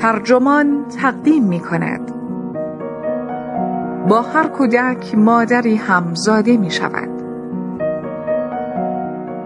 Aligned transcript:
ترجمان 0.00 0.84
تقدیم 1.02 1.44
می 1.44 1.60
کند 1.60 2.12
با 4.08 4.22
هر 4.22 4.48
کودک 4.48 5.14
مادری 5.14 5.76
همزاده 5.76 6.56
می 6.56 6.70
شود 6.70 7.08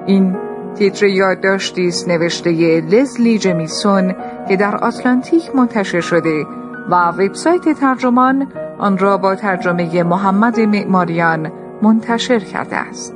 این 0.07 0.37
تیتر 0.75 1.07
یادداشتی 1.07 1.87
است 1.87 2.09
نوشته 2.09 2.51
لزلی 2.80 3.39
جمیسون 3.39 4.14
که 4.48 4.57
در 4.57 4.77
آتلانتیک 4.77 5.57
منتشر 5.57 6.01
شده 6.01 6.45
و 6.91 7.09
وبسایت 7.09 7.68
ترجمان 7.80 8.46
آن 8.79 8.98
را 8.98 9.16
با 9.16 9.34
ترجمه 9.34 10.02
محمد 10.02 10.61
معماریان 10.61 11.52
منتشر 11.82 12.39
کرده 12.39 12.77
است. 12.77 13.14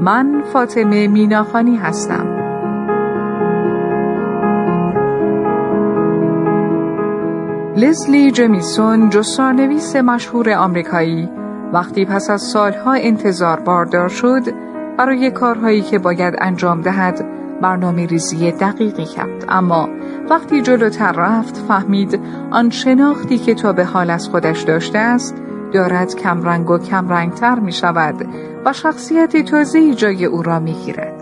من 0.00 0.42
فاطمه 0.52 1.08
میناخانی 1.08 1.76
هستم. 1.76 2.43
لزلی 7.76 8.30
جمیسون 8.30 9.10
جستارنویس 9.10 9.96
مشهور 9.96 10.50
آمریکایی 10.50 11.28
وقتی 11.72 12.04
پس 12.04 12.30
از 12.30 12.42
سالها 12.42 12.92
انتظار 12.92 13.60
باردار 13.60 14.08
شد 14.08 14.42
برای 14.98 15.30
کارهایی 15.30 15.82
که 15.82 15.98
باید 15.98 16.34
انجام 16.38 16.80
دهد 16.80 17.24
برنامه 17.60 18.06
ریزی 18.06 18.52
دقیقی 18.52 19.04
کرد 19.04 19.44
اما 19.48 19.88
وقتی 20.30 20.62
جلوتر 20.62 21.12
رفت 21.12 21.56
فهمید 21.56 22.20
آن 22.50 22.70
شناختی 22.70 23.38
که 23.38 23.54
تا 23.54 23.72
به 23.72 23.84
حال 23.84 24.10
از 24.10 24.28
خودش 24.28 24.60
داشته 24.60 24.98
است 24.98 25.34
دارد 25.72 26.14
کمرنگ 26.14 26.70
و 26.70 26.78
کمرنگتر 26.78 27.58
می 27.58 27.72
شود 27.72 28.28
و 28.64 28.72
شخصیت 28.72 29.36
تازهی 29.36 29.94
جای 29.94 30.24
او 30.24 30.42
را 30.42 30.58
می 30.58 30.72
گیرد. 30.72 31.13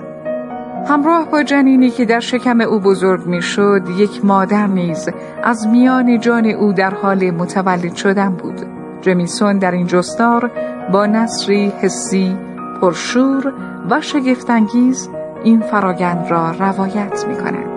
همراه 0.88 1.30
با 1.30 1.42
جنینی 1.42 1.90
که 1.90 2.04
در 2.04 2.20
شکم 2.20 2.60
او 2.60 2.78
بزرگ 2.80 3.26
می 3.26 3.42
شد 3.42 3.82
یک 3.96 4.24
مادر 4.24 4.66
نیز 4.66 5.08
از 5.42 5.66
میان 5.66 6.20
جان 6.20 6.46
او 6.46 6.72
در 6.72 6.94
حال 6.94 7.30
متولد 7.30 7.94
شدن 7.94 8.28
بود 8.28 8.66
جمیسون 9.00 9.58
در 9.58 9.70
این 9.70 9.86
جستار 9.86 10.50
با 10.92 11.06
نصری 11.06 11.72
حسی 11.80 12.36
پرشور 12.80 13.52
و 13.90 14.00
شگفتانگیز 14.00 15.08
این 15.44 15.60
فراگند 15.60 16.30
را 16.30 16.50
روایت 16.50 17.24
می 17.28 17.36
کند. 17.36 17.72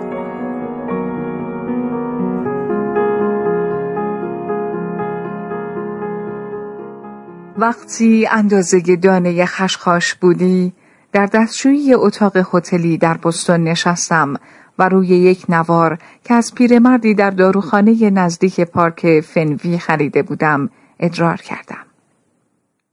وقتی 7.58 8.28
اندازه 8.32 8.96
دانه 8.96 9.44
خشخاش 9.44 10.14
بودی 10.14 10.72
در 11.16 11.26
دستشویی 11.26 11.94
اتاق 11.94 12.36
هتلی 12.36 12.98
در 12.98 13.16
بستون 13.16 13.64
نشستم 13.64 14.34
و 14.78 14.88
روی 14.88 15.06
یک 15.06 15.44
نوار 15.48 15.98
که 16.24 16.34
از 16.34 16.54
پیرمردی 16.54 17.14
در 17.14 17.30
داروخانه 17.30 18.10
نزدیک 18.10 18.60
پارک 18.60 19.20
فنوی 19.20 19.78
خریده 19.78 20.22
بودم 20.22 20.70
ادرار 21.00 21.36
کردم. 21.36 21.86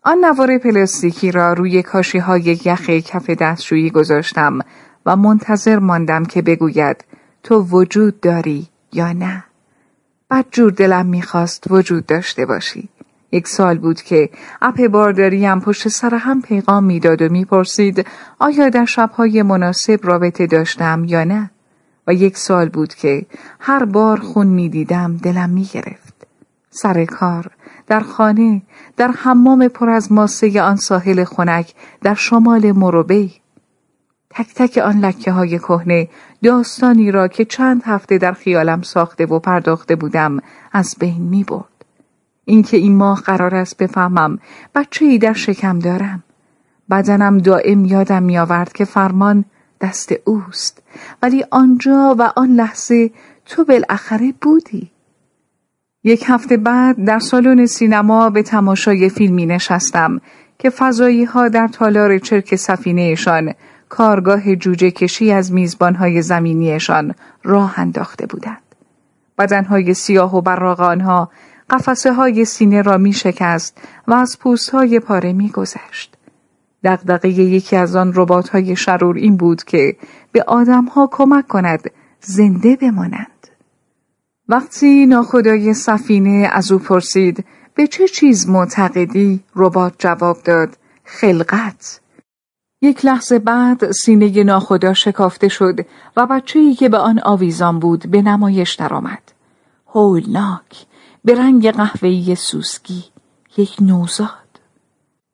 آن 0.03 0.25
نوار 0.25 0.57
پلاستیکی 0.57 1.31
را 1.31 1.53
روی 1.53 1.83
کاشی 1.83 2.17
های 2.17 2.41
یخ 2.65 2.89
کف 2.89 3.29
دستشویی 3.29 3.89
گذاشتم 3.89 4.59
و 5.05 5.15
منتظر 5.15 5.79
ماندم 5.79 6.25
که 6.25 6.41
بگوید 6.41 7.05
تو 7.43 7.59
وجود 7.59 8.19
داری 8.19 8.67
یا 8.93 9.13
نه. 9.13 9.43
بد 10.31 10.45
جور 10.51 10.71
دلم 10.71 11.05
می‌خواست 11.05 11.63
وجود 11.69 12.05
داشته 12.05 12.45
باشی. 12.45 12.89
یک 13.33 13.47
سال 13.47 13.77
بود 13.77 14.01
که 14.01 14.29
اپ 14.61 14.87
بارداریم 14.87 15.59
پشت 15.59 15.87
سر 15.87 16.15
هم 16.15 16.41
پیغام 16.41 16.83
می‌داد 16.83 17.21
و 17.21 17.29
می‌پرسید 17.29 18.05
آیا 18.39 18.69
در 18.69 18.85
شبهای 18.85 19.41
مناسب 19.41 19.99
رابطه 20.03 20.47
داشتم 20.47 21.05
یا 21.07 21.23
نه؟ 21.23 21.51
و 22.07 22.13
یک 22.13 22.37
سال 22.37 22.69
بود 22.69 22.93
که 22.93 23.25
هر 23.59 23.85
بار 23.85 24.19
خون 24.19 24.47
می‌دیدم 24.47 25.17
دلم 25.17 25.49
می‌گرفت. 25.49 26.13
سر 26.69 27.05
کار 27.05 27.51
در 27.87 27.99
خانه 27.99 28.61
در 28.97 29.11
حمام 29.11 29.67
پر 29.67 29.89
از 29.89 30.11
ماسه 30.11 30.61
آن 30.61 30.75
ساحل 30.75 31.23
خنک 31.23 31.73
در 32.01 32.13
شمال 32.13 32.71
مروبی. 32.71 33.33
تک 34.29 34.53
تک 34.55 34.77
آن 34.77 34.99
لکه 34.99 35.31
های 35.31 35.59
کهنه 35.59 36.09
داستانی 36.43 37.11
را 37.11 37.27
که 37.27 37.45
چند 37.45 37.81
هفته 37.85 38.17
در 38.17 38.33
خیالم 38.33 38.81
ساخته 38.81 39.25
و 39.25 39.39
پرداخته 39.39 39.95
بودم 39.95 40.39
از 40.71 40.95
بین 40.99 41.21
می 41.21 41.43
برد. 41.43 41.72
اینکه 42.45 42.77
این 42.77 42.95
ماه 42.95 43.21
قرار 43.21 43.55
است 43.55 43.77
بفهمم 43.77 44.39
بچه 44.75 45.05
ای 45.05 45.17
در 45.17 45.33
شکم 45.33 45.79
دارم. 45.79 46.23
بدنم 46.89 47.37
دائم 47.37 47.85
یادم 47.85 48.23
می 48.23 48.37
آورد 48.37 48.73
که 48.73 48.85
فرمان 48.85 49.45
دست 49.81 50.13
اوست 50.25 50.83
ولی 51.21 51.45
آنجا 51.51 52.15
و 52.19 52.33
آن 52.35 52.49
لحظه 52.49 53.11
تو 53.45 53.63
بالاخره 53.63 54.33
بودی. 54.41 54.91
یک 56.03 56.23
هفته 56.27 56.57
بعد 56.57 57.05
در 57.05 57.19
سالن 57.19 57.65
سینما 57.65 58.29
به 58.29 58.43
تماشای 58.43 59.09
فیلمی 59.09 59.45
نشستم 59.45 60.21
که 60.59 60.69
فضایی 60.69 61.23
ها 61.23 61.47
در 61.47 61.67
تالار 61.67 62.17
چرک 62.17 62.55
سفینهشان 62.55 63.53
کارگاه 63.89 64.55
جوجه 64.55 64.91
کشی 64.91 65.31
از 65.31 65.53
میزبانهای 65.53 66.21
زمینیشان 66.21 67.15
راه 67.43 67.79
انداخته 67.79 68.25
بودند. 68.25 68.61
بدنهای 69.37 69.93
سیاه 69.93 70.35
و 70.35 70.41
براغ 70.41 70.79
آنها 70.79 71.29
قفسه 71.73 72.13
های 72.13 72.45
سینه 72.45 72.81
را 72.81 72.97
می 72.97 73.13
شکست 73.13 73.77
و 74.07 74.13
از 74.13 74.39
پوست 74.39 74.69
های 74.69 74.99
پاره 74.99 75.33
می 75.33 75.49
گذشت. 75.49 76.15
دقدقه 76.83 77.29
یکی 77.29 77.75
از 77.75 77.95
آن 77.95 78.13
ربات 78.15 78.49
های 78.49 78.75
شرور 78.75 79.15
این 79.15 79.37
بود 79.37 79.63
که 79.63 79.95
به 80.31 80.43
آدم 80.47 80.85
ها 80.85 81.09
کمک 81.11 81.47
کند 81.47 81.91
زنده 82.21 82.75
بمانند. 82.75 83.47
وقتی 84.47 85.05
ناخدای 85.05 85.73
سفینه 85.73 86.49
از 86.51 86.71
او 86.71 86.79
پرسید 86.79 87.45
به 87.75 87.87
چه 87.87 88.07
چیز 88.07 88.49
معتقدی 88.49 89.43
ربات 89.55 89.93
جواب 89.99 90.37
داد 90.43 90.77
خلقت 91.03 92.01
یک 92.81 93.05
لحظه 93.05 93.39
بعد 93.39 93.91
سینه 93.91 94.43
ناخدا 94.43 94.93
شکافته 94.93 95.47
شد 95.47 95.79
و 96.17 96.25
بچه‌ای 96.25 96.73
که 96.73 96.89
به 96.89 96.97
آن 96.97 97.19
آویزان 97.23 97.79
بود 97.79 98.11
به 98.11 98.21
نمایش 98.21 98.73
درآمد. 98.73 99.31
هولناک 99.87 100.85
به 101.25 101.35
رنگ 101.35 101.71
قهوه‌ای 101.71 102.35
سوسکی 102.35 103.03
یک 103.57 103.75
نوزاد 103.81 104.29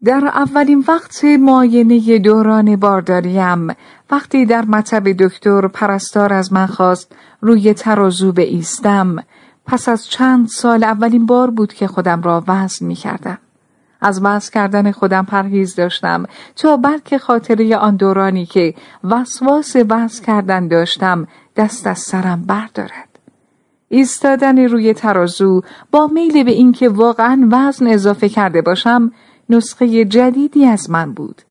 در 0.04 0.26
اولین 0.26 0.84
وقت 0.88 1.24
معاینه 1.24 2.20
دوران 2.20 2.76
بارداریم 2.76 3.68
وقتی 4.12 4.46
در 4.46 4.66
مطب 4.66 5.12
دکتر 5.12 5.68
پرستار 5.68 6.34
از 6.34 6.54
من 6.54 6.66
خواست 6.66 7.16
روی 7.42 7.74
ترازو 7.74 8.32
به 8.32 8.42
ایستم 8.42 9.16
پس 9.66 9.90
از 9.90 10.08
چند 10.08 10.48
سال 10.48 10.84
اولین 10.84 11.26
بار 11.26 11.50
بود 11.50 11.74
که 11.74 11.88
خودم 11.88 12.22
را 12.22 12.44
وزن 12.48 12.86
می 12.86 12.96
کردم. 12.96 13.38
از 14.02 14.22
وزن 14.24 14.52
کردن 14.54 14.92
خودم 14.92 15.26
پرهیز 15.26 15.76
داشتم 15.76 16.26
تا 16.56 16.78
بلکه 16.78 17.18
خاطره 17.18 17.78
آن 17.78 17.96
دورانی 17.96 18.46
که 18.46 18.74
وسواس 19.04 19.76
وزن 19.76 20.24
کردن 20.26 20.68
داشتم 20.68 21.28
دست 21.56 21.88
از 21.88 22.00
سرم 22.00 22.42
بردارد. 22.42 23.09
ایستادن 23.90 24.60
روی 24.60 24.94
ترازو 24.94 25.62
با 25.92 26.08
میل 26.08 26.44
به 26.44 26.52
اینکه 26.52 26.90
واقعا 26.90 27.48
وزن 27.52 27.88
اضافه 27.88 28.30
کرده 28.30 28.62
باشم 28.62 29.12
نسخه 29.50 30.06
جدیدی 30.06 30.66
از 30.66 30.90
من 30.90 31.14
بود. 31.14 31.42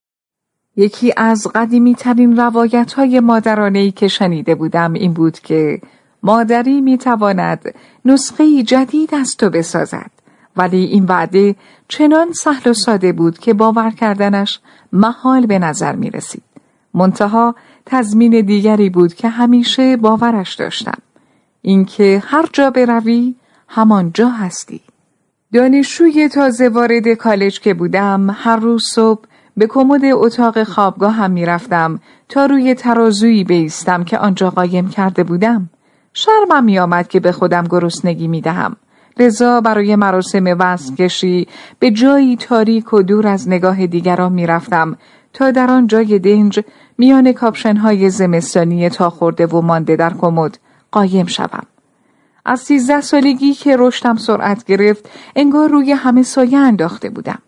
یکی 0.77 1.12
از 1.16 1.47
قدیمی 1.54 1.94
ترین 1.94 2.37
روایت 2.37 2.93
های 2.93 3.21
مادرانه 3.21 3.91
که 3.91 4.09
شنیده 4.09 4.54
بودم 4.54 4.93
این 4.93 5.12
بود 5.12 5.38
که 5.38 5.81
مادری 6.22 6.81
می 6.81 6.98
تواند 6.98 7.75
نسخه 8.04 8.62
جدید 8.62 9.15
از 9.15 9.37
تو 9.37 9.50
بسازد 9.50 10.10
ولی 10.56 10.84
این 10.84 11.04
وعده 11.04 11.56
چنان 11.88 12.32
سهل 12.32 12.71
و 12.71 12.75
ساده 12.75 13.12
بود 13.12 13.38
که 13.38 13.54
باور 13.54 13.91
کردنش 13.91 14.60
محال 14.93 15.47
به 15.47 15.59
نظر 15.59 15.97
می 15.97 16.10
رسید. 16.10 16.43
منتها 16.94 17.54
تضمین 17.87 18.41
دیگری 18.41 18.91
بود 18.91 19.15
که 19.15 19.28
همیشه 19.28 19.97
باورش 19.97 20.54
داشتم. 20.54 20.98
اینکه 21.63 22.22
هر 22.27 22.49
جا 22.53 22.71
بروی 22.71 23.34
همان 23.69 24.10
جا 24.15 24.28
هستی. 24.28 24.81
دانشجوی 25.53 26.28
تازه 26.28 26.69
وارد 26.69 27.09
کالج 27.09 27.60
که 27.60 27.75
بودم 27.75 28.37
هر 28.39 28.57
روز 28.57 28.84
صبح 28.84 29.25
به 29.57 29.66
کمد 29.66 30.05
اتاق 30.05 30.63
خوابگاه 30.63 31.13
هم 31.13 31.31
می‌رفتم 31.31 32.01
تا 32.28 32.47
روی 32.47 32.75
ترازویی 32.75 33.45
بیستم 33.45 34.05
که 34.05 34.19
آنجا 34.19 34.51
قایم 34.51 34.89
کرده 34.89 35.25
بودم. 35.25 35.71
شرمم 36.13 36.65
می 36.65 36.78
آمد 36.78 37.09
که 37.09 37.21
به 37.21 37.33
خودم 37.33 37.65
گرسنگی 37.65 38.28
می 38.28 38.41
دهم. 38.41 38.77
لذا 39.19 39.61
برای 39.61 39.97
مراسم 39.97 40.45
وزن 40.59 40.95
کشی 40.95 41.49
به 41.78 41.91
جایی 41.91 42.37
تاریک 42.37 42.93
و 42.93 43.03
دور 43.03 43.27
از 43.27 43.49
نگاه 43.49 43.87
دیگران 43.87 44.33
می 44.33 44.47
رفتم 44.47 44.97
تا 45.33 45.51
در 45.51 45.71
آن 45.71 45.87
جای 45.87 46.19
دنج 46.19 46.61
میان 46.99 47.33
کاپشنهای 47.33 48.11
زمستانی 48.11 48.89
تا 48.89 49.11
خورده 49.11 49.47
و 49.47 49.61
مانده 49.61 49.97
در 49.97 50.13
کمد 50.15 50.59
قایم 50.91 51.27
شوم. 51.27 51.67
از 52.45 52.61
سیزده 52.61 53.01
سالگی 53.01 53.55
که 53.55 53.77
رشدم 53.79 54.17
سرعت 54.17 54.65
گرفت 54.65 55.09
انگار 55.37 55.69
روی 55.69 55.93
همه 55.93 56.23
سایه 56.23 56.59
انداخته 56.59 57.11
بودم. 57.11 57.39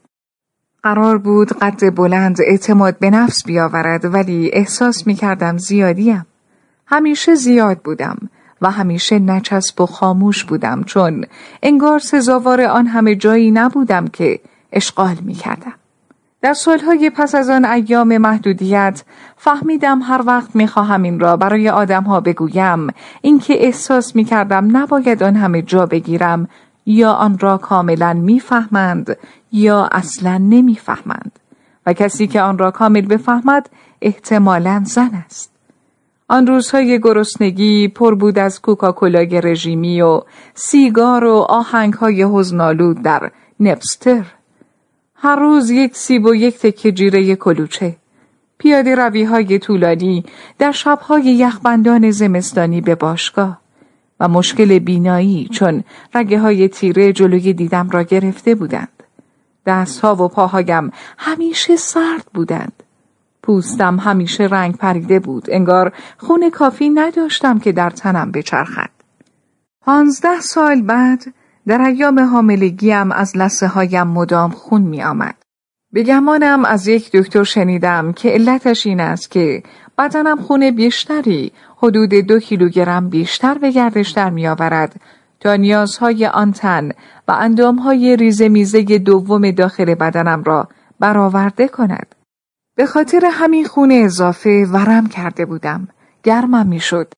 قرار 0.82 1.18
بود 1.18 1.52
قد 1.52 1.94
بلند 1.94 2.36
اعتماد 2.46 2.98
به 2.98 3.10
نفس 3.10 3.44
بیاورد 3.46 4.14
ولی 4.14 4.50
احساس 4.52 5.06
می 5.06 5.14
کردم 5.14 5.58
زیادیم. 5.58 6.26
همیشه 6.86 7.34
زیاد 7.34 7.78
بودم 7.78 8.16
و 8.62 8.70
همیشه 8.70 9.18
نچسب 9.18 9.80
و 9.80 9.86
خاموش 9.86 10.44
بودم 10.44 10.82
چون 10.82 11.24
انگار 11.62 11.98
سزاوار 11.98 12.60
آن 12.60 12.86
همه 12.86 13.14
جایی 13.14 13.50
نبودم 13.50 14.08
که 14.08 14.40
اشغال 14.72 15.16
می 15.22 15.34
کردم. 15.34 15.79
در 16.42 16.54
سالهای 16.54 17.10
پس 17.10 17.34
از 17.34 17.50
آن 17.50 17.64
ایام 17.64 18.18
محدودیت 18.18 19.02
فهمیدم 19.36 20.02
هر 20.02 20.22
وقت 20.26 20.56
می 20.56 20.66
خواهم 20.66 21.02
این 21.02 21.20
را 21.20 21.36
برای 21.36 21.68
آدمها 21.68 22.20
بگویم 22.20 22.86
اینکه 23.20 23.64
احساس 23.64 24.16
می 24.16 24.24
کردم 24.24 24.76
نباید 24.76 25.22
آن 25.22 25.36
همه 25.36 25.62
جا 25.62 25.86
بگیرم 25.86 26.48
یا 26.86 27.12
آن 27.12 27.38
را 27.38 27.58
کاملا 27.58 28.12
می‌فهمند 28.12 29.16
یا 29.52 29.88
اصلا 29.92 30.38
نمی‌فهمند 30.38 31.38
و 31.86 31.92
کسی 31.92 32.26
که 32.26 32.40
آن 32.40 32.58
را 32.58 32.70
کامل 32.70 33.06
بفهمد 33.06 33.70
احتمالا 34.02 34.82
زن 34.84 35.10
است. 35.26 35.50
آن 36.28 36.46
روزهای 36.46 37.00
گرسنگی 37.00 37.88
پر 37.88 38.14
بود 38.14 38.38
از 38.38 38.60
کوکاکولای 38.60 39.40
رژیمی 39.40 40.02
و 40.02 40.22
سیگار 40.54 41.24
و 41.24 41.36
آهنگهای 41.48 42.22
حزنالود 42.22 43.02
در 43.02 43.30
نپستر. 43.60 44.39
هر 45.22 45.36
روز 45.36 45.70
یک 45.70 45.96
سیب 45.96 46.24
و 46.24 46.34
یک 46.34 46.58
تکه 46.58 46.92
جیره 46.92 47.36
کلوچه. 47.36 47.96
پیاده 48.58 48.94
روی 48.94 49.24
های 49.24 49.58
طولانی 49.58 50.24
در 50.58 50.72
شبهای 50.72 51.22
یخبندان 51.22 52.10
زمستانی 52.10 52.80
به 52.80 52.94
باشگاه 52.94 53.60
و 54.20 54.28
مشکل 54.28 54.78
بینایی 54.78 55.48
چون 55.52 55.84
رگه 56.14 56.38
های 56.38 56.68
تیره 56.68 57.12
جلوی 57.12 57.52
دیدم 57.52 57.90
را 57.90 58.02
گرفته 58.02 58.54
بودند. 58.54 59.02
دستها 59.66 60.24
و 60.24 60.28
پاهایم 60.28 60.90
همیشه 61.18 61.76
سرد 61.76 62.26
بودند. 62.34 62.82
پوستم 63.42 63.98
همیشه 63.98 64.44
رنگ 64.44 64.76
پریده 64.76 65.18
بود. 65.18 65.44
انگار 65.48 65.92
خون 66.18 66.50
کافی 66.50 66.90
نداشتم 66.90 67.58
که 67.58 67.72
در 67.72 67.90
تنم 67.90 68.32
بچرخد. 68.32 68.90
پانزده 69.80 70.40
سال 70.40 70.82
بعد 70.82 71.34
در 71.66 71.80
ایام 71.80 72.20
حاملگیم 72.20 73.12
از 73.12 73.36
لسه 73.36 73.66
هایم 73.66 74.06
مدام 74.06 74.50
خون 74.50 74.82
می 74.82 75.02
آمد. 75.02 75.34
به 75.92 76.02
گمانم 76.02 76.64
از 76.64 76.88
یک 76.88 77.12
دکتر 77.12 77.44
شنیدم 77.44 78.12
که 78.12 78.28
علتش 78.30 78.86
این 78.86 79.00
است 79.00 79.30
که 79.30 79.62
بدنم 79.98 80.36
خون 80.36 80.70
بیشتری 80.70 81.52
حدود 81.76 82.14
دو 82.14 82.38
کیلوگرم 82.38 83.08
بیشتر 83.08 83.58
به 83.58 83.70
گردش 83.70 84.10
در 84.10 84.30
می 84.30 84.48
آورد 84.48 85.00
تا 85.40 85.56
نیازهای 85.56 86.26
آن 86.26 86.52
تن 86.52 86.88
و 87.28 87.32
اندامهای 87.32 88.16
ریزه 88.16 88.48
میزه 88.48 88.82
دوم 88.82 89.50
داخل 89.50 89.94
بدنم 89.94 90.42
را 90.42 90.68
برآورده 91.00 91.68
کند. 91.68 92.14
به 92.76 92.86
خاطر 92.86 93.28
همین 93.32 93.64
خون 93.64 93.92
اضافه 93.92 94.66
ورم 94.72 95.06
کرده 95.06 95.46
بودم. 95.46 95.88
گرمم 96.22 96.66
می‌شد. 96.66 97.12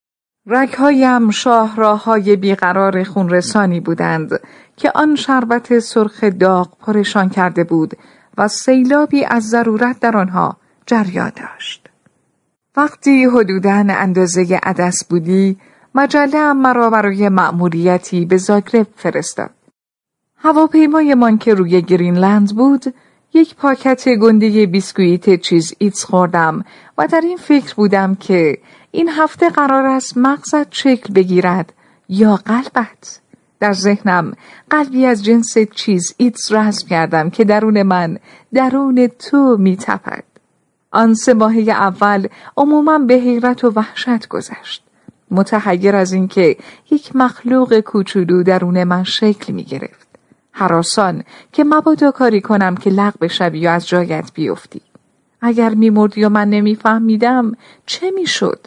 رگهایم 0.47 1.31
شاه 1.31 2.05
های 2.05 2.37
بیقرار 2.37 3.05
خونرسانی 3.05 3.81
بودند 3.81 4.41
که 4.77 4.93
آن 4.95 5.17
شربت 5.17 5.79
سرخ 5.79 6.25
داغ 6.25 6.79
پرشان 6.79 7.29
کرده 7.29 7.65
بود 7.65 7.95
و 8.39 8.49
سیلابی 8.49 9.25
از 9.25 9.49
ضرورت 9.49 10.01
در 10.01 10.17
آنها 10.17 10.57
جریان 10.87 11.33
داشت. 11.37 11.89
وقتی 12.77 13.25
حدوداً 13.25 13.85
اندازه 13.89 14.61
عدس 14.63 15.05
بودی 15.05 15.57
مجله 15.95 16.53
مرا 16.53 16.91
برای 16.91 17.29
مأموریتی 17.29 18.25
به 18.25 18.37
زاگرب 18.37 18.87
فرستاد. 18.97 19.51
هواپیمایمان 20.37 21.39
که 21.39 21.55
روی 21.55 21.83
گرینلند 21.83 22.57
بود 22.57 22.95
یک 23.35 23.57
پاکت 23.57 24.09
گنده 24.09 24.67
بیسکویت 24.67 25.41
Cheez-Its 25.41 26.05
خوردم 26.05 26.65
و 26.99 27.07
در 27.07 27.21
این 27.21 27.37
فکر 27.37 27.75
بودم 27.75 28.15
که 28.15 28.59
این 28.95 29.09
هفته 29.09 29.51
قرار 29.51 29.87
است 29.87 30.17
مغزت 30.17 30.75
شکل 30.75 31.15
بگیرد 31.15 31.73
یا 32.09 32.37
قلبت 32.37 33.21
در 33.61 33.73
ذهنم 33.73 34.33
قلبی 34.71 35.07
از 35.07 35.25
جنس 35.25 35.59
Cheez-Its 35.59 36.53
رسم 36.53 36.89
کردم 36.89 37.31
که 37.31 37.45
درون 37.45 37.83
من 37.83 38.19
درون 38.55 39.07
تو 39.07 39.57
میتپد 39.59 40.25
آن 40.91 41.15
سه 41.15 41.35
ماهه 41.35 41.71
اول 41.71 42.27
عموما 42.57 42.99
به 42.99 43.15
حیرت 43.15 43.65
و 43.65 43.73
وحشت 43.77 44.29
گذشت 44.29 44.85
متحیر 45.31 45.97
از 45.97 46.13
اینکه 46.13 46.57
یک 46.91 47.17
مخلوق 47.17 47.81
کوچولو 47.81 48.43
درون 48.43 48.85
من 48.85 49.05
شکل 49.05 49.53
می 49.53 49.65
گرفت. 49.65 50.09
حراسان 50.53 51.25
که 51.53 51.65
مبادا 51.65 52.11
کاری 52.11 52.41
کنم 52.41 52.77
که 52.77 52.91
لغ 52.91 53.19
بشوی 53.21 53.59
یا 53.59 53.73
از 53.73 53.89
جایت 53.89 54.31
بیفتی. 54.35 54.81
اگر 55.41 55.75
میمردی 55.75 56.25
و 56.25 56.29
من 56.29 56.51
نمیفهمیدم 56.51 57.53
چه 57.87 58.11
می‌شد؟ 58.11 58.67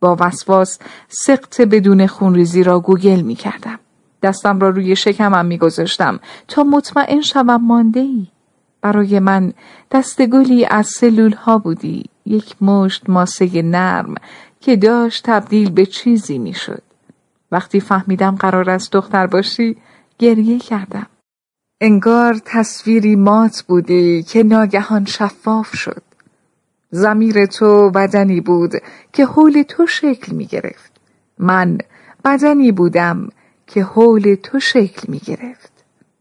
با 0.00 0.16
وسواس 0.20 0.78
سقط 1.08 1.60
بدون 1.60 2.06
خونریزی 2.06 2.62
را 2.62 2.80
گوگل 2.80 3.20
می 3.20 3.34
کردم. 3.34 3.78
دستم 4.22 4.60
را 4.60 4.68
روی 4.68 4.96
شکمم 4.96 5.46
می 5.46 5.58
گذاشتم 5.58 6.20
تا 6.48 6.64
مطمئن 6.64 7.20
شوم 7.20 7.66
مانده 7.66 8.00
ای. 8.00 8.26
برای 8.82 9.18
من 9.18 9.52
دستگلی 9.90 10.64
از 10.64 10.86
سلول 10.86 11.32
ها 11.32 11.58
بودی 11.58 12.04
یک 12.26 12.62
مشت 12.62 13.10
ماسه 13.10 13.62
نرم 13.62 14.14
که 14.60 14.76
داشت 14.76 15.24
تبدیل 15.24 15.70
به 15.70 15.86
چیزی 15.86 16.38
می‌شد. 16.38 16.82
وقتی 17.52 17.80
فهمیدم 17.80 18.36
قرار 18.36 18.70
است 18.70 18.92
دختر 18.92 19.26
باشی 19.26 19.76
گریه 20.18 20.58
کردم. 20.58 21.06
انگار 21.80 22.40
تصویری 22.44 23.16
مات 23.16 23.62
بودی 23.68 24.22
که 24.22 24.42
ناگهان 24.42 25.04
شفاف 25.04 25.76
شد. 25.76 26.02
زمیر 26.90 27.46
تو 27.46 27.90
بدنی 27.90 28.40
بود 28.40 28.72
که 29.12 29.26
حول 29.26 29.62
تو 29.68 29.86
شکل 29.86 30.32
می 30.32 30.46
گرفت. 30.46 30.92
من 31.38 31.78
بدنی 32.24 32.72
بودم 32.72 33.28
که 33.66 33.82
حول 33.82 34.36
تو 34.42 34.60
شکل 34.60 35.12
می 35.12 35.18
گرفت. 35.18 35.70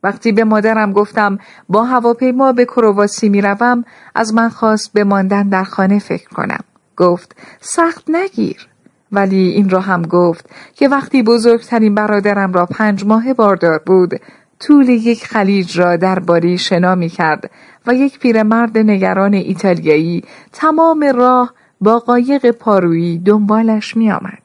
وقتی 0.03 0.31
به 0.31 0.43
مادرم 0.43 0.93
گفتم 0.93 1.37
با 1.69 1.83
هواپیما 1.83 2.51
به 2.51 2.65
کرواسی 2.65 3.29
می 3.29 3.41
روم 3.41 3.85
از 4.15 4.33
من 4.33 4.49
خواست 4.49 4.93
به 4.93 5.03
ماندن 5.03 5.49
در 5.49 5.63
خانه 5.63 5.99
فکر 5.99 6.29
کنم. 6.29 6.63
گفت 6.97 7.35
سخت 7.61 8.03
نگیر 8.09 8.67
ولی 9.11 9.49
این 9.49 9.69
را 9.69 9.79
هم 9.79 10.01
گفت 10.01 10.49
که 10.73 10.87
وقتی 10.87 11.23
بزرگترین 11.23 11.95
برادرم 11.95 12.53
را 12.53 12.65
پنج 12.65 13.05
ماه 13.05 13.33
باردار 13.33 13.81
بود 13.85 14.21
طول 14.59 14.89
یک 14.89 15.25
خلیج 15.25 15.79
را 15.79 15.95
در 15.95 16.19
باری 16.19 16.57
شنا 16.57 16.95
می 16.95 17.09
کرد 17.09 17.51
و 17.87 17.93
یک 17.93 18.19
پیرمرد 18.19 18.77
نگران 18.77 19.33
ایتالیایی 19.33 20.23
تمام 20.53 21.11
راه 21.15 21.53
با 21.81 21.99
قایق 21.99 22.51
پارویی 22.51 23.17
دنبالش 23.19 23.97
می 23.97 24.11
آمد. 24.11 24.41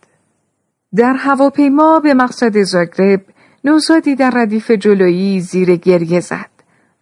در 0.96 1.14
هواپیما 1.14 2.00
به 2.00 2.14
مقصد 2.14 2.62
زاگرب 2.62 3.20
نوزادی 3.64 4.14
در 4.14 4.30
ردیف 4.30 4.70
جلویی 4.70 5.40
زیر 5.40 5.76
گریه 5.76 6.20
زد 6.20 6.50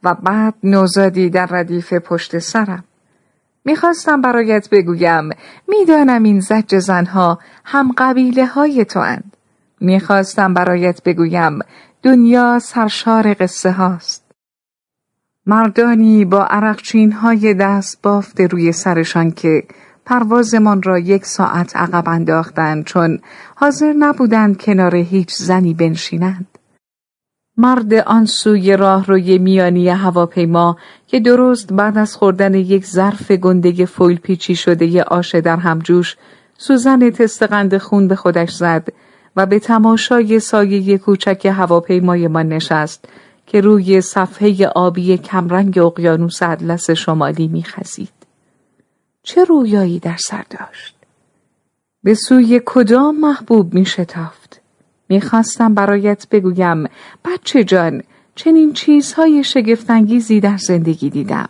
و 0.03 0.15
بعد 0.15 0.55
نوزادی 0.63 1.31
در 1.31 1.47
ردیف 1.47 1.93
پشت 1.93 2.39
سرم. 2.39 2.85
می‌خواستم 3.65 4.21
برایت 4.21 4.69
بگویم 4.71 5.31
می‌دانم 5.69 6.23
این 6.23 6.41
زج 6.41 6.79
زنها 6.79 7.39
هم 7.65 7.93
قبیله 7.99 8.47
های 8.47 8.85
تو 8.85 9.01
اند. 9.01 9.37
می‌خواستم 9.81 10.55
برایت 10.55 11.03
بگویم 11.03 11.59
دنیا 12.03 12.59
سرشار 12.59 13.35
قصه 13.35 13.73
هاست. 13.73 14.25
مردانی 15.47 16.25
با 16.25 16.45
عرقچین 16.45 17.13
های 17.13 17.55
دست 17.55 18.03
بافته 18.03 18.47
روی 18.47 18.73
سرشان 18.73 19.31
که 19.31 19.63
پروازمان 20.07 20.83
را 20.83 20.99
یک 20.99 21.27
ساعت 21.27 21.77
عقب 21.77 22.09
انداختند 22.09 22.85
چون 22.85 23.19
حاضر 23.55 23.93
نبودند 23.93 24.61
کنار 24.61 24.97
هیچ 24.97 25.35
زنی 25.35 25.75
بنشینند. 25.75 26.59
مرد 27.57 27.95
آن 27.95 28.27
سوی 28.27 28.77
راه 28.77 29.07
روی 29.07 29.39
میانی 29.39 29.89
هواپیما 29.89 30.77
که 31.07 31.21
درست 31.21 31.73
بعد 31.73 31.99
از 31.99 32.17
خوردن 32.17 32.55
یک 32.55 32.87
ظرف 32.87 33.31
گنده 33.31 33.87
فویل 33.87 34.19
پیچی 34.19 34.55
شده 34.55 34.87
ی 34.87 35.01
آش 35.01 35.35
در 35.35 35.57
همجوش 35.57 36.17
سوزن 36.59 37.11
تستقند 37.11 37.79
خون 37.79 38.09
به 38.09 38.17
خودش 38.17 38.53
زد 38.53 38.89
و 39.37 39.47
به 39.47 39.59
تماشای 39.59 40.41
سایه 40.41 40.99
کوچک 40.99 41.47
هواپیمای 41.47 42.29
ما 42.29 42.43
نشست 42.43 43.05
که 43.47 43.61
روی 43.61 44.01
صفحه 44.01 44.67
آبی 44.67 45.19
کمرنگ 45.19 45.79
اقیانوس 45.79 46.43
اطلس 46.43 46.91
شمالی 46.91 47.49
میخزید. 47.49 48.13
چه 49.23 49.45
رویایی 49.45 49.99
در 49.99 50.17
سر 50.17 50.45
داشت؟ 50.51 50.97
به 52.03 52.15
سوی 52.15 52.61
کدام 52.65 53.21
محبوب 53.21 53.75
می 53.75 53.87
شتافت؟ 53.87 54.61
می‌خواستم 55.09 55.75
برایت 55.75 56.27
بگویم 56.31 56.85
بچه 57.25 57.65
جان 57.65 58.03
چنین 58.35 58.73
چیزهای 58.73 59.45
شگفتانگیزی 59.45 60.41
در 60.41 60.57
زندگی 60.57 61.11
دیدم 61.11 61.49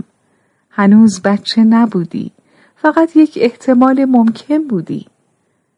هنوز 0.71 1.23
بچه 1.23 1.65
نبودی 1.65 2.33
فقط 2.77 3.17
یک 3.17 3.39
احتمال 3.41 4.05
ممکن 4.05 4.59
بودی 4.59 5.07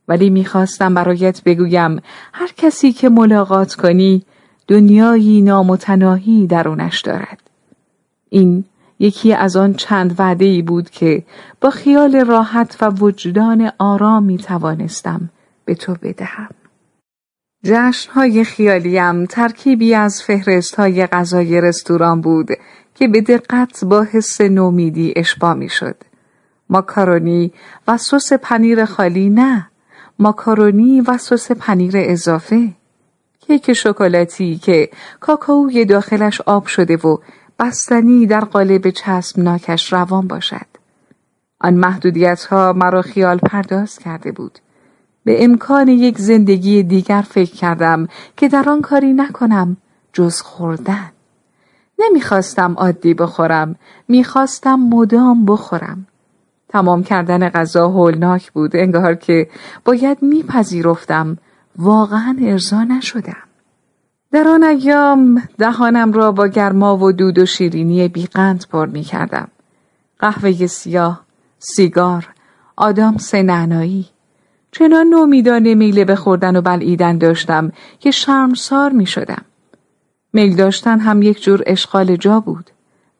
ولی 0.09 0.31
می‌خواستم 0.31 0.95
برایت 0.95 1.43
بگویم 1.45 2.03
هر 2.33 2.51
کسی 2.57 2.93
که 2.93 3.09
ملاقات 3.09 3.75
کنی 3.75 4.25
دنیایی 4.69 5.43
نامتناهی 5.43 6.47
درونش 6.47 7.01
دارد. 7.01 7.41
این 8.31 8.65
یکی 8.99 9.33
از 9.33 9.57
آن 9.57 9.75
چند 9.75 10.15
وعده 10.19 10.45
ای 10.45 10.63
بود 10.63 10.91
که 10.91 11.23
با 11.61 11.71
خیال 11.71 12.25
راحت 12.25 12.77
و 12.81 12.91
وجدان 12.91 13.73
آرام 13.79 14.23
می 14.23 14.39
توانستم 14.39 15.31
به 15.65 15.75
تو 15.75 15.97
بدهم. 16.03 16.49
جشنهای 17.65 18.45
خیالیم 18.45 19.27
ترکیبی 19.27 19.95
از 19.95 20.23
فهرست 20.23 20.75
های 20.75 21.07
غذای 21.07 21.61
رستوران 21.61 22.21
بود 22.21 22.49
که 22.95 23.09
به 23.09 23.21
دقت 23.21 23.85
با 23.85 24.03
حس 24.03 24.41
نومیدی 24.41 25.13
اشبا 25.17 25.55
می 25.55 25.69
شد. 25.69 25.97
ماکارونی 26.69 27.53
و 27.89 27.97
سس 27.97 28.33
پنیر 28.33 28.85
خالی 28.85 29.31
نه. 29.31 29.67
ماکارونی 30.19 31.01
و 31.01 31.19
سس 31.19 31.53
پنیر 31.53 31.95
اضافه. 31.97 32.69
کیک 33.41 33.73
شکلاتی 33.73 34.57
که 34.57 34.91
کاکائوی 35.21 35.85
داخلش 35.85 36.41
آب 36.41 36.67
شده 36.67 36.97
و 36.97 37.19
بستنی 37.59 38.27
در 38.27 38.41
قالب 38.41 38.93
ناکش 39.37 39.93
روان 39.93 40.29
باشد. 40.29 40.67
آن 41.61 41.75
محدودیت 41.75 42.45
ها 42.45 42.73
مرا 42.73 43.03
خیال 43.03 43.39
پرداز 43.39 43.99
کرده 43.99 44.33
بود. 44.33 44.59
به 45.25 45.45
امکان 45.45 45.89
یک 45.89 46.19
زندگی 46.19 46.83
دیگر 46.83 47.25
فکر 47.31 47.55
کردم 47.55 48.09
که 48.37 48.49
در 48.49 48.69
آن 48.69 48.81
کاری 48.81 49.13
نکنم 49.13 49.77
جز 50.13 50.41
خوردن. 50.41 51.11
نمی‌خواستم 51.99 52.75
عادی 52.75 53.15
بخورم. 53.15 53.77
می‌خواستم 54.09 54.75
مدام 54.75 55.45
بخورم. 55.45 56.07
تمام 56.75 57.03
کردن 57.03 57.49
غذا 57.49 57.89
هولناک 57.89 58.53
بود 58.53 58.77
انگار 58.77 59.15
که 59.15 59.49
باید 59.85 60.19
میپذیرفتم 60.23 61.39
واقعا 61.79 62.37
ارضا 62.41 62.85
نشدم 62.85 63.43
در 64.33 64.49
آن 64.49 64.63
ایام 64.63 65.43
دهانم 65.59 66.13
را 66.13 66.33
با 66.33 66.47
گرما 66.47 66.97
و 66.97 67.13
دود 67.13 67.39
و 67.39 67.47
شیرینی 67.47 68.09
بیقند 68.09 68.67
پر 68.71 68.87
می 68.87 69.03
کردم. 69.03 69.49
قهوه 70.19 70.67
سیاه، 70.67 71.25
سیگار، 71.59 72.29
آدام 72.77 73.17
سنعنایی. 73.17 74.07
چنان 74.73 75.07
نومیدانه 75.07 75.75
میله 75.75 76.05
به 76.05 76.17
خوردن 76.17 76.57
و 76.57 76.61
بلعیدن 76.61 77.19
داشتم 77.19 77.73
که 78.01 78.11
شرمسار 78.11 78.93
می 78.93 79.07
شدم. 79.07 79.43
میل 80.33 80.57
داشتن 80.57 80.99
هم 80.99 81.23
یک 81.23 81.43
جور 81.43 81.63
اشغال 81.67 82.17
جا 82.17 82.41
بود. 82.41 82.71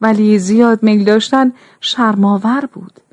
ولی 0.01 0.39
زیاد 0.39 0.83
میل 0.83 1.03
داشتن 1.03 1.53
شرماور 1.81 2.69
بود. 2.73 3.04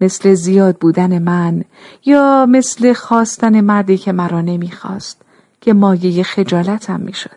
مثل 0.00 0.34
زیاد 0.34 0.76
بودن 0.76 1.22
من 1.22 1.64
یا 2.04 2.46
مثل 2.48 2.92
خواستن 2.92 3.60
مردی 3.60 3.98
که 3.98 4.12
مرا 4.12 4.40
نمی‌خواست 4.40 5.22
که 5.60 5.72
مایه 5.72 6.22
خجالتم 6.22 7.00
می‌شد. 7.00 7.36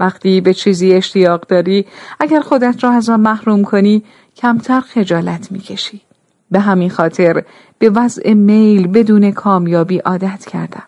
وقتی 0.00 0.40
به 0.40 0.54
چیزی 0.54 0.92
اشتیاق 0.92 1.46
داری 1.46 1.86
اگر 2.20 2.40
خودت 2.40 2.84
را 2.84 2.90
از 2.90 3.08
آن 3.08 3.20
محروم 3.20 3.62
کنی 3.62 4.04
کمتر 4.36 4.80
خجالت 4.80 5.52
می‌کشی. 5.52 6.00
به 6.50 6.60
همین 6.60 6.90
خاطر 6.90 7.44
به 7.78 7.90
وضع 7.90 8.32
میل 8.34 8.86
بدون 8.86 9.30
کامیابی 9.30 9.98
عادت 9.98 10.44
کردم. 10.44 10.82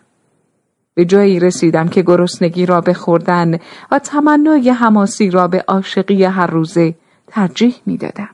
به 0.93 1.05
جایی 1.05 1.39
رسیدم 1.39 1.87
که 1.87 2.01
گرسنگی 2.01 2.65
را 2.65 2.81
به 2.81 2.93
خوردن 2.93 3.59
و 3.91 3.99
تمنای 3.99 4.69
حماسی 4.69 5.29
را 5.29 5.47
به 5.47 5.63
عاشقی 5.67 6.23
هر 6.23 6.47
روزه 6.47 6.95
ترجیح 7.27 7.75
می‌دادم. 7.85 8.29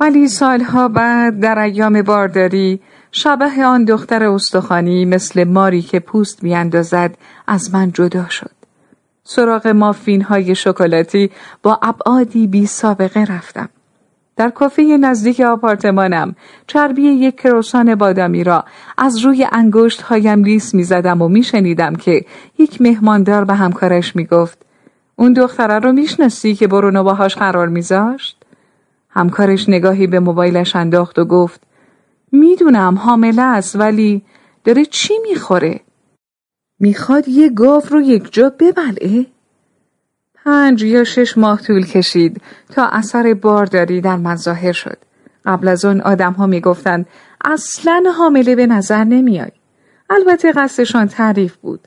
ولی 0.00 0.28
سالها 0.28 0.88
بعد 0.88 1.40
در 1.40 1.58
ایام 1.58 2.02
بارداری 2.02 2.80
شبه 3.12 3.64
آن 3.64 3.84
دختر 3.84 4.24
استخوانی 4.24 5.04
مثل 5.04 5.44
ماری 5.44 5.82
که 5.82 6.00
پوست 6.00 6.42
میاندازد 6.42 7.18
از 7.46 7.74
من 7.74 7.92
جدا 7.92 8.28
شد. 8.28 8.50
سراغ 9.24 9.66
مافین 9.66 10.22
های 10.22 10.54
شکلاتی 10.54 11.30
با 11.62 11.78
ابعادی 11.82 12.46
بی 12.46 12.66
سابقه 12.66 13.24
رفتم. 13.24 13.68
در 14.36 14.50
کافه 14.50 14.82
نزدیک 14.82 15.40
آپارتمانم 15.40 16.36
چربی 16.66 17.02
یک 17.02 17.36
کروسان 17.36 17.94
بادامی 17.94 18.44
را 18.44 18.64
از 18.98 19.18
روی 19.18 19.46
انگشت 19.52 20.02
هایم 20.02 20.44
لیس 20.44 20.74
می 20.74 20.84
زدم 20.84 21.22
و 21.22 21.28
می 21.28 21.42
شنیدم 21.42 21.94
که 21.94 22.24
یک 22.58 22.82
مهماندار 22.82 23.44
به 23.44 23.54
همکارش 23.54 24.16
می 24.16 24.24
گفت 24.24 24.58
اون 25.16 25.32
دختره 25.32 25.78
رو 25.78 25.92
می‌شناسی 25.92 26.54
که 26.54 26.66
برونو 26.66 27.04
باهاش 27.04 27.34
قرار 27.34 27.68
میذاشت؟ 27.68 28.45
همکارش 29.16 29.68
نگاهی 29.68 30.06
به 30.06 30.20
موبایلش 30.20 30.76
انداخت 30.76 31.18
و 31.18 31.24
گفت 31.24 31.60
می‌دونم 32.32 32.98
حامله 32.98 33.42
است 33.42 33.76
ولی 33.76 34.22
داره 34.64 34.84
چی 34.84 35.14
می‌خوره؟ 35.28 35.80
می‌خواد 36.80 37.28
یه 37.28 37.50
گاو 37.50 37.82
رو 37.90 38.00
یک 38.00 38.32
جا 38.32 38.52
ببلعه؟ 38.60 39.26
پنج 40.44 40.82
یا 40.82 41.04
شش 41.04 41.38
ماه 41.38 41.62
طول 41.62 41.86
کشید 41.86 42.42
تا 42.68 42.86
اثر 42.86 43.34
بارداری 43.34 44.00
در 44.00 44.16
من 44.16 44.36
ظاهر 44.36 44.72
شد. 44.72 44.98
قبل 45.44 45.68
از 45.68 45.84
آن 45.84 46.00
آدم 46.00 46.32
ها 46.32 46.46
می‌گفتند 46.46 47.06
اصلا 47.44 48.04
حامله 48.18 48.56
به 48.56 48.66
نظر 48.66 49.04
نمیای. 49.04 49.52
البته 50.10 50.52
قصدشان 50.52 51.08
تعریف 51.08 51.56
بود. 51.56 51.80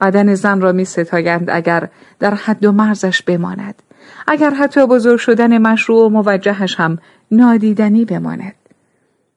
بدن 0.00 0.34
زن 0.34 0.60
را 0.60 0.72
می 0.72 0.84
ستایند 0.84 1.50
اگر 1.50 1.88
در 2.18 2.34
حد 2.34 2.64
و 2.64 2.72
مرزش 2.72 3.22
بماند. 3.22 3.82
اگر 4.26 4.50
حتی 4.50 4.86
بزرگ 4.86 5.18
شدن 5.18 5.58
مشروع 5.58 6.06
و 6.06 6.08
موجهش 6.08 6.74
هم 6.78 6.98
نادیدنی 7.30 8.04
بماند. 8.04 8.54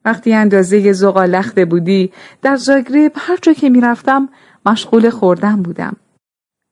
وقتی 0.06 0.34
اندازه 0.34 0.94
زغال 0.94 1.30
لخته 1.30 1.65
بودی 1.65 2.12
در 2.42 2.56
زاگرب 2.56 3.12
هر 3.15 3.38
جا 3.42 3.53
که 3.53 3.70
می‌رفتم 3.70 4.30
مشغول 4.65 5.10
خوردن 5.10 5.56
بودم. 5.56 5.96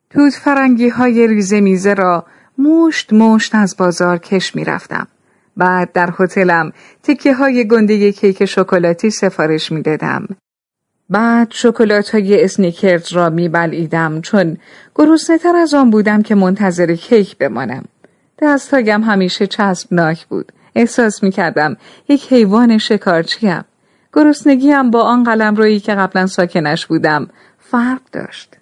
توت 0.09 0.33
فرنگی 0.33 0.89
های 0.89 1.27
ریزه 1.27 1.61
میزه 1.61 1.93
را 1.93 2.25
مشت 2.57 3.13
مشت 3.13 3.55
از 3.55 3.77
بازار 3.77 4.17
کش 4.17 4.55
می‌رفتم. 4.55 5.07
بعد 5.57 5.91
در 5.91 6.13
هتلم 6.19 6.71
تکه 7.03 7.33
های 7.33 7.67
گنده 7.67 8.11
کیک 8.11 8.45
شکلاتی 8.45 9.09
سفارش 9.09 9.71
می‌دادم. 9.71 10.27
بعد 11.11 11.47
شکلات 11.51 12.09
های 12.09 12.43
اسنیکرز 12.43 13.13
را 13.13 13.29
میبلعیدم 13.29 14.21
چون 14.21 14.57
گرسنه 14.95 15.37
تر 15.37 15.55
از 15.55 15.73
آن 15.73 15.89
بودم 15.89 16.21
که 16.21 16.35
منتظر 16.35 16.95
کیک 16.95 17.37
بمانم. 17.37 17.83
دستهایم 18.41 19.03
همیشه 19.03 19.47
چسبناک 19.47 20.25
بود. 20.25 20.51
احساس 20.75 21.23
می‌کردم 21.23 21.77
یک 22.09 22.33
حیوان 22.33 22.77
شکارچیم. 22.77 23.63
گرسنگیم 24.13 24.91
با 24.91 25.01
آن 25.01 25.23
قلم 25.23 25.55
رویی 25.55 25.79
که 25.79 25.95
قبلا 25.95 26.27
ساکنش 26.27 26.85
بودم 26.85 27.27
فرق 27.59 28.01
داشت. 28.11 28.57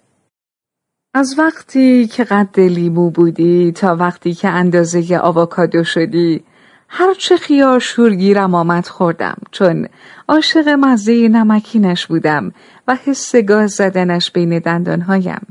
از 1.14 1.34
وقتی 1.38 2.06
که 2.06 2.24
قد 2.24 2.60
لیمو 2.60 3.10
بودی 3.10 3.72
تا 3.72 3.96
وقتی 3.96 4.34
که 4.34 4.48
اندازه 4.48 5.18
آواکادو 5.18 5.84
شدی 5.84 6.44
هرچه 6.92 7.36
خیار 7.36 7.78
شورگیرم 7.78 8.54
آمد 8.54 8.86
خوردم 8.86 9.36
چون 9.50 9.88
عاشق 10.28 10.68
مزه 10.68 11.28
نمکینش 11.28 12.06
بودم 12.06 12.52
و 12.88 12.96
حس 13.04 13.36
گاز 13.36 13.70
زدنش 13.70 14.30
بین 14.30 14.58
دندانهایم. 14.58 15.46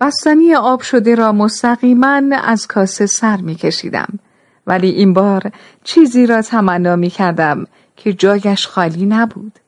بستنی 0.00 0.54
آب 0.54 0.80
شده 0.82 1.14
را 1.14 1.32
مستقیما 1.32 2.22
از 2.44 2.66
کاسه 2.66 3.06
سر 3.06 3.36
می 3.36 3.54
کشیدم. 3.54 4.18
ولی 4.66 4.90
این 4.90 5.12
بار 5.12 5.52
چیزی 5.84 6.26
را 6.26 6.42
تمنا 6.42 6.96
می 6.96 7.10
کردم 7.10 7.66
که 7.96 8.12
جایش 8.12 8.66
خالی 8.66 9.06
نبود. 9.06 9.58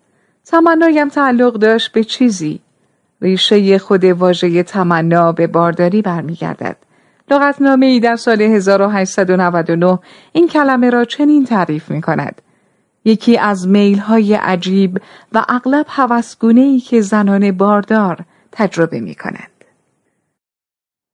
تمنایم 0.45 1.09
تعلق 1.09 1.55
داشت 1.55 1.93
به 1.93 2.05
چیزی 2.05 2.61
ریشه 3.21 3.79
خود 3.79 4.05
واژه 4.05 4.63
تمنا 4.63 5.33
به 5.33 5.47
بارداری 5.47 6.03
برمیگردد. 6.03 6.77
لغتنامه 7.31 7.87
ای 7.87 8.01
در 8.01 8.17
سال 8.17 8.43
1899 8.43 9.99
این 10.33 10.49
کلمه 10.49 10.91
را 10.91 11.05
چنین 11.05 11.45
تعریف 11.45 11.91
می 11.91 12.01
کند. 12.01 12.43
یکی 13.05 13.39
از 13.39 13.69
میل 13.69 13.99
های 13.99 14.35
عجیب 14.35 14.99
و 15.33 15.45
اغلب 15.49 15.87
حوثگونه 15.89 16.61
ای 16.61 16.81
که 16.81 17.01
زنان 17.01 17.53
باردار 17.53 18.25
تجربه 18.53 19.01
می 19.01 19.15
کند. 19.15 19.51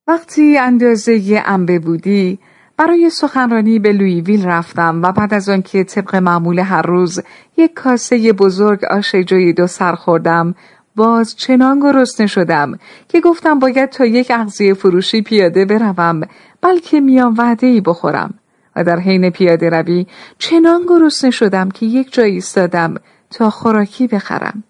وقتی 0.07 0.57
اندازه 0.57 1.43
انبه 1.45 1.79
بودی 1.79 2.39
برای 2.77 3.09
سخنرانی 3.09 3.79
به 3.79 3.93
لویویل 3.93 4.45
رفتم 4.47 5.01
و 5.03 5.11
بعد 5.11 5.33
از 5.33 5.49
آنکه 5.49 5.83
طبق 5.83 6.15
معمول 6.15 6.59
هر 6.59 6.81
روز 6.81 7.21
یک 7.57 7.73
کاسه 7.73 8.33
بزرگ 8.33 8.85
آش 8.85 9.15
جوی 9.15 9.53
دو 9.53 9.67
سر 9.67 9.95
خوردم 9.95 10.55
باز 10.95 11.35
چنان 11.35 11.79
گرسنه 11.79 12.27
شدم 12.27 12.79
که 13.07 13.21
گفتم 13.21 13.59
باید 13.59 13.89
تا 13.89 14.05
یک 14.05 14.31
اغذیه 14.35 14.73
فروشی 14.73 15.21
پیاده 15.21 15.65
بروم 15.65 16.21
بلکه 16.61 16.99
میام 16.99 17.35
وعده 17.37 17.67
ای 17.67 17.81
بخورم 17.81 18.33
و 18.75 18.83
در 18.83 18.99
حین 18.99 19.29
پیاده 19.29 19.69
روی 19.69 20.07
چنان 20.37 20.81
گرسنه 20.87 21.31
شدم 21.31 21.71
که 21.71 21.85
یک 21.85 22.13
جایی 22.13 22.33
ایستادم 22.33 22.95
تا 23.29 23.49
خوراکی 23.49 24.07
بخرم 24.07 24.63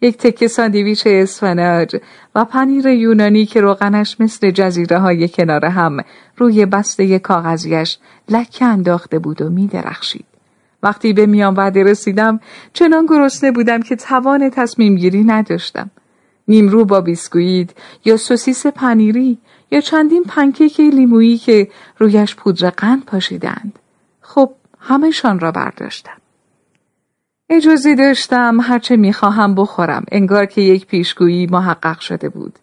یک 0.00 0.16
تکه 0.18 0.48
ساندویچ 0.48 1.02
اسفناج 1.06 1.96
و 2.34 2.44
پنیر 2.44 2.86
یونانی 2.86 3.46
که 3.46 3.60
روغنش 3.60 4.16
مثل 4.20 4.50
جزیره 4.50 4.98
های 4.98 5.28
کنار 5.28 5.64
هم 5.64 5.96
روی 6.36 6.66
بسته 6.66 7.18
کاغذیش 7.18 7.98
لکه 8.28 8.64
انداخته 8.64 9.18
بود 9.18 9.42
و 9.42 9.50
می 9.50 9.66
درخشید. 9.66 10.35
وقتی 10.82 11.12
به 11.12 11.26
میان 11.26 11.54
وعده 11.54 11.84
رسیدم 11.84 12.40
چنان 12.72 13.06
گرسنه 13.06 13.52
بودم 13.52 13.82
که 13.82 13.96
توان 13.96 14.50
تصمیم 14.50 14.96
گیری 14.96 15.24
نداشتم. 15.24 15.90
نیمرو 16.48 16.84
با 16.84 17.00
بیسکویت 17.00 17.70
یا 18.04 18.16
سوسیس 18.16 18.66
پنیری 18.66 19.38
یا 19.70 19.80
چندین 19.80 20.24
پنکیک 20.24 20.80
لیمویی 20.80 21.38
که 21.38 21.68
رویش 21.98 22.36
پودر 22.36 22.70
قند 22.70 23.04
پاشیدند. 23.04 23.78
خب 24.20 24.50
همهشان 24.80 25.38
را 25.38 25.52
برداشتم. 25.52 26.16
اجازه 27.50 27.94
داشتم 27.94 28.60
هرچه 28.60 28.96
می‌خواهم 28.96 29.54
بخورم 29.54 30.04
انگار 30.12 30.46
که 30.46 30.60
یک 30.60 30.86
پیشگویی 30.86 31.46
محقق 31.46 32.00
شده 32.00 32.28
بود 32.28 32.58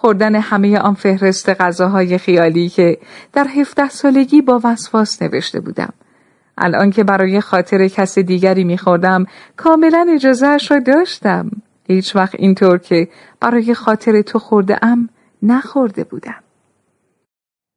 خوردن 0.00 0.34
همه 0.34 0.78
آن 0.78 0.94
فهرست 0.94 1.48
غذاهای 1.48 2.18
خیالی 2.18 2.68
که 2.68 2.98
در 3.32 3.46
هفته 3.48 3.88
سالگی 3.88 4.42
با 4.42 4.60
وسواس 4.64 5.22
نوشته 5.22 5.60
بودم. 5.60 5.92
الان 6.58 6.90
که 6.90 7.04
برای 7.04 7.40
خاطر 7.40 7.88
کس 7.88 8.18
دیگری 8.18 8.64
میخوردم 8.64 9.26
کاملا 9.56 10.06
اجازهش 10.14 10.70
را 10.70 10.78
داشتم. 10.78 11.50
هیچ 11.86 12.16
وقت 12.16 12.34
اینطور 12.38 12.78
که 12.78 13.08
برای 13.40 13.74
خاطر 13.74 14.22
تو 14.22 14.38
خورده 14.38 14.78
ام 14.82 15.08
نخورده 15.42 16.04
بودم. 16.04 16.42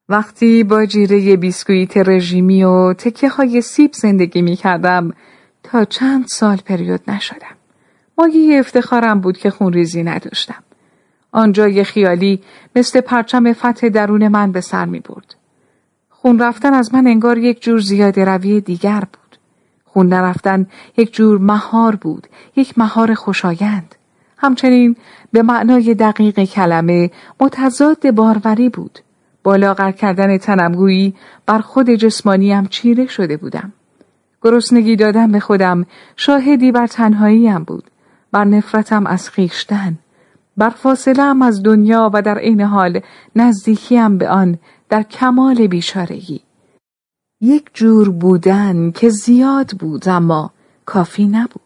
وقتی 0.10 0.64
با 0.64 0.86
جیره 0.86 1.38
بیسکویت 1.38 1.98
رژیمی 1.98 2.64
و 2.64 2.94
تکه 2.94 3.30
های 3.30 3.62
سیب 3.62 3.92
زندگی 3.94 4.42
می 4.42 4.56
کردم 4.56 5.14
تا 5.64 5.86
چند 5.86 6.28
سال 6.28 6.58
پریود 6.58 7.02
نشدم. 7.08 7.56
مایه 8.18 8.60
افتخارم 8.60 9.22
بود 9.22 9.38
که 9.38 9.50
خونریزی 9.50 10.04
نداشتم. 10.04 10.64
آنجای 11.32 11.84
خیالی 11.84 12.42
مثل 12.76 13.02
پرچم 13.02 13.54
فتح 13.54 13.90
درون 13.90 14.28
من 14.28 14.52
به 14.52 14.62
سر 14.62 14.86
می 14.86 15.00
برد. 15.00 15.41
خون 16.22 16.40
رفتن 16.40 16.74
از 16.74 16.94
من 16.94 17.08
انگار 17.08 17.38
یک 17.38 17.62
جور 17.62 17.80
زیاده 17.80 18.26
روی 18.26 18.62
دیگر 18.62 19.00
بود. 19.00 19.38
خون 19.86 20.08
نرفتن 20.08 20.68
یک 20.98 21.14
جور 21.14 21.40
مهار 21.40 21.96
بود، 21.96 22.28
یک 22.56 22.78
مهار 22.78 23.14
خوشایند. 23.14 23.96
همچنین 24.38 24.96
به 25.32 25.42
معنای 25.42 25.94
دقیق 25.94 26.44
کلمه 26.44 27.12
متضاد 27.40 28.12
باروری 28.12 28.70
بود. 28.70 29.00
با 29.44 29.56
لاغر 29.56 29.92
کردن 29.92 30.38
تنمگویی 30.38 31.14
بر 31.46 31.60
خود 31.60 31.90
جسمانیم 31.90 32.66
چیره 32.66 33.08
شده 33.08 33.38
بودم. 33.38 33.74
گرسنگی 34.42 34.96
دادم 34.96 35.32
به 35.32 35.40
خودم 35.40 35.86
شاهدی 36.16 36.72
بر 36.72 36.88
تنهاییم 36.88 37.64
بود. 37.64 37.84
بر 38.32 38.46
نفرتم 38.46 39.08
از 39.08 39.30
خیشتن. 39.30 39.98
بر 40.58 40.70
فاصله 40.70 41.46
از 41.46 41.64
دنیا 41.64 42.12
و 42.14 42.22
در 42.22 42.38
عین 42.38 42.62
حال 42.62 43.00
نزدیکیم 43.36 44.18
به 44.18 44.30
آن 44.30 44.58
در 44.92 45.04
کمال 45.04 45.68
بیشارگی. 45.68 46.42
یک 47.42 47.70
جور 47.74 48.10
بودن 48.10 48.92
که 48.92 49.10
زیاد 49.10 49.72
بود 49.72 50.10
اما 50.10 50.52
کافی 50.86 51.28
نبود. 51.28 51.62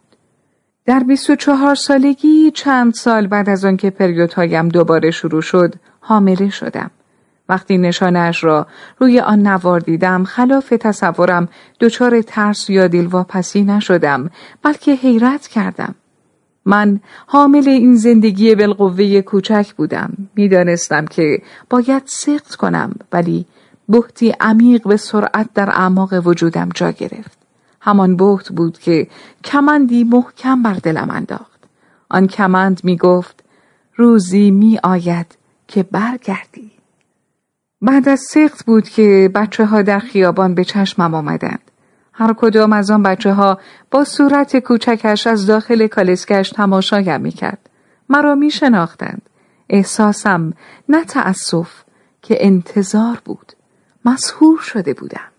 در 0.85 0.99
بیست 0.99 1.29
و 1.29 1.35
چهار 1.35 1.75
سالگی 1.75 2.51
چند 2.51 2.93
سال 2.93 3.27
بعد 3.27 3.49
از 3.49 3.65
آنکه 3.65 3.89
پریودهایم 3.89 4.69
دوباره 4.69 5.11
شروع 5.11 5.41
شد 5.41 5.75
حامله 5.99 6.49
شدم. 6.49 6.91
وقتی 7.49 7.77
نشانش 7.77 8.43
را 8.43 8.67
روی 8.99 9.19
آن 9.19 9.47
نوار 9.47 9.79
دیدم 9.79 10.23
خلاف 10.23 10.69
تصورم 10.69 11.47
دچار 11.79 12.21
ترس 12.21 12.69
یا 12.69 12.87
دلواپسی 12.87 13.63
نشدم 13.63 14.29
بلکه 14.63 14.91
حیرت 14.91 15.47
کردم. 15.47 15.95
من 16.65 16.99
حامل 17.27 17.69
این 17.69 17.95
زندگی 17.95 18.55
بالقوه 18.55 19.21
کوچک 19.21 19.73
بودم. 19.73 20.13
می‌دانستم 20.35 21.05
که 21.05 21.41
باید 21.69 22.03
سخت 22.05 22.55
کنم 22.55 22.93
ولی 23.11 23.45
بحتی 23.89 24.33
عمیق 24.39 24.87
به 24.87 24.97
سرعت 24.97 25.49
در 25.53 25.69
اعماق 25.69 26.27
وجودم 26.27 26.69
جا 26.75 26.91
گرفت. 26.91 27.37
همان 27.81 28.15
بحت 28.15 28.49
بود 28.49 28.79
که 28.79 29.07
کمندی 29.43 30.03
محکم 30.03 30.63
بر 30.63 30.73
دلم 30.73 31.09
انداخت. 31.11 31.59
آن 32.09 32.27
کمند 32.27 32.81
می 32.83 32.97
گفت 32.97 33.43
روزی 33.95 34.51
می 34.51 34.79
آید 34.83 35.37
که 35.67 35.83
برگردی. 35.83 36.71
بعد 37.81 38.09
از 38.09 38.19
سخت 38.19 38.65
بود 38.65 38.89
که 38.89 39.31
بچه 39.35 39.65
ها 39.65 39.81
در 39.81 39.99
خیابان 39.99 40.55
به 40.55 40.63
چشمم 40.63 41.13
آمدند. 41.13 41.71
هر 42.17 42.33
کدام 42.33 42.73
از 42.73 42.91
آن 42.91 43.03
بچه 43.03 43.33
ها 43.33 43.59
با 43.91 44.03
صورت 44.03 44.57
کوچکش 44.57 45.27
از 45.27 45.47
داخل 45.47 45.87
کالسکش 45.87 46.49
تماشایم 46.49 47.21
می 47.21 47.31
کرد. 47.31 47.69
مرا 48.09 48.35
می 48.35 48.51
شناختند. 48.51 49.21
احساسم 49.69 50.53
نه 50.89 51.05
تأسف 51.05 51.69
که 52.21 52.37
انتظار 52.39 53.21
بود. 53.25 53.53
مسهور 54.05 54.59
شده 54.59 54.93
بودم. 54.93 55.31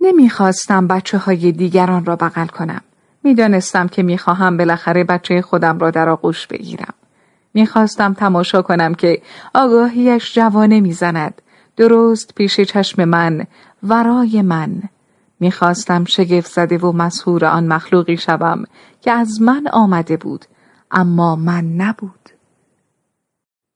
نمی‌خواستم 0.00 0.86
بچه 0.86 1.18
های 1.18 1.52
دیگران 1.52 2.04
را 2.04 2.16
بغل 2.16 2.46
کنم. 2.46 2.80
می‌دانستم 3.24 3.88
که 3.88 4.02
می‌خواهم 4.02 4.56
بالاخره 4.56 5.04
بچه 5.04 5.42
خودم 5.42 5.78
را 5.78 5.90
در 5.90 6.08
آغوش 6.08 6.46
بگیرم. 6.46 6.94
می‌خواستم 7.54 8.14
تماشا 8.14 8.62
کنم 8.62 8.94
که 8.94 9.22
آگاهیش 9.54 10.34
جوانه 10.34 10.80
می‌زند. 10.80 11.42
درست 11.76 12.34
پیش 12.34 12.60
چشم 12.60 13.04
من، 13.04 13.46
ورای 13.82 14.42
من. 14.42 14.82
می‌خواستم 15.42 16.04
شگفت 16.04 16.52
زده 16.52 16.78
و 16.78 16.92
مسهور 16.92 17.44
آن 17.44 17.66
مخلوقی 17.66 18.16
شوم 18.16 18.64
که 19.00 19.10
از 19.12 19.42
من 19.42 19.68
آمده 19.72 20.16
بود 20.16 20.44
اما 20.90 21.36
من 21.36 21.64
نبود. 21.64 22.28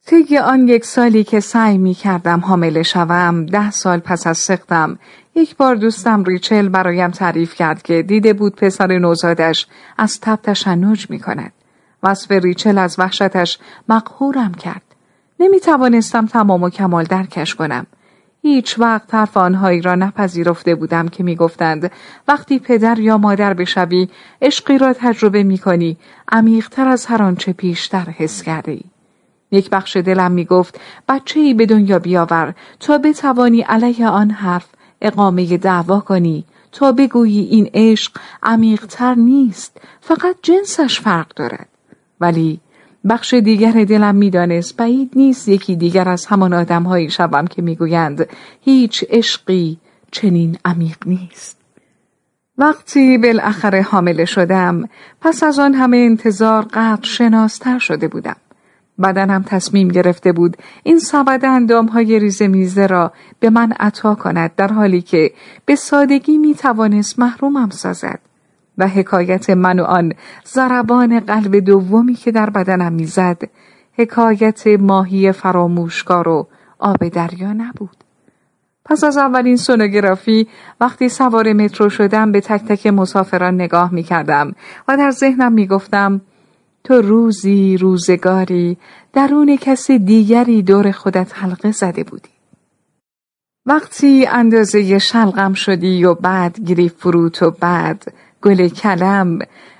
طی 0.06 0.38
آن 0.38 0.68
یک 0.68 0.84
سالی 0.84 1.24
که 1.24 1.40
سعی 1.40 1.78
می 1.78 1.94
کردم 1.94 2.40
حامله 2.40 2.82
شوم 2.82 3.46
ده 3.46 3.70
سال 3.70 3.98
پس 3.98 4.26
از 4.26 4.38
سختم 4.38 4.98
یک 5.34 5.56
بار 5.56 5.74
دوستم 5.74 6.24
ریچل 6.24 6.68
برایم 6.68 7.10
تعریف 7.10 7.54
کرد 7.54 7.82
که 7.82 8.02
دیده 8.02 8.32
بود 8.32 8.56
پسر 8.56 8.98
نوزادش 8.98 9.66
از 9.98 10.20
تب 10.20 10.38
تشنج 10.42 11.10
می 11.10 11.18
کند. 11.18 11.52
وصف 12.02 12.30
ریچل 12.30 12.78
از 12.78 12.96
وحشتش 12.98 13.58
مقهورم 13.88 14.54
کرد. 14.54 14.82
نمی 15.40 15.60
توانستم 15.60 16.26
تمام 16.26 16.62
و 16.62 16.70
کمال 16.70 17.04
درکش 17.04 17.54
کنم. 17.54 17.86
هیچ 18.46 18.78
وقت 18.78 19.14
حرف 19.14 19.36
آنهایی 19.36 19.82
را 19.82 19.94
نپذیرفته 19.94 20.74
بودم 20.74 21.08
که 21.08 21.22
می‌گفتند 21.22 21.90
وقتی 22.28 22.58
پدر 22.58 22.98
یا 22.98 23.18
مادر 23.18 23.54
بشوی 23.54 24.08
عشقی 24.42 24.78
را 24.78 24.92
تجربه 24.92 25.42
می 25.42 25.58
کنی 25.58 25.96
عمیقتر 26.32 26.88
از 26.88 27.06
هر 27.06 27.22
آنچه 27.22 27.52
پیشتر 27.52 28.04
حس 28.10 28.42
کرده 28.42 28.72
ای. 28.72 28.80
یک 29.50 29.70
بخش 29.70 29.96
دلم 29.96 30.32
می 30.32 30.44
گفت 30.44 30.80
بچه 31.08 31.40
ای 31.40 31.54
به 31.54 31.66
دنیا 31.66 31.98
بیاور 31.98 32.54
تا 32.80 32.98
بتوانی 32.98 33.60
علیه 33.60 34.08
آن 34.08 34.30
حرف 34.30 34.66
اقامه 35.00 35.56
دعوا 35.56 36.00
کنی 36.00 36.44
تا 36.72 36.92
بگویی 36.92 37.40
این 37.40 37.70
عشق 37.74 38.12
عمیقتر 38.42 39.14
نیست 39.14 39.80
فقط 40.00 40.36
جنسش 40.42 41.00
فرق 41.00 41.34
دارد 41.36 41.68
ولی 42.20 42.60
بخش 43.08 43.34
دیگر 43.34 43.84
دلم 43.84 44.14
می‌دانست 44.14 44.76
بعید 44.76 45.10
نیست 45.16 45.48
یکی 45.48 45.76
دیگر 45.76 46.08
از 46.08 46.26
همان 46.26 46.52
آدمهایی 46.52 47.10
شوم 47.10 47.46
که 47.46 47.62
می‌گویند 47.62 48.28
هیچ 48.60 49.04
عشقی 49.10 49.78
چنین 50.10 50.58
عمیق 50.64 50.96
نیست. 51.06 51.56
وقتی 52.58 53.18
بالاخره 53.18 53.82
حامله 53.82 54.24
شدم 54.24 54.88
پس 55.20 55.42
از 55.42 55.58
آن 55.58 55.74
همه 55.74 55.96
انتظار 55.96 56.62
قدر 56.62 57.02
شناستر 57.02 57.78
شده 57.78 58.08
بودم. 58.08 58.36
بدنم 59.02 59.42
تصمیم 59.46 59.88
گرفته 59.88 60.32
بود 60.32 60.56
این 60.82 60.98
سبد 60.98 61.44
اندام 61.44 61.86
های 61.86 62.18
ریزه 62.18 62.48
میزه 62.48 62.86
را 62.86 63.12
به 63.40 63.50
من 63.50 63.72
عطا 63.72 64.14
کند 64.14 64.50
در 64.56 64.72
حالی 64.72 65.02
که 65.02 65.30
به 65.64 65.76
سادگی 65.76 66.38
می 66.38 66.54
توانست 66.54 67.18
محرومم 67.18 67.70
سازد. 67.70 68.25
و 68.78 68.88
حکایت 68.88 69.50
من 69.50 69.78
و 69.80 69.82
آن 69.82 70.12
زربان 70.44 71.20
قلب 71.20 71.56
دومی 71.56 72.14
که 72.14 72.32
در 72.32 72.50
بدنم 72.50 72.92
می‌زد 72.92 73.42
حکایت 73.98 74.66
ماهی 74.66 75.32
فراموشکار 75.32 76.28
و 76.28 76.46
آب 76.78 77.08
دریا 77.08 77.52
نبود 77.52 77.96
پس 78.84 79.04
از 79.04 79.16
اولین 79.16 79.56
سونوگرافی 79.56 80.48
وقتی 80.80 81.08
سوار 81.08 81.52
مترو 81.52 81.88
شدم 81.88 82.32
به 82.32 82.40
تک 82.40 82.64
تک 82.64 82.86
مسافران 82.86 83.54
نگاه 83.54 83.94
می 83.94 84.02
کردم 84.02 84.54
و 84.88 84.96
در 84.96 85.10
ذهنم 85.10 85.52
می 85.52 85.66
گفتم 85.66 86.20
تو 86.84 86.94
روزی 86.94 87.76
روزگاری 87.76 88.76
درون 89.12 89.56
کسی 89.56 89.98
دیگری 89.98 90.62
دور 90.62 90.90
خودت 90.90 91.32
حلقه 91.34 91.70
زده 91.70 92.04
بودی. 92.04 92.28
وقتی 93.66 94.26
اندازه 94.26 94.98
شلغم 94.98 95.52
شدی 95.52 96.04
و 96.04 96.14
بعد 96.14 96.60
گریف 96.60 96.94
فروت 96.94 97.42
و 97.42 97.50
بعد 97.50 98.12
گل 98.46 98.68
کلم 98.68 99.38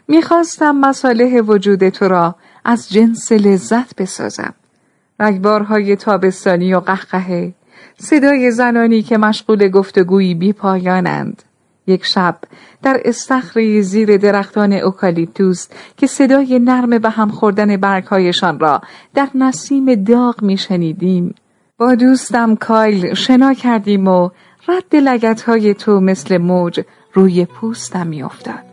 می‌خواستم 0.08 0.76
مساله 0.76 1.40
وجود 1.40 1.88
تو 1.88 2.08
را 2.08 2.34
از 2.64 2.88
جنس 2.88 3.32
لذت 3.32 3.96
بسازم. 3.96 4.54
رگبارهای 5.20 5.96
تابستانی 5.96 6.74
و 6.74 6.80
قهقهه 6.80 7.54
صدای 7.98 8.50
زنانی 8.50 9.02
که 9.02 9.18
مشغول 9.18 9.68
گفتگویی 9.68 10.34
بی 10.34 10.52
پایانند. 10.52 11.42
یک 11.86 12.04
شب 12.04 12.38
در 12.82 13.00
استخری 13.04 13.82
زیر 13.82 14.16
درختان 14.16 14.72
اوکالیپتوس 14.72 15.66
که 15.96 16.06
صدای 16.06 16.58
نرم 16.58 16.98
به 16.98 17.10
هم 17.10 17.28
خوردن 17.28 17.76
برگهایشان 17.76 18.58
را 18.60 18.80
در 19.14 19.28
نسیم 19.34 19.94
داغ 19.94 20.42
میشنیدیم 20.42 21.34
با 21.78 21.94
دوستم 21.94 22.56
کایل 22.56 23.14
شنا 23.14 23.54
کردیم 23.54 24.08
و 24.08 24.30
رد 24.68 24.96
لگت 24.96 25.42
های 25.42 25.74
تو 25.74 26.00
مثل 26.00 26.38
موج 26.38 26.80
روی 27.16 27.44
پوستم 27.44 28.06
میافتاد. 28.06 28.65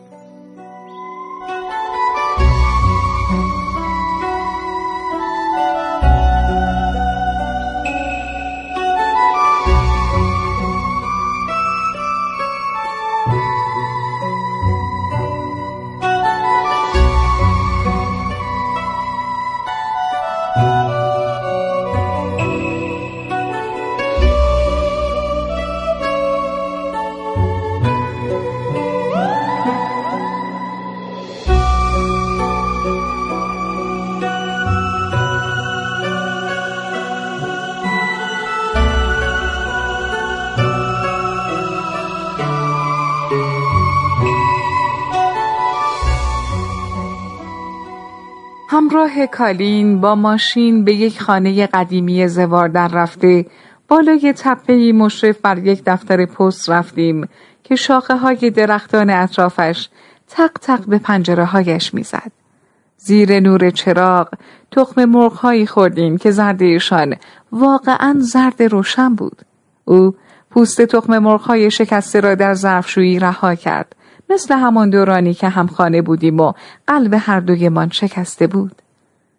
همراه 48.94 49.28
کالین 49.28 50.02
با 50.02 50.16
ماشین 50.16 50.84
به 50.84 50.94
یک 50.94 51.22
خانه 51.22 51.68
قدیمی 51.68 52.28
زوار 52.28 52.68
در 52.68 52.88
رفته 52.88 53.46
بالای 53.88 54.34
تپه 54.38 54.92
مشرف 54.92 55.38
بر 55.42 55.58
یک 55.58 55.84
دفتر 55.86 56.26
پست 56.26 56.70
رفتیم 56.70 57.28
که 57.64 57.76
شاخه 57.76 58.16
های 58.16 58.50
درختان 58.50 59.10
اطرافش 59.10 59.90
تق 60.28 60.52
تق 60.62 60.86
به 60.86 60.98
پنجره 60.98 61.46
هایش 61.46 61.94
می‌زد. 61.94 62.32
زیر 62.98 63.40
نور 63.40 63.70
چراغ 63.70 64.30
تخم 64.72 65.06
مرغ 65.06 65.34
هایی 65.34 65.66
خوردیم 65.66 66.18
که 66.18 66.32
زردهشان 66.32 67.16
واقعا 67.52 68.16
زرد 68.20 68.64
روشن 68.64 69.16
بود. 69.16 69.42
او 69.86 70.16
پوست 70.52 70.82
تخم 70.82 71.18
مرغ 71.18 71.42
های 71.42 71.72
شکسته 71.72 72.20
را 72.20 72.36
در 72.36 72.54
ظرفشویی 72.54 73.20
رها 73.20 73.56
کرد 73.56 73.96
مثل 74.30 74.54
همان 74.56 74.90
دورانی 74.90 75.34
که 75.34 75.50
همخانه 75.50 76.02
بودیم 76.02 76.40
و 76.40 76.54
قلب 76.88 77.14
هر 77.20 77.40
دویمان 77.40 77.90
شکسته 77.90 78.48
بود. 78.48 78.83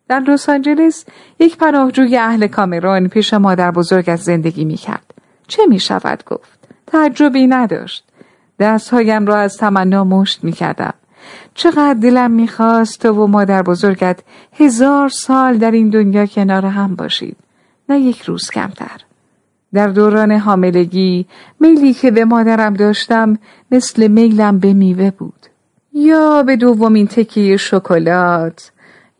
در 0.09 0.21
لس 0.21 0.49
آنجلس 0.49 1.05
یک 1.39 1.57
پناهجوی 1.57 2.17
اهل 2.17 2.47
کامرون 2.47 3.09
پیش 3.09 3.35
مادر 3.35 3.71
بزرگ 3.71 4.17
زندگی 4.17 4.65
می 4.65 4.77
کرد. 4.77 5.15
چه 5.49 5.63
می 5.69 5.81
شود 5.81 6.25
گفت؟ 6.25 6.59
تعجبی 6.87 7.47
نداشت. 7.47 8.05
دستهایم 8.59 9.27
را 9.27 9.37
از 9.37 9.57
تمنا 9.57 10.05
مشت 10.05 10.45
می 10.45 10.53
کردم. 10.53 10.95
چقدر 11.55 11.95
دلم 11.95 12.31
می‌خواست 12.31 13.03
تو 13.03 13.13
و 13.13 13.27
مادر 13.27 13.63
بزرگت 13.63 14.21
هزار 14.53 15.09
سال 15.09 15.59
در 15.59 15.71
این 15.71 15.91
دنیا 15.91 16.27
کنار 16.27 16.67
هم 16.67 16.95
باشید. 16.95 17.37
نه 17.89 18.01
یک 18.01 18.23
روز 18.23 18.51
کمتر. 18.51 19.01
در 19.73 19.87
دوران 19.87 20.33
حاملگی 20.33 21.27
میلی 21.61 21.95
که 21.95 22.11
به 22.11 22.25
مادرم 22.25 22.75
داشتم 22.75 23.39
مثل 23.71 24.09
میلم 24.09 24.59
به 24.59 24.73
میوه 24.73 25.11
بود. 25.11 25.47
یا 25.93 26.43
به 26.43 26.57
دومین 26.57 27.07
تکی 27.07 27.59
شکلات 27.59 28.73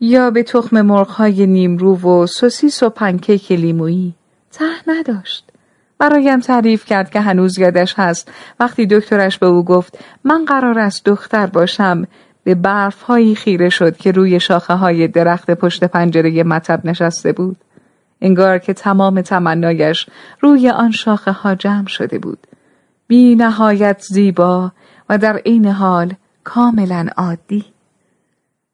یا 0.05 0.31
به 0.31 0.43
تخم 0.43 0.81
مرغهای 0.81 1.47
نیمرو 1.47 1.95
و 1.95 2.25
سوسیس 2.25 2.83
و 2.83 2.89
پنکیک 2.89 3.51
لیمویی 3.51 4.13
ته 4.51 4.65
نداشت. 4.87 5.51
برایم 5.97 6.39
تعریف 6.39 6.85
کرد 6.85 7.09
که 7.09 7.21
هنوز 7.21 7.59
یادش 7.59 7.93
هست 7.97 8.31
وقتی 8.59 8.85
دکترش 8.85 9.37
به 9.37 9.45
او 9.45 9.65
گفت 9.65 9.99
من 10.23 10.45
قرار 10.45 10.79
است 10.79 11.05
دختر 11.05 11.45
باشم 11.45 12.07
به 12.43 12.55
برفهایی 12.55 13.35
خیره 13.35 13.69
شد 13.69 13.97
که 13.97 14.11
روی 14.11 14.39
شاخه 14.39 14.73
های 14.73 15.07
درخت 15.07 15.51
پشت 15.51 15.83
پنجره 15.83 16.43
مطب 16.43 16.81
نشسته 16.85 17.31
بود. 17.31 17.57
انگار 18.21 18.57
که 18.57 18.73
تمام 18.73 19.21
تمنایش 19.21 20.05
روی 20.41 20.69
آن 20.69 20.91
شاخه 20.91 21.31
ها 21.31 21.55
جمع 21.55 21.87
شده 21.87 22.19
بود. 22.19 22.47
بی 23.07 23.35
نهایت 23.35 24.01
زیبا 24.01 24.71
و 25.09 25.17
در 25.17 25.37
عین 25.37 25.65
حال 25.65 26.13
کاملا 26.43 27.07
عادی. 27.17 27.74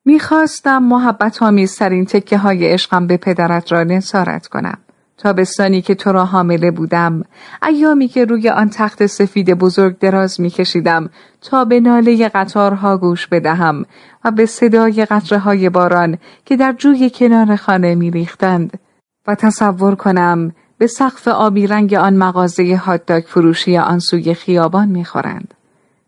می‌خواستم 0.06 0.84
محبت 0.84 1.44
آمیزترین 1.44 2.06
تکه 2.06 2.38
های 2.38 2.68
عشقم 2.68 3.08
به 3.08 3.18
پدرت 3.18 3.72
را 3.72 3.84
نصارت 3.84 4.48
کنم. 4.48 4.78
تابستانی 5.18 5.82
که 5.82 5.96
تو 5.96 6.12
را 6.12 6.26
حامله 6.26 6.72
بودم 6.72 7.24
ایامی 7.68 8.08
که 8.08 8.26
روی 8.26 8.50
آن 8.50 8.70
تخت 8.70 9.06
سفید 9.06 9.54
بزرگ 9.54 10.00
دراز 10.00 10.42
میکشیدم 10.42 11.10
تا 11.42 11.66
به 11.66 11.80
ناله 11.80 12.30
قطارها 12.30 12.98
گوش 12.98 13.28
بدهم 13.28 13.86
و 14.26 14.32
به 14.32 14.46
صدای 14.46 15.06
قطره 15.06 15.40
های 15.40 15.70
باران 15.70 16.18
که 16.46 16.58
در 16.58 16.74
جوی 16.74 17.10
کنار 17.10 17.56
خانه 17.56 17.96
میریختند 17.96 18.80
و 19.28 19.36
تصور 19.36 19.96
کنم 19.96 20.52
به 20.78 20.88
سقف 20.88 21.28
آبی 21.28 21.68
رنگ 21.68 21.94
آن 21.94 22.18
مغازه 22.18 22.76
هاتداگ 22.86 23.24
فروشی 23.24 23.78
آن 23.78 24.00
سوی 24.00 24.34
خیابان 24.34 24.88
می‌خورند. 24.88 25.54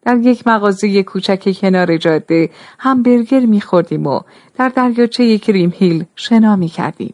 در 0.05 0.17
یک 0.17 0.47
مغازه 0.47 1.03
کوچک 1.03 1.55
کنار 1.61 1.97
جاده 1.97 2.49
همبرگر 2.79 3.39
میخوردیم 3.39 4.07
و 4.07 4.19
در 4.57 4.69
دریاچه 4.69 5.37
کریم 5.37 5.73
هیل 5.75 6.05
شنا 6.15 6.55
می‌کردیم. 6.55 7.13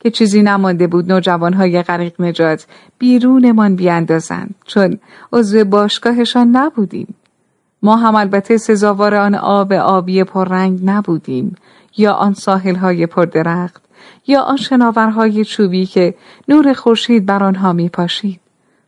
که 0.00 0.10
چیزی 0.10 0.42
نمانده 0.42 0.86
بود 0.86 1.12
نوجوانهای 1.12 1.82
غریق 1.82 2.20
نجات 2.20 2.66
بیرونمان 2.98 3.76
بیاندازند 3.76 4.54
چون 4.66 4.98
عضو 5.32 5.64
باشگاهشان 5.64 6.48
نبودیم. 6.48 7.14
ما 7.82 7.96
هم 7.96 8.14
البته 8.14 8.56
سزاوار 8.56 9.14
آن 9.14 9.34
آب 9.34 9.72
آبی 9.72 10.24
پررنگ 10.24 10.80
نبودیم 10.84 11.56
یا 11.96 12.12
آن 12.12 12.34
ساحلهای 12.34 13.06
پردرخت 13.06 13.82
یا 14.26 14.40
آن 14.40 14.56
شناورهای 14.56 15.44
چوبی 15.44 15.86
که 15.86 16.14
نور 16.48 16.72
خورشید 16.72 17.26
بر 17.26 17.44
آنها 17.44 17.72
می 17.72 17.88
پاشید. 17.88 18.40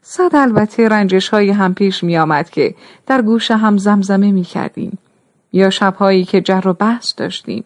صد 0.03 0.37
البته 0.37 0.89
رنجش 0.89 1.29
های 1.29 1.51
هم 1.51 1.75
پیش 1.75 2.05
می 2.05 2.19
آمد 2.19 2.51
که 2.51 2.75
در 3.07 3.23
گوش 3.23 3.51
هم 3.51 3.79
زمزمه 3.79 4.33
می 4.33 4.43
کردیم. 4.43 4.99
یا 5.53 5.71
شبهایی 5.71 6.25
که 6.25 6.41
جر 6.41 6.69
و 6.69 6.73
بحث 6.73 7.15
داشتیم. 7.17 7.65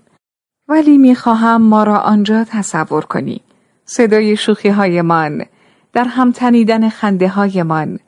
ولی 0.69 0.99
می 0.99 1.15
خواهم 1.15 1.63
ما 1.63 1.83
را 1.85 1.99
آنجا 1.99 2.45
تصور 2.45 3.05
کنی. 3.05 3.41
صدای 3.85 4.37
شوخی 4.37 4.69
های 4.69 5.03
من، 5.03 5.45
در 5.93 6.05
هم 6.05 6.33
تنیدن 6.33 6.89
خنده 6.89 7.29
های 7.29 7.63
من. 7.63 7.99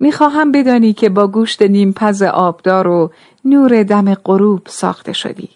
می 0.00 0.12
خواهم 0.12 0.52
بدانی 0.52 0.92
که 0.92 1.08
با 1.08 1.26
گوشت 1.26 1.62
نیمپز 1.62 2.22
آبدار 2.22 2.88
و 2.88 3.12
نور 3.44 3.82
دم 3.82 4.14
غروب 4.14 4.62
ساخته 4.66 5.12
شدی. 5.12 5.48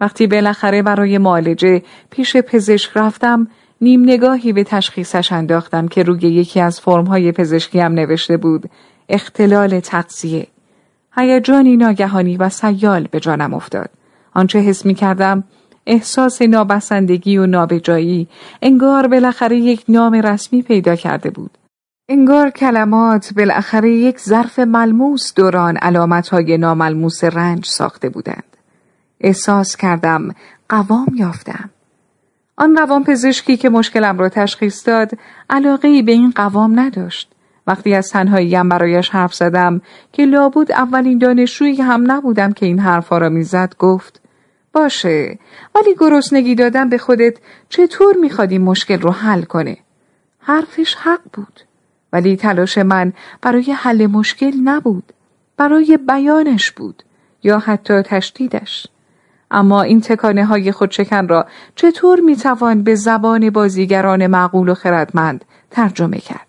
وقتی 0.00 0.26
بالاخره 0.26 0.82
برای 0.82 1.18
معالجه 1.18 1.82
پیش 2.10 2.36
پزشک 2.36 2.90
رفتم 2.94 3.48
نیم 3.82 4.02
نگاهی 4.02 4.52
به 4.52 4.64
تشخیصش 4.64 5.32
انداختم 5.32 5.88
که 5.88 6.02
روی 6.02 6.20
یکی 6.20 6.60
از 6.60 6.80
فرمهای 6.80 7.32
پزشکی 7.32 7.80
هم 7.80 7.92
نوشته 7.92 8.36
بود 8.36 8.70
اختلال 9.08 9.80
تقصیه. 9.80 10.46
هیجانی 11.16 11.76
ناگهانی 11.76 12.36
و 12.36 12.48
سیال 12.48 13.08
به 13.10 13.20
جانم 13.20 13.54
افتاد. 13.54 13.90
آنچه 14.34 14.58
حس 14.58 14.86
می 14.86 14.94
کردم 14.94 15.44
احساس 15.86 16.42
نابسندگی 16.42 17.38
و 17.38 17.46
نابجایی 17.46 18.28
انگار 18.62 19.06
بالاخره 19.06 19.56
یک 19.56 19.84
نام 19.88 20.14
رسمی 20.14 20.62
پیدا 20.62 20.96
کرده 20.96 21.30
بود. 21.30 21.58
انگار 22.08 22.50
کلمات 22.50 23.32
بالاخره 23.36 23.90
یک 23.90 24.20
ظرف 24.20 24.58
ملموس 24.58 25.34
دوران 25.34 25.76
علامتهای 25.76 26.58
ناملموس 26.58 27.24
رنج 27.24 27.66
ساخته 27.66 28.08
بودند. 28.08 28.56
احساس 29.20 29.76
کردم 29.76 30.34
قوام 30.68 31.14
یافتم. 31.14 31.70
آن 32.60 32.74
قوام 32.74 33.04
پزشکی 33.04 33.56
که 33.56 33.68
مشکلم 33.68 34.18
را 34.18 34.28
تشخیص 34.28 34.88
داد 34.88 35.10
علاقه 35.50 36.02
به 36.02 36.12
این 36.12 36.32
قوام 36.36 36.80
نداشت. 36.80 37.32
وقتی 37.66 37.94
از 37.94 38.08
تنهاییم 38.08 38.68
برایش 38.68 39.10
حرف 39.10 39.34
زدم 39.34 39.80
که 40.12 40.24
لابود 40.24 40.72
اولین 40.72 41.18
دانشجویی 41.18 41.76
هم 41.76 42.12
نبودم 42.12 42.52
که 42.52 42.66
این 42.66 42.78
حرفها 42.78 43.18
را 43.18 43.28
می‌زد 43.28 43.74
گفت 43.78 44.20
باشه 44.72 45.38
ولی 45.74 45.94
گرسنگی 45.98 46.54
دادن 46.54 46.88
به 46.88 46.98
خودت 46.98 47.38
چطور 47.68 48.16
می‌خواد 48.16 48.52
این 48.52 48.62
مشکل 48.62 49.00
رو 49.00 49.10
حل 49.10 49.42
کنه 49.42 49.76
حرفش 50.38 50.94
حق 50.94 51.20
بود 51.32 51.60
ولی 52.12 52.36
تلاش 52.36 52.78
من 52.78 53.12
برای 53.42 53.72
حل 53.72 54.06
مشکل 54.06 54.52
نبود 54.64 55.12
برای 55.56 55.98
بیانش 56.08 56.70
بود 56.70 57.02
یا 57.42 57.58
حتی 57.58 58.02
تشدیدش 58.02 58.86
اما 59.50 59.82
این 59.82 60.00
تکانه 60.00 60.44
های 60.44 60.72
خودشکن 60.72 61.28
را 61.28 61.46
چطور 61.74 62.20
می‌توان 62.20 62.82
به 62.82 62.94
زبان 62.94 63.50
بازیگران 63.50 64.26
معقول 64.26 64.68
و 64.68 64.74
خردمند 64.74 65.44
ترجمه 65.70 66.18
کرد 66.18 66.46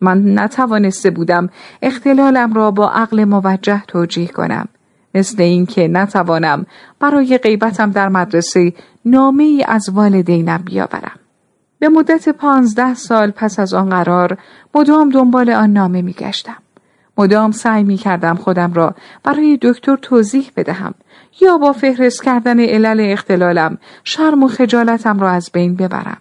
من 0.00 0.38
نتوانسته 0.38 1.10
بودم 1.10 1.48
اختلالم 1.82 2.52
را 2.52 2.70
با 2.70 2.90
عقل 2.90 3.24
موجه 3.24 3.82
توجیه 3.88 4.28
کنم 4.28 4.68
مثل 5.14 5.42
اینکه 5.42 5.88
نتوانم 5.88 6.66
برای 7.00 7.38
غیبتم 7.38 7.90
در 7.90 8.08
مدرسه 8.08 8.72
نامه 9.04 9.42
ای 9.42 9.64
از 9.68 9.88
والدینم 9.88 10.62
بیاورم. 10.64 11.18
به 11.78 11.88
مدت 11.88 12.28
پانزده 12.28 12.94
سال 12.94 13.30
پس 13.30 13.58
از 13.58 13.74
آن 13.74 13.88
قرار 13.88 14.38
مدام 14.74 15.08
دنبال 15.08 15.50
آن 15.50 15.72
نامه 15.72 16.02
می 16.02 16.12
گشتم. 16.12 16.56
مدام 17.20 17.52
سعی 17.52 17.84
می 17.84 17.96
کردم 17.96 18.34
خودم 18.34 18.72
را 18.72 18.94
برای 19.22 19.58
دکتر 19.62 19.96
توضیح 19.96 20.50
بدهم 20.56 20.94
یا 21.40 21.58
با 21.58 21.72
فهرست 21.72 22.22
کردن 22.22 22.60
علل 22.60 23.00
اختلالم 23.12 23.78
شرم 24.04 24.42
و 24.42 24.48
خجالتم 24.48 25.20
را 25.20 25.30
از 25.30 25.50
بین 25.52 25.76
ببرم. 25.76 26.20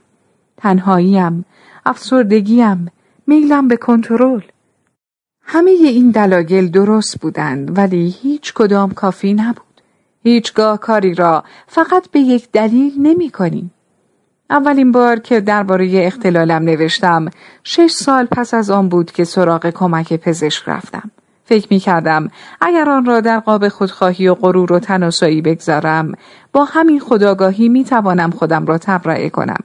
تنهاییم، 0.57 1.45
افسردگیم، 1.85 2.91
میلم 3.27 3.67
به 3.67 3.77
کنترل 3.77 4.41
همه 5.43 5.71
این 5.71 6.11
دلایل 6.11 6.71
درست 6.71 7.19
بودند 7.19 7.77
ولی 7.77 8.15
هیچ 8.21 8.53
کدام 8.53 8.91
کافی 8.91 9.33
نبود. 9.33 9.81
هیچگاه 10.23 10.79
کاری 10.79 11.13
را 11.13 11.43
فقط 11.67 12.09
به 12.11 12.19
یک 12.19 12.51
دلیل 12.51 12.93
نمی 12.97 13.29
کنیم. 13.29 13.71
اولین 14.49 14.91
بار 14.91 15.19
که 15.19 15.39
درباره 15.39 15.89
اختلالم 15.93 16.63
نوشتم 16.63 17.25
شش 17.63 17.91
سال 17.91 18.25
پس 18.25 18.53
از 18.53 18.69
آن 18.69 18.89
بود 18.89 19.11
که 19.11 19.23
سراغ 19.23 19.69
کمک 19.69 20.13
پزشک 20.13 20.63
رفتم. 20.67 21.11
فکر 21.45 21.67
می 21.71 21.79
کردم 21.79 22.27
اگر 22.61 22.89
آن 22.89 23.05
را 23.05 23.21
در 23.21 23.39
قاب 23.39 23.67
خودخواهی 23.67 24.27
و 24.27 24.35
غرور 24.35 24.73
و 24.73 24.79
تناسایی 24.79 25.41
بگذارم 25.41 26.13
با 26.53 26.65
همین 26.65 26.99
خداگاهی 26.99 27.69
می 27.69 27.83
توانم 27.83 28.31
خودم 28.31 28.65
را 28.65 28.77
تبرئه 28.77 29.29
کنم. 29.29 29.63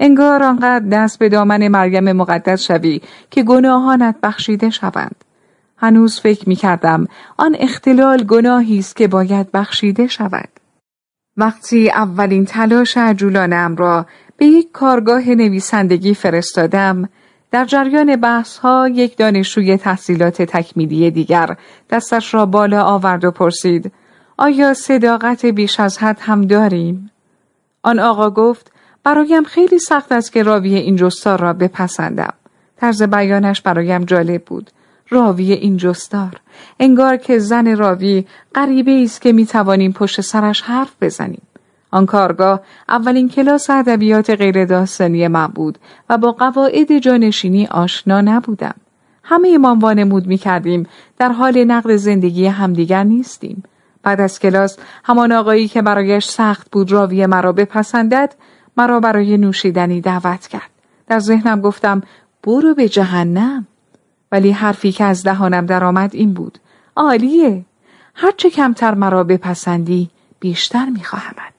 انگار 0.00 0.42
آنقدر 0.42 0.84
دست 0.92 1.18
به 1.18 1.28
دامن 1.28 1.68
مریم 1.68 2.12
مقدس 2.12 2.62
شوی 2.62 3.00
که 3.30 3.42
گناهانت 3.42 4.16
بخشیده 4.22 4.70
شوند. 4.70 5.24
هنوز 5.76 6.20
فکر 6.20 6.48
می 6.48 6.56
کردم 6.56 7.06
آن 7.36 7.56
اختلال 7.58 8.24
گناهی 8.24 8.78
است 8.78 8.96
که 8.96 9.08
باید 9.08 9.52
بخشیده 9.52 10.06
شود. 10.06 10.48
وقتی 11.36 11.90
اولین 11.90 12.44
تلاش 12.44 12.96
عجولانم 12.96 13.76
را 13.76 14.06
به 14.36 14.46
یک 14.46 14.72
کارگاه 14.72 15.28
نویسندگی 15.28 16.14
فرستادم 16.14 17.08
در 17.50 17.64
جریان 17.64 18.16
بحث 18.16 18.58
ها 18.58 18.88
یک 18.88 19.16
دانشجوی 19.16 19.76
تحصیلات 19.76 20.42
تکمیلی 20.42 21.10
دیگر 21.10 21.56
دستش 21.90 22.34
را 22.34 22.46
بالا 22.46 22.82
آورد 22.82 23.24
و 23.24 23.30
پرسید 23.30 23.92
آیا 24.36 24.74
صداقت 24.74 25.46
بیش 25.46 25.80
از 25.80 25.98
حد 25.98 26.18
هم 26.20 26.46
داریم؟ 26.46 27.10
آن 27.82 27.98
آقا 27.98 28.30
گفت 28.30 28.72
برایم 29.04 29.44
خیلی 29.44 29.78
سخت 29.78 30.12
است 30.12 30.32
که 30.32 30.42
راوی 30.42 30.74
این 30.74 30.96
جستار 30.96 31.40
را 31.40 31.52
بپسندم. 31.52 32.34
طرز 32.76 33.02
بیانش 33.02 33.60
برایم 33.60 34.04
جالب 34.04 34.44
بود. 34.44 34.70
راوی 35.12 35.52
این 35.52 35.76
جستار. 35.76 36.40
انگار 36.80 37.16
که 37.16 37.38
زن 37.38 37.76
راوی 37.76 38.26
غریبه 38.54 39.02
است 39.02 39.20
که 39.20 39.32
می 39.32 39.46
توانیم 39.46 39.92
پشت 39.92 40.20
سرش 40.20 40.62
حرف 40.62 40.92
بزنیم. 41.00 41.42
آن 41.90 42.06
کارگاه 42.06 42.60
اولین 42.88 43.28
کلاس 43.28 43.70
ادبیات 43.70 44.30
غیر 44.30 44.64
داستانی 44.64 45.28
من 45.28 45.46
بود 45.46 45.78
و 46.10 46.18
با 46.18 46.32
قواعد 46.32 46.98
جانشینی 46.98 47.66
آشنا 47.66 48.20
نبودم. 48.20 48.74
همه 49.24 49.58
ما 49.58 49.76
وانمود 49.80 50.26
می 50.26 50.38
کردیم 50.38 50.86
در 51.18 51.32
حال 51.32 51.64
نقد 51.64 51.96
زندگی 51.96 52.46
همدیگر 52.46 53.04
نیستیم. 53.04 53.62
بعد 54.02 54.20
از 54.20 54.38
کلاس 54.38 54.78
همان 55.04 55.32
آقایی 55.32 55.68
که 55.68 55.82
برایش 55.82 56.24
سخت 56.24 56.70
بود 56.70 56.92
راوی 56.92 57.26
مرا 57.26 57.52
بپسندد 57.52 58.34
مرا 58.76 59.00
برای 59.00 59.36
نوشیدنی 59.36 60.00
دعوت 60.00 60.46
کرد. 60.46 60.70
در 61.06 61.18
ذهنم 61.18 61.60
گفتم 61.60 62.02
برو 62.42 62.74
به 62.74 62.88
جهنم. 62.88 63.66
ولی 64.32 64.52
حرفی 64.52 64.92
که 64.92 65.04
از 65.04 65.22
دهانم 65.22 65.66
درآمد 65.66 66.14
این 66.14 66.32
بود. 66.34 66.58
عالیه. 66.96 67.64
هرچه 68.14 68.50
کمتر 68.50 68.94
مرا 68.94 69.24
بپسندی 69.24 70.10
بیشتر 70.40 70.84
میخواهمد. 70.84 71.52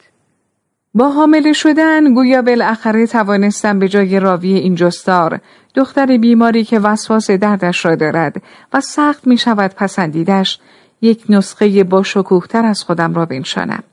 با 0.94 1.10
حامله 1.10 1.54
شدن 1.54 2.14
گویا 2.14 2.42
بالاخره 2.42 3.08
توانستم 3.08 3.80
به 3.80 3.88
جای 3.88 4.20
راوی 4.20 4.54
این 4.54 4.76
جستار 4.76 5.40
دختر 5.76 6.18
بیماری 6.18 6.64
که 6.64 6.80
وسواس 6.80 7.32
دردش 7.32 7.86
را 7.86 7.96
دارد 7.96 8.42
و 8.74 8.82
سخت 8.82 9.28
می 9.28 9.38
شود 9.38 9.74
پسندیدش 9.74 10.60
یک 11.02 11.24
نسخه 11.30 11.84
با 11.84 12.04
شکوهتر 12.04 12.66
از 12.66 12.84
خودم 12.84 13.14
را 13.14 13.26
بنشانم. 13.26 13.84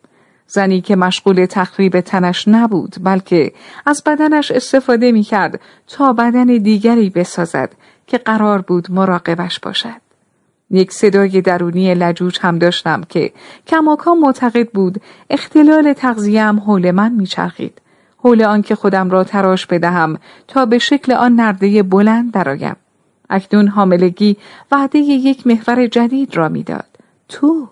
زنی 0.46 0.80
که 0.80 0.96
مشغول 0.96 1.46
تخریب 1.46 2.00
تنش 2.00 2.48
نبود 2.48 2.96
بلکه 3.02 3.52
از 3.86 4.02
بدنش 4.06 4.50
استفاده 4.50 5.12
می 5.12 5.22
کرد 5.22 5.60
تا 5.88 6.12
بدن 6.12 6.46
دیگری 6.46 7.10
بسازد 7.10 7.70
که 8.10 8.18
قرار 8.18 8.60
بود 8.60 8.90
مراقبش 8.90 9.60
باشد. 9.60 10.00
یک 10.70 10.92
صدای 10.92 11.40
درونی 11.40 11.94
لجوج 11.94 12.38
هم 12.40 12.58
داشتم 12.58 13.02
که 13.08 13.32
کماکان 13.66 14.18
معتقد 14.18 14.68
بود 14.68 15.00
اختلال 15.30 15.92
تغذیم 15.92 16.60
حول 16.60 16.90
من 16.90 17.12
میچرخید. 17.12 17.80
حول 18.18 18.42
آنکه 18.42 18.74
خودم 18.74 19.10
را 19.10 19.24
تراش 19.24 19.66
بدهم 19.66 20.18
تا 20.48 20.66
به 20.66 20.78
شکل 20.78 21.12
آن 21.12 21.34
نرده 21.34 21.82
بلند 21.82 22.32
درآیم. 22.32 22.76
اکنون 23.30 23.68
حاملگی 23.68 24.36
وعده 24.72 24.98
یک 24.98 25.46
محور 25.46 25.86
جدید 25.86 26.36
را 26.36 26.48
می‌داد. 26.48 26.98
تو! 27.28 27.68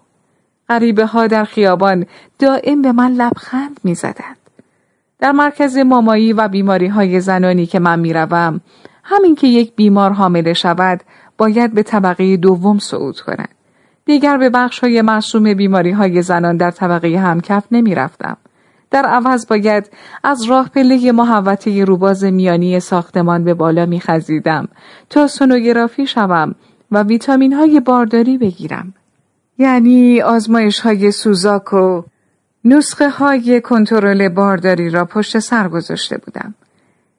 غریبه 0.68 1.06
ها 1.06 1.26
در 1.26 1.44
خیابان 1.44 2.06
دائم 2.38 2.82
به 2.82 2.92
من 2.92 3.12
لبخند 3.12 3.80
می‌زدند. 3.84 4.36
در 5.18 5.32
مرکز 5.32 5.76
مامایی 5.76 6.32
و 6.32 6.48
بیماری 6.48 6.86
های 6.86 7.20
زنانی 7.20 7.66
که 7.66 7.78
من 7.78 8.00
می‌روم 8.00 8.60
همین 9.10 9.34
که 9.34 9.46
یک 9.46 9.72
بیمار 9.76 10.12
حامله 10.12 10.52
شود 10.52 11.00
باید 11.38 11.74
به 11.74 11.82
طبقه 11.82 12.36
دوم 12.36 12.78
صعود 12.78 13.20
کند. 13.20 13.48
دیگر 14.04 14.38
به 14.38 14.50
بخش 14.50 14.78
های 14.78 15.02
معصوم 15.02 15.54
بیماری 15.54 15.90
های 15.90 16.22
زنان 16.22 16.56
در 16.56 16.70
طبقه 16.70 17.18
همکف 17.18 17.64
نمی 17.70 17.94
رفتم. 17.94 18.36
در 18.90 19.06
عوض 19.06 19.46
باید 19.46 19.90
از 20.24 20.42
راه 20.42 20.68
پله 20.68 21.12
محوطه 21.12 21.84
روباز 21.84 22.24
میانی 22.24 22.80
ساختمان 22.80 23.44
به 23.44 23.54
بالا 23.54 23.86
می 23.86 24.00
خزیدم 24.00 24.68
تا 25.10 25.26
سونوگرافی 25.26 26.06
شوم 26.06 26.54
و 26.90 27.02
ویتامین 27.02 27.52
های 27.52 27.80
بارداری 27.80 28.38
بگیرم. 28.38 28.94
یعنی 29.58 30.22
آزمایش 30.22 30.80
های 30.80 31.12
سوزاک 31.12 31.72
و 31.72 32.02
نسخه 32.64 33.10
های 33.10 33.60
کنترل 33.60 34.28
بارداری 34.28 34.90
را 34.90 35.04
پشت 35.04 35.38
سر 35.38 35.68
گذاشته 35.68 36.18
بودم. 36.18 36.54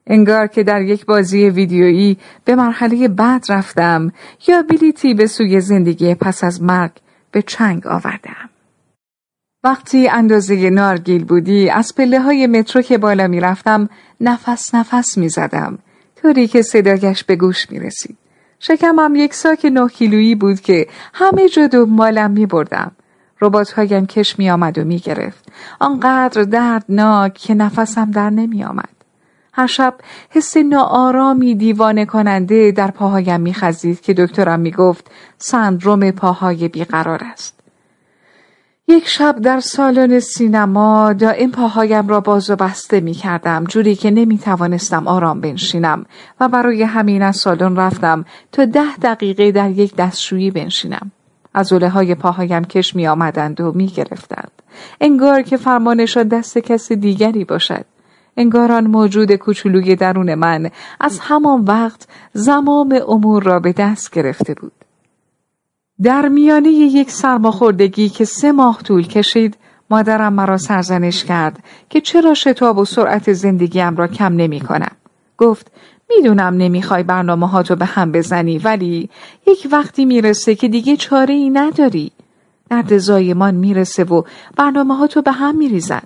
انگار 0.07 0.47
که 0.47 0.63
در 0.63 0.81
یک 0.81 1.05
بازی 1.05 1.49
ویدیویی 1.49 2.17
به 2.45 2.55
مرحله 2.55 3.07
بعد 3.07 3.45
رفتم 3.49 4.11
یا 4.47 4.61
بلیتی 4.61 5.13
به 5.13 5.27
سوی 5.27 5.61
زندگی 5.61 6.15
پس 6.15 6.43
از 6.43 6.61
مرگ 6.61 6.91
به 7.31 7.41
چنگ 7.41 7.87
آوردم. 7.87 8.49
وقتی 9.63 10.07
اندازه 10.09 10.69
نارگیل 10.69 11.23
بودی 11.23 11.69
از 11.69 11.95
پله 11.95 12.19
های 12.19 12.47
مترو 12.47 12.81
که 12.81 12.97
بالا 12.97 13.27
می 13.27 13.39
رفتم 13.39 13.89
نفس 14.21 14.75
نفس 14.75 15.17
می 15.17 15.29
زدم 15.29 15.79
طوری 16.21 16.47
که 16.47 16.61
صدایش 16.61 17.23
به 17.23 17.35
گوش 17.35 17.71
می 17.71 17.79
رسید. 17.79 18.17
شکمم 18.59 19.15
یک 19.15 19.33
ساک 19.33 19.65
نه 19.65 19.87
کیلویی 19.87 20.35
بود 20.35 20.61
که 20.61 20.87
همه 21.13 21.49
جا 21.49 21.67
دنبالم 21.67 22.31
می 22.31 22.45
بردم. 22.45 22.91
ربات 23.41 23.71
هایم 23.71 24.05
کش 24.05 24.39
می 24.39 24.49
آمد 24.49 24.77
و 24.77 24.83
می 24.83 24.99
گرفت. 24.99 25.51
آنقدر 25.79 26.43
دردناک 26.43 27.33
که 27.33 27.53
نفسم 27.53 28.11
در 28.11 28.29
نمی 28.29 28.63
آمد. 28.63 28.98
هر 29.59 29.67
شب 29.67 29.93
حس 30.29 30.57
ناآرامی 30.57 31.55
دیوانه 31.55 32.05
کننده 32.05 32.71
در 32.71 32.91
پاهایم 32.91 33.41
میخزید 33.41 34.01
که 34.01 34.13
دکترم 34.13 34.59
می‌گفت 34.59 35.11
سندروم 35.37 36.11
پاهای 36.11 36.67
بیقرار 36.67 37.21
است. 37.31 37.59
یک 38.87 39.07
شب 39.07 39.39
در 39.41 39.59
سالن 39.59 40.19
سینما 40.19 41.13
دائم 41.13 41.51
پاهایم 41.51 42.07
را 42.07 42.19
باز 42.19 42.49
و 42.49 42.55
بسته 42.55 42.99
می 42.99 43.13
کردم 43.13 43.63
جوری 43.63 43.95
که 43.95 44.11
نمی 44.11 44.37
توانستم 44.37 45.07
آرام 45.07 45.41
بنشینم 45.41 46.05
و 46.39 46.47
برای 46.47 46.83
همین 46.83 47.21
از 47.21 47.37
سالن 47.37 47.75
رفتم 47.75 48.25
تا 48.51 48.65
ده 48.65 48.97
دقیقه 49.01 49.51
در 49.51 49.69
یک 49.69 49.95
دستشویی 49.95 50.51
بنشینم. 50.51 51.11
از 51.53 51.73
های 51.73 52.15
پاهایم 52.15 52.63
کش 52.63 52.95
می 52.95 53.07
آمدند 53.07 53.61
و 53.61 53.71
می 53.75 53.87
گرفتند. 53.87 54.51
انگار 55.01 55.41
که 55.41 55.57
فرمانشان 55.57 56.27
دست 56.27 56.57
کس 56.57 56.91
دیگری 56.91 57.45
باشد. 57.45 57.85
انگاران 58.39 58.87
موجود 58.87 59.31
کوچولوی 59.31 59.95
درون 59.95 60.35
من 60.35 60.69
از 60.99 61.19
همان 61.19 61.61
وقت 61.61 62.07
زمام 62.33 62.99
امور 63.07 63.43
را 63.43 63.59
به 63.59 63.73
دست 63.73 64.11
گرفته 64.11 64.53
بود. 64.53 64.71
در 66.03 66.27
میانه 66.27 66.69
یک 66.69 67.11
سرماخوردگی 67.11 68.09
که 68.09 68.25
سه 68.25 68.51
ماه 68.51 68.81
طول 68.83 69.07
کشید 69.07 69.57
مادرم 69.89 70.33
مرا 70.33 70.57
سرزنش 70.57 71.23
کرد 71.23 71.63
که 71.89 72.01
چرا 72.01 72.33
شتاب 72.33 72.77
و 72.77 72.85
سرعت 72.85 73.33
زندگیم 73.33 73.95
را 73.97 74.07
کم 74.07 74.33
نمی 74.33 74.59
کنم. 74.59 74.95
گفت 75.37 75.71
می‌دونم 76.09 76.53
نمی‌خوای 76.53 77.03
برنامه 77.03 77.47
ها 77.47 77.63
تو 77.63 77.75
به 77.75 77.85
هم 77.85 78.11
بزنی 78.11 78.57
ولی 78.57 79.09
یک 79.47 79.67
وقتی 79.71 80.05
می‌رسه 80.05 80.55
که 80.55 80.67
دیگه 80.67 80.97
چاره 80.97 81.33
ای 81.33 81.49
نداری. 81.49 82.11
درد 82.69 82.97
زایمان 82.97 83.55
می‌رسه 83.55 84.03
و 84.03 84.23
برنامه 84.57 84.95
ها 84.95 85.07
تو 85.07 85.21
به 85.21 85.31
هم 85.31 85.57
میریزن. 85.57 86.01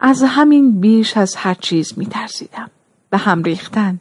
از 0.00 0.22
همین 0.22 0.80
بیش 0.80 1.16
از 1.16 1.36
هر 1.36 1.54
چیز 1.54 1.98
می 1.98 2.06
ترسیدم. 2.06 2.70
به 3.10 3.18
هم 3.18 3.42
ریختن. 3.42 4.00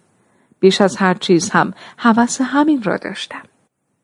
بیش 0.59 0.81
از 0.81 0.97
هر 0.97 1.13
چیز 1.13 1.49
هم 1.49 1.73
حوث 1.97 2.41
همین 2.41 2.83
را 2.83 2.97
داشتم. 2.97 3.41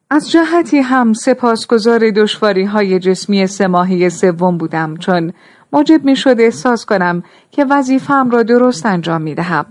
از 0.10 0.32
جهتی 0.32 0.78
هم 0.78 1.14
سپاسگزار 1.14 2.12
دشواری 2.12 2.64
های 2.64 3.00
جسمی 3.00 3.48
سه 3.48 3.68
ماهی 3.68 4.10
سوم 4.10 4.58
بودم 4.58 4.98
چون 4.98 5.34
موجب 5.74 6.04
می 6.04 6.16
شد 6.16 6.36
احساس 6.40 6.86
کنم 6.86 7.24
که 7.52 7.66
وظیفم 7.66 8.30
را 8.30 8.44
درست 8.44 8.86
انجام 8.86 9.22
می 9.22 9.36
دهم. 9.36 9.66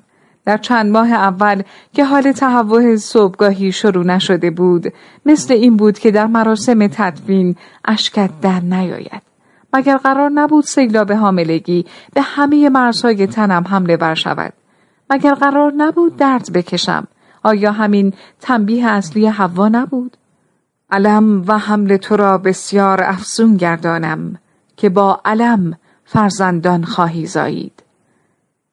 در 0.47 0.57
چند 0.57 0.93
ماه 0.93 1.13
اول 1.13 1.63
که 1.93 2.05
حال 2.05 2.33
تهوع 2.33 2.97
صبحگاهی 2.97 3.73
شروع 3.73 4.07
نشده 4.07 4.51
بود 4.51 4.93
مثل 5.27 5.55
این 5.55 5.77
بود 5.77 5.99
که 5.99 6.11
در 6.11 6.27
مراسم 6.27 6.87
تدوین 6.87 7.57
اشکت 7.85 8.31
در 8.43 8.61
نیاید. 8.61 9.34
مگر 9.75 9.97
قرار 9.97 10.31
نبود 10.31 10.65
سیلاب 10.65 11.13
حاملگی 11.13 11.87
به 12.15 12.23
همه 12.23 12.69
مرزهای 12.69 13.27
تنم 13.27 13.65
حمله 13.69 13.97
بر 13.97 14.15
شود. 14.15 14.53
مگر 15.11 15.35
قرار 15.35 15.73
نبود 15.77 16.17
درد 16.17 16.53
بکشم؟ 16.53 17.07
آیا 17.43 17.73
همین 17.73 18.15
تنبیه 18.41 18.87
اصلی 18.87 19.27
حوا 19.27 19.69
نبود؟ 19.69 20.17
علم 20.91 21.45
و 21.47 21.59
حمل 21.59 21.97
تو 21.97 22.17
را 22.17 22.39
بسیار 22.39 23.03
افزون 23.03 23.57
گردانم 23.57 24.39
که 24.77 24.89
با 24.89 25.21
علم 25.25 25.79
فرزندان 26.05 26.85
خواهی 26.85 27.27
زایید. 27.27 27.83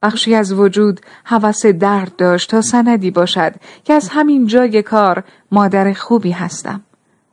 بخشی 0.02 0.36
از 0.36 0.54
وجود 0.54 1.02
هوس 1.26 1.66
درد 1.66 2.16
داشت 2.16 2.52
تا 2.52 2.62
سندی 2.62 3.12
باشد 3.12 3.54
که 3.84 3.94
از 3.94 4.10
همین 4.12 4.48
جای 4.48 4.82
کار 4.82 5.24
مادر 5.52 5.94
خوبی 5.94 6.32
هستم. 6.32 6.82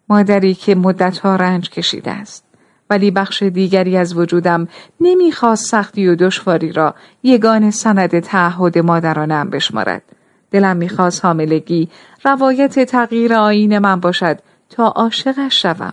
مادری 0.09 0.55
که 0.55 0.75
مدتها 0.75 1.37
رنج 1.37 1.71
کشیده 1.71 2.11
است. 2.11 2.48
ولی 2.90 3.11
بخش 3.11 3.42
دیگری 3.42 3.96
از 3.96 4.16
وجودم 4.16 4.68
نمی‌خواست 5.01 5.70
سختی 5.70 6.09
و 6.09 6.14
دشواری 6.14 6.72
را 6.72 6.94
یگان 7.22 7.70
سند 7.70 8.20
تعهد 8.20 8.79
مادرانم 8.79 9.51
بشمارد. 9.51 10.03
دلم 10.51 10.77
می‌خواست 10.77 11.24
حاملگی 11.24 11.88
روایت 12.24 12.85
تغییر 12.85 13.35
آین 13.35 13.79
من 13.79 14.01
باشد 14.01 14.38
تا 14.70 14.87
عاشقش 14.87 15.62
شوم. 15.62 15.92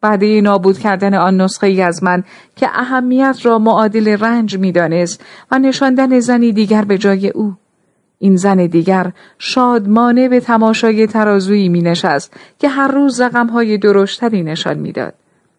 بعد 0.00 0.24
نابود 0.24 0.78
کردن 0.78 1.14
آن 1.14 1.40
نسخه 1.40 1.66
ای 1.66 1.82
از 1.82 2.02
من 2.02 2.24
که 2.56 2.68
اهمیت 2.74 3.38
را 3.42 3.58
معادل 3.58 4.08
رنج 4.08 4.58
می‌دانست 4.58 5.24
و 5.50 5.58
نشاندن 5.58 6.20
زنی 6.20 6.52
دیگر 6.52 6.84
به 6.84 6.98
جای 6.98 7.28
او 7.28 7.54
این 8.18 8.36
زن 8.36 8.66
دیگر 8.66 9.12
شادمانه 9.38 10.28
به 10.28 10.40
تماشای 10.40 11.06
ترازویی 11.06 11.68
می 11.68 11.82
نشست 11.82 12.34
که 12.58 12.68
هر 12.68 12.88
روز 12.88 13.20
های 13.20 13.78
درشتری 13.78 14.42
نشان 14.42 14.78
می‌داد. 14.78 15.14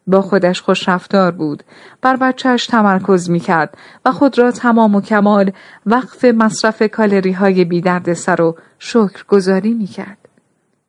با 0.10 0.22
خودش 0.22 0.62
خوش 0.62 0.90
رفتار 0.90 1.32
بود 1.32 1.64
بر 2.02 2.16
بچهش 2.16 2.68
تمرکز 2.68 3.30
می 3.30 3.40
کرد 3.40 3.78
و 4.06 4.12
خود 4.12 4.40
را 4.40 4.52
تمام 4.52 4.96
و 4.96 5.02
کمال 5.02 5.52
وقف 5.86 6.26
مصرف 6.26 6.84
کالری 6.84 7.32
های 7.32 7.66
بی 7.66 7.82
درد 7.82 8.14
سر 8.14 8.42
و 8.42 8.56
شکر 8.80 9.24
گذاری 9.28 9.74
می 9.74 9.88
کرد. 9.88 10.18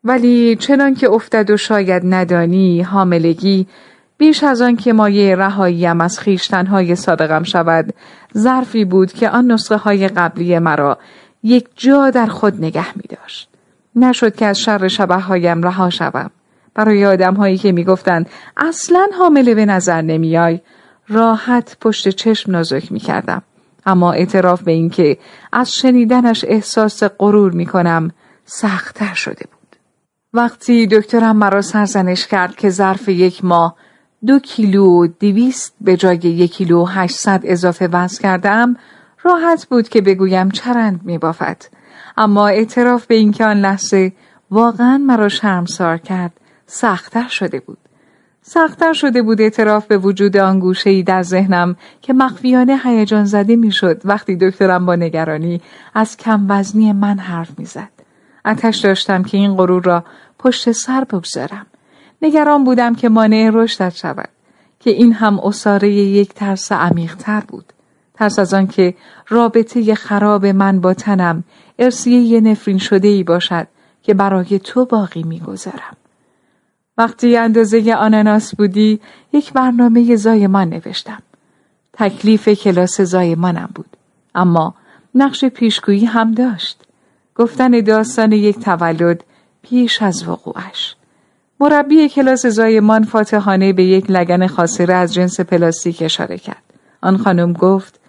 ولی 0.04 0.56
چنان 0.56 0.94
که 0.94 1.10
افتد 1.10 1.50
و 1.50 1.56
شاید 1.56 2.02
ندانی 2.04 2.82
حاملگی 2.82 3.66
بیش 4.18 4.44
از 4.44 4.62
آن 4.62 4.76
که 4.76 4.92
مایه 4.92 5.36
رهاییم 5.36 6.00
از 6.00 6.18
خیشتنهای 6.18 6.96
سابقم 6.96 7.42
شود 7.42 7.94
ظرفی 8.38 8.84
بود 8.84 9.12
که 9.12 9.30
آن 9.30 9.52
نسخه 9.52 9.76
های 9.76 10.08
قبلی 10.08 10.58
مرا 10.58 10.98
یک 11.42 11.68
جا 11.76 12.10
در 12.10 12.26
خود 12.26 12.54
نگه 12.64 12.96
می 12.96 13.04
داشت. 13.08 13.48
نشد 13.96 14.36
که 14.36 14.46
از 14.46 14.60
شر 14.60 14.88
شبه 14.88 15.16
هایم 15.16 15.62
رها 15.62 15.90
شوم. 15.90 16.30
برای 16.80 17.06
آدم 17.06 17.34
هایی 17.34 17.58
که 17.58 17.72
می 17.72 17.84
گفتند 17.84 18.28
اصلا 18.56 19.08
حامله 19.18 19.54
به 19.54 19.66
نظر 19.66 20.02
نمیای 20.02 20.60
راحت 21.08 21.76
پشت 21.80 22.08
چشم 22.08 22.52
نازک 22.52 22.92
می 22.92 23.00
کردم. 23.00 23.42
اما 23.86 24.12
اعتراف 24.12 24.62
به 24.62 24.72
اینکه 24.72 25.18
از 25.52 25.74
شنیدنش 25.74 26.44
احساس 26.48 27.02
غرور 27.02 27.52
می 27.52 27.66
کنم 27.66 28.10
سختتر 28.44 29.14
شده 29.14 29.44
بود. 29.52 29.76
وقتی 30.32 30.86
دکترم 30.86 31.36
مرا 31.36 31.62
سرزنش 31.62 32.26
کرد 32.26 32.56
که 32.56 32.70
ظرف 32.70 33.08
یک 33.08 33.44
ماه 33.44 33.76
دو 34.26 34.38
کیلو 34.38 35.06
دویست 35.06 35.74
به 35.80 35.96
جای 35.96 36.16
یک 36.16 36.52
کیلو 36.52 36.86
هشتصد 36.86 37.40
اضافه 37.44 37.88
وزن 37.92 38.22
کردم 38.22 38.76
راحت 39.22 39.66
بود 39.70 39.88
که 39.88 40.00
بگویم 40.00 40.50
چرند 40.50 41.00
می 41.04 41.18
بافد. 41.18 41.62
اما 42.16 42.48
اعتراف 42.48 43.06
به 43.06 43.14
اینکه 43.14 43.44
آن 43.44 43.60
لحظه 43.60 44.12
واقعا 44.50 44.98
مرا 44.98 45.28
شرمسار 45.28 45.98
کرد 45.98 46.39
سختتر 46.72 47.28
شده 47.28 47.60
بود. 47.60 47.78
سختتر 48.42 48.92
شده 48.92 49.22
بود 49.22 49.40
اعتراف 49.40 49.86
به 49.86 49.98
وجود 49.98 50.36
آن 50.36 50.74
ای 50.86 51.02
در 51.02 51.22
ذهنم 51.22 51.76
که 52.02 52.12
مخفیانه 52.12 52.80
هیجان 52.84 53.24
زده 53.24 53.56
می‌شد 53.56 54.00
وقتی 54.04 54.36
دکترم 54.36 54.86
با 54.86 54.94
نگرانی 54.96 55.60
از 55.94 56.16
کم 56.16 56.46
وزنی 56.48 56.92
من 56.92 57.18
حرف 57.18 57.58
می‌زد. 57.58 57.88
اتش 58.44 58.76
داشتم 58.76 59.22
که 59.22 59.36
این 59.36 59.56
غرور 59.56 59.82
را 59.82 60.04
پشت 60.38 60.72
سر 60.72 61.04
بگذارم. 61.04 61.66
نگران 62.22 62.64
بودم 62.64 62.94
که 62.94 63.08
مانع 63.08 63.50
رشدت 63.52 63.94
شود 63.96 64.28
که 64.80 64.90
این 64.90 65.12
هم 65.12 65.40
اصاره 65.40 65.90
یک 65.90 66.34
ترس 66.34 66.72
عمیقتر 66.72 67.42
بود. 67.48 67.72
ترس 68.14 68.38
از 68.38 68.54
آنکه 68.54 68.94
رابطه 69.28 69.94
خراب 69.94 70.46
من 70.46 70.80
با 70.80 70.94
تنم 70.94 71.44
ارسیه 71.78 72.40
نفرین 72.40 72.78
شده 72.78 73.08
ای 73.08 73.24
باشد 73.24 73.66
که 74.02 74.14
برای 74.14 74.58
تو 74.58 74.84
باقی 74.84 75.22
می‌گذارم. 75.22 75.96
وقتی 77.00 77.36
اندازه 77.36 77.94
آناناس 77.94 78.54
بودی 78.54 79.00
یک 79.32 79.52
برنامه 79.52 80.16
زایمان 80.16 80.68
نوشتم. 80.68 81.22
تکلیف 81.92 82.48
کلاس 82.48 83.00
زایمانم 83.00 83.68
بود. 83.74 83.96
اما 84.34 84.74
نقش 85.14 85.44
پیشگویی 85.44 86.04
هم 86.04 86.32
داشت. 86.32 86.82
گفتن 87.36 87.80
داستان 87.80 88.32
یک 88.32 88.58
تولد 88.58 89.24
پیش 89.62 90.02
از 90.02 90.28
وقوعش. 90.28 90.96
مربی 91.60 92.08
کلاس 92.08 92.46
زایمان 92.46 93.04
فاتحانه 93.04 93.72
به 93.72 93.84
یک 93.84 94.10
لگن 94.10 94.46
خاصره 94.46 94.94
از 94.94 95.14
جنس 95.14 95.40
پلاستیک 95.40 96.02
اشاره 96.02 96.38
کرد. 96.38 96.62
آن 97.02 97.16
خانم 97.16 97.52
گفت 97.52 98.00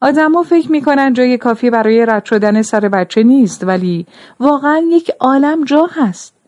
آدما 0.00 0.42
فکر 0.42 0.72
می‌کنن 0.72 1.12
جای 1.12 1.38
کافی 1.38 1.70
برای 1.70 2.06
رد 2.06 2.24
شدن 2.24 2.62
سر 2.62 2.80
بچه 2.80 3.22
نیست 3.22 3.64
ولی 3.64 4.06
واقعا 4.40 4.82
یک 4.90 5.10
عالم 5.20 5.64
جا 5.64 5.88
هست. 5.92 6.39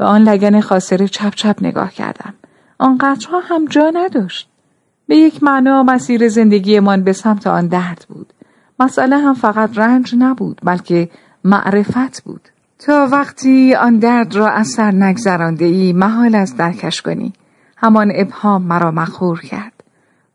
به 0.00 0.06
آن 0.06 0.22
لگن 0.22 0.60
خاصره 0.60 1.08
چپ 1.08 1.34
چپ 1.34 1.56
نگاه 1.60 1.92
کردم. 1.92 2.34
آنقدرها 2.78 3.40
هم 3.40 3.64
جا 3.64 3.90
نداشت. 3.94 4.48
به 5.06 5.16
یک 5.16 5.42
معنا 5.42 5.82
مسیر 5.82 6.28
زندگیمان 6.28 7.04
به 7.04 7.12
سمت 7.12 7.46
آن 7.46 7.66
درد 7.66 8.06
بود. 8.08 8.32
مسئله 8.78 9.18
هم 9.18 9.34
فقط 9.34 9.78
رنج 9.78 10.14
نبود 10.18 10.60
بلکه 10.64 11.10
معرفت 11.44 12.22
بود. 12.22 12.40
تا 12.78 13.08
وقتی 13.12 13.74
آن 13.74 13.98
درد 13.98 14.34
را 14.34 14.48
از 14.48 14.68
سر 14.68 14.90
نگذرانده 14.90 15.64
ای 15.64 15.92
محال 15.92 16.34
از 16.34 16.56
درکش 16.56 17.02
کنی. 17.02 17.32
همان 17.76 18.12
ابهام 18.14 18.62
مرا 18.62 18.90
مخور 18.90 19.40
کرد. 19.40 19.84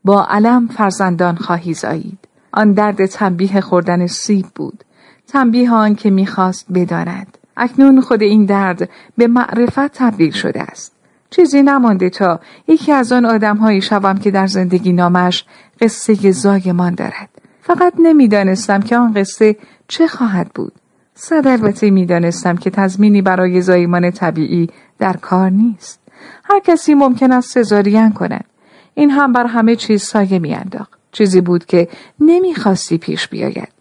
با 0.04 0.28
علم 0.30 0.68
فرزندان 0.68 1.36
خواهی 1.36 1.74
زایید. 1.74 2.20
آن 2.54 2.72
درد 2.74 3.06
تنبیه 3.06 3.62
خوردن 3.62 4.08
سیب 4.08 4.46
بود. 4.56 4.84
تنبیه 5.28 5.72
آن 5.72 5.96
که 5.96 6.10
می‌خواست 6.10 6.66
بداند. 6.74 7.38
اکنون 7.58 8.02
خود 8.02 8.22
این 8.22 8.46
درد 8.46 8.90
به 9.18 9.28
معرفت 9.28 9.94
تبدیل 9.94 10.32
شده 10.32 10.62
است. 10.62 10.96
چیزی 11.30 11.64
نمانده 11.64 12.10
تا 12.10 12.40
یکی 12.68 12.92
از 12.92 13.12
آن 13.12 13.26
آدمهایی 13.26 13.82
شوم 13.82 14.18
که 14.18 14.32
در 14.32 14.48
زندگی 14.48 14.94
نامش 14.94 15.46
قصه 15.82 16.32
زایمان 16.32 16.96
دارد. 16.96 17.30
فقط 17.62 17.94
نمی‌دانستم 18.00 18.82
که 18.82 18.98
آن 18.98 19.14
قصه 19.14 19.56
چه 19.88 20.08
خواهد 20.08 20.52
بود. 20.56 20.74
صد 21.16 21.48
البته 21.48 21.90
می‌دانستم 21.90 22.56
که 22.56 22.70
تضمینی 22.70 23.22
برای 23.22 23.62
زایمان 23.62 24.12
طبیعی 24.12 24.70
در 25.00 25.14
کار 25.14 25.50
نیست. 25.50 26.00
هر 26.44 26.60
کسی 26.60 26.94
ممکن 26.94 27.32
است 27.32 27.52
سزارین 27.52 28.12
کند. 28.12 28.46
این 28.94 29.10
هم 29.10 29.34
بر 29.34 29.46
همه 29.46 29.76
چیز 29.76 30.04
سایه 30.04 30.40
میانداخت. 30.40 31.00
چیزی 31.12 31.42
بود 31.42 31.66
که 31.66 31.88
نمی‌خواستی 32.20 32.98
پیش 32.98 33.28
بیاید. 33.28 33.75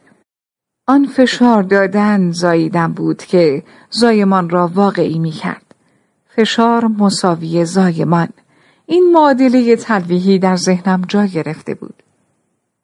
آن 0.86 1.06
فشار 1.06 1.62
دادن 1.62 2.30
زاییدن 2.30 2.92
بود 2.92 3.22
که 3.22 3.62
زایمان 3.90 4.50
را 4.50 4.70
واقعی 4.74 5.18
می 5.18 5.30
کرد. 5.30 5.74
فشار 6.36 6.84
مساوی 6.84 7.64
زایمان. 7.64 8.28
این 8.86 9.12
معادله 9.12 9.76
تلویحی 9.76 10.38
در 10.38 10.56
ذهنم 10.56 11.02
جا 11.08 11.24
گرفته 11.24 11.74
بود. 11.74 12.02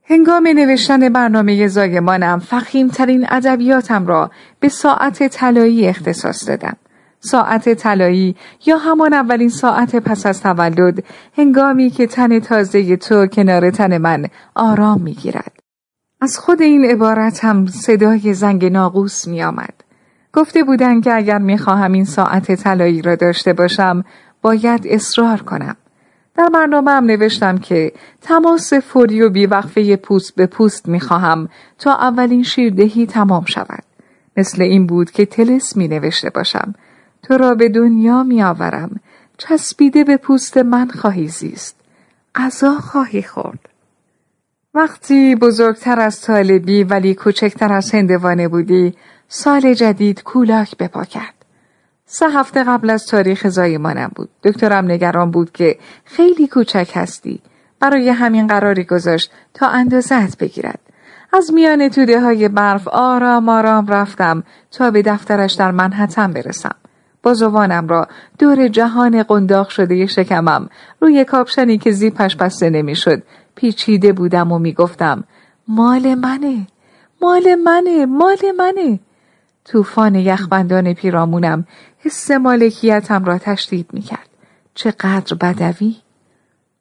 هنگام 0.05 0.49
نوشتن 0.49 1.09
برنامه 1.09 1.67
زایمانم 1.67 2.39
فخیمترین 2.39 3.27
ادبیاتم 3.29 4.07
را 4.07 4.31
به 4.61 4.69
ساعت 4.69 5.29
طلایی 5.29 5.89
اختصاص 5.89 6.49
دادم. 6.49 6.77
ساعت 7.21 7.75
طلایی 7.75 8.37
یا 8.67 8.77
همان 8.77 9.13
اولین 9.13 9.49
ساعت 9.49 9.97
پس 9.97 10.27
از 10.27 10.43
تولد 10.43 11.05
هنگامی 11.39 11.91
که 11.91 12.07
تن 12.07 12.41
تازه 12.41 12.97
تو 12.97 13.27
کنار 13.27 13.71
تن 13.71 13.99
من 13.99 14.27
آرام 14.55 15.01
می‌گیرد. 15.01 15.60
از 16.23 16.39
خود 16.39 16.63
این 16.63 16.85
عبارت 16.85 17.45
هم 17.45 17.67
صدای 17.67 18.35
زنگ 18.35 18.65
ناقوس 18.65 19.29
می 19.29 19.43
آمد. 19.43 19.75
گفته 20.33 20.65
بودن 20.65 21.01
که 21.01 21.15
اگر 21.15 21.39
می 21.39 21.59
خواهم 21.59 21.93
این 21.93 22.05
ساعت 22.05 22.55
طلایی 22.55 23.03
را 23.03 23.15
داشته 23.17 23.53
باشم 23.53 24.05
باید 24.43 24.81
اصرار 24.85 25.43
کنم. 25.43 25.77
در 26.37 26.49
برنامه 26.55 26.91
هم 26.91 27.05
نوشتم 27.05 27.59
که 27.59 27.93
تماس 28.21 28.73
فوری 28.73 29.23
و 29.23 29.31
بیوقفه 29.31 29.97
پوست 29.97 30.35
به 30.35 30.47
پوست 30.47 30.89
می 30.89 31.01
خواهم 31.01 31.49
تا 31.79 31.95
اولین 31.95 32.43
شیردهی 32.43 33.07
تمام 33.07 33.45
شود. 33.45 33.83
مثل 34.37 34.63
این 34.63 34.87
بود 34.87 35.11
که 35.11 35.27
تلس 35.27 35.77
می 35.77 35.89
نوشته 35.89 36.31
باشم. 36.31 36.75
تو 37.23 37.37
را 37.37 37.55
به 37.55 37.69
دنیا 37.69 38.23
می 38.23 38.43
آورم. 38.43 39.01
چسبیده 39.39 40.05
به 40.05 40.17
پوست 40.17 40.57
من 40.57 40.89
خواهی 40.89 41.29
زیست. 41.29 41.77
غذا 42.35 42.79
خواهی 42.79 43.23
خورد. 43.23 43.70
وقتی 44.75 45.37
بزرگتر 45.37 46.01
از 46.01 46.21
طالبی 46.21 46.85
ولی 46.85 47.15
کوچکتر 47.15 47.73
از 47.73 47.95
هندوانه 47.95 48.49
بودی 48.49 48.95
سال 49.29 49.75
جدید 49.75 50.23
کولاک 50.23 50.77
بپا 50.77 51.05
کرد. 51.05 51.35
سه 52.07 52.29
هفته 52.29 52.65
قبل 52.65 52.91
از 52.91 53.07
تاریخ 53.07 53.49
زایمانم 53.49 54.11
بود. 54.17 54.29
دکترم 54.45 54.91
نگران 54.91 55.31
بود 55.31 55.53
که 55.53 55.79
خیلی 56.05 56.49
کوچک 56.49 56.91
هستی. 56.95 57.41
برای 57.81 58.09
همین 58.09 58.47
قراری 58.47 58.85
گذاشت 58.85 59.33
تا 59.55 59.69
اندازت 59.69 60.39
بگیرد. 60.39 60.81
از 61.33 61.53
میان 61.53 61.89
توده 61.89 62.21
های 62.21 62.49
برف 62.49 62.89
آرام 62.89 63.49
آرام 63.49 63.87
رفتم 63.87 64.43
تا 64.71 64.91
به 64.91 65.03
دفترش 65.03 65.53
در 65.53 65.71
منحتم 65.71 66.33
برسم. 66.33 66.75
بازوانم 67.23 67.89
را 67.89 68.09
دور 68.39 68.69
جهان 68.69 69.23
قنداق 69.23 69.69
شده 69.69 70.07
شکمم 70.07 70.69
روی 71.01 71.25
کاپشنی 71.25 71.79
که 71.79 71.91
زیپش 71.91 72.37
بسته 72.37 72.71
نمی‌شد 72.71 73.23
پیچیده 73.61 74.13
بودم 74.13 74.53
و 74.53 74.59
می‌گفتم 74.59 75.25
مال 75.69 76.15
منه 76.15 76.67
مال 77.23 77.55
منه 77.55 78.07
مال 78.07 78.39
منه. 78.59 79.01
طوفان 79.65 80.15
یخبندان 80.15 80.95
پیرامونم 80.95 81.67
حس 81.99 82.31
مالکیتم 82.31 83.25
را 83.25 83.39
تشدید 83.39 83.87
می‌کرد. 83.93 84.29
چقدر 84.75 85.37
بدوی. 85.41 85.97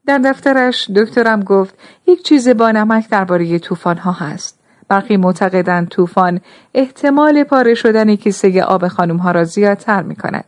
در 0.08 0.18
دفترش 0.18 0.90
دکترم 0.90 1.44
گفت 1.44 1.76
یک 2.08 2.24
چیز 2.24 2.50
با 2.50 2.72
نمک 2.72 3.10
درباره 3.10 3.60
طوفان 3.60 3.98
ها 3.98 4.12
هست. 4.12 4.60
برخی 4.88 5.18
معتقدند 5.18 5.88
طوفان 5.88 6.42
احتمال 6.74 7.44
پاره 7.44 7.74
شدن 7.74 8.16
کیسه 8.16 8.64
آب 8.64 8.88
خانم 8.88 9.18
ها 9.18 9.32
را 9.32 9.44
زیادتر 9.44 10.04
می 10.04 10.16
کند. 10.16 10.46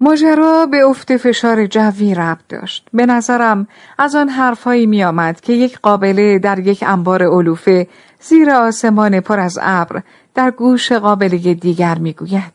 ماجرا 0.00 0.66
به 0.66 0.86
افت 0.86 1.16
فشار 1.16 1.66
جوی 1.66 2.14
ربط 2.14 2.40
داشت. 2.48 2.88
به 2.92 3.06
نظرم 3.06 3.68
از 3.98 4.14
آن 4.14 4.28
حرفهایی 4.28 4.86
می 4.86 5.04
آمد 5.04 5.40
که 5.40 5.52
یک 5.52 5.78
قابله 5.78 6.38
در 6.38 6.58
یک 6.58 6.84
انبار 6.86 7.22
علوفه 7.22 7.86
زیر 8.20 8.50
آسمان 8.50 9.20
پر 9.20 9.40
از 9.40 9.58
ابر 9.62 10.02
در 10.34 10.50
گوش 10.50 10.92
قابله 10.92 11.54
دیگر 11.54 11.98
می 11.98 12.12
گوید. 12.12 12.52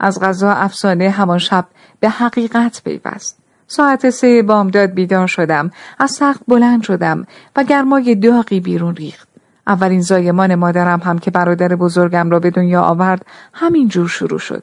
از 0.00 0.20
غذا 0.20 0.50
افسانه 0.50 1.10
همان 1.10 1.38
شب 1.38 1.64
به 2.00 2.08
حقیقت 2.08 2.82
پیوست. 2.84 3.38
ساعت 3.66 4.10
سه 4.10 4.42
بامداد 4.42 4.90
بیدار 4.90 5.26
شدم. 5.26 5.70
از 5.98 6.10
سخت 6.10 6.40
بلند 6.48 6.82
شدم 6.82 7.26
و 7.56 7.64
گرمای 7.64 8.14
داغی 8.14 8.60
بیرون 8.60 8.96
ریخت. 8.96 9.28
اولین 9.66 10.00
زایمان 10.00 10.54
مادرم 10.54 11.00
هم 11.04 11.18
که 11.18 11.30
برادر 11.30 11.76
بزرگم 11.76 12.30
را 12.30 12.40
به 12.40 12.50
دنیا 12.50 12.82
آورد 12.82 13.26
همین 13.54 13.88
جور 13.88 14.08
شروع 14.08 14.38
شد. 14.38 14.62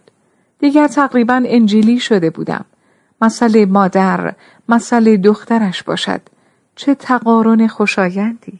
دیگر 0.66 0.88
تقریبا 0.88 1.44
انجیلی 1.46 2.00
شده 2.00 2.30
بودم. 2.30 2.66
مسئله 3.22 3.66
مادر، 3.66 4.34
مسئله 4.70 5.18
دخترش 5.18 5.84
باشد. 5.84 6.22
چه 6.76 6.96
تقارن 6.96 7.68
خوشایندی. 7.68 8.60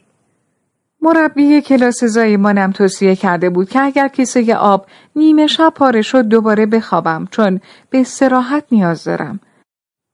مربی 1.02 1.60
کلاس 1.60 2.04
زایمانم 2.04 2.72
توصیه 2.72 3.16
کرده 3.16 3.50
بود 3.50 3.68
که 3.68 3.80
اگر 3.82 4.08
کیسه 4.08 4.56
آب 4.56 4.86
نیمه 5.16 5.46
شب 5.46 5.72
پاره 5.76 6.02
شد 6.02 6.22
دوباره 6.22 6.66
بخوابم 6.66 7.28
چون 7.30 7.60
به 7.90 8.00
استراحت 8.00 8.64
نیاز 8.72 9.04
دارم. 9.04 9.40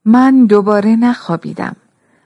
من 0.05 0.47
دوباره 0.47 0.97
نخوابیدم. 0.97 1.77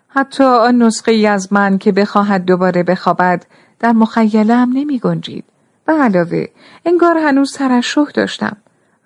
حتی 0.09 0.45
آن 0.45 0.83
نسخه 0.83 1.13
ای 1.13 1.27
از 1.27 1.53
من 1.53 1.79
که 1.79 1.93
بخواهد 1.93 2.45
دوباره 2.45 2.83
بخوابد 2.83 3.47
در 3.81 3.93
مخیلم 3.93 4.73
نمی 4.75 4.99
گنجید. 4.99 5.45
به 5.87 5.93
علاوه 5.93 6.47
انگار 6.85 7.19
هنوز 7.19 7.53
ترشح 7.53 8.11
داشتم. 8.15 8.57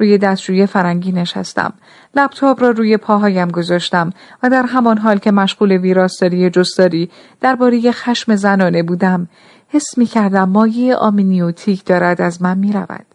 روی 0.01 0.19
دستشوی 0.19 0.67
فرنگی 0.67 1.13
نشستم. 1.13 1.73
لپتاپ 2.15 2.63
را 2.63 2.71
روی 2.71 2.97
پاهایم 2.97 3.49
گذاشتم 3.49 4.13
و 4.43 4.51
در 4.51 4.63
همان 4.63 4.99
حال 4.99 5.19
که 5.19 5.31
مشغول 5.31 5.73
ویراستاری 5.73 6.51
جستاری 6.51 7.11
درباره 7.41 7.93
خشم 7.93 8.37
زنانه 8.37 8.83
بودم 8.83 9.29
حس 9.69 9.99
می 9.99 10.07
کردم 10.07 10.49
مایه 10.49 10.97
آمینیوتیک 10.97 11.85
دارد 11.85 12.21
از 12.21 12.43
من 12.43 12.59
می 12.59 12.73
رود. 12.73 13.07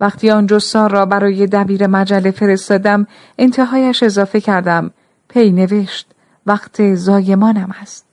وقتی 0.00 0.30
آن 0.30 0.46
جستار 0.46 0.90
را 0.90 1.06
برای 1.06 1.46
دبیر 1.46 1.86
مجله 1.86 2.30
فرستادم 2.30 3.06
انتهایش 3.38 4.02
اضافه 4.02 4.40
کردم 4.40 4.90
پی 5.28 5.52
نوشت 5.52 6.10
وقت 6.46 6.94
زایمانم 6.94 7.74
است. 7.80 8.06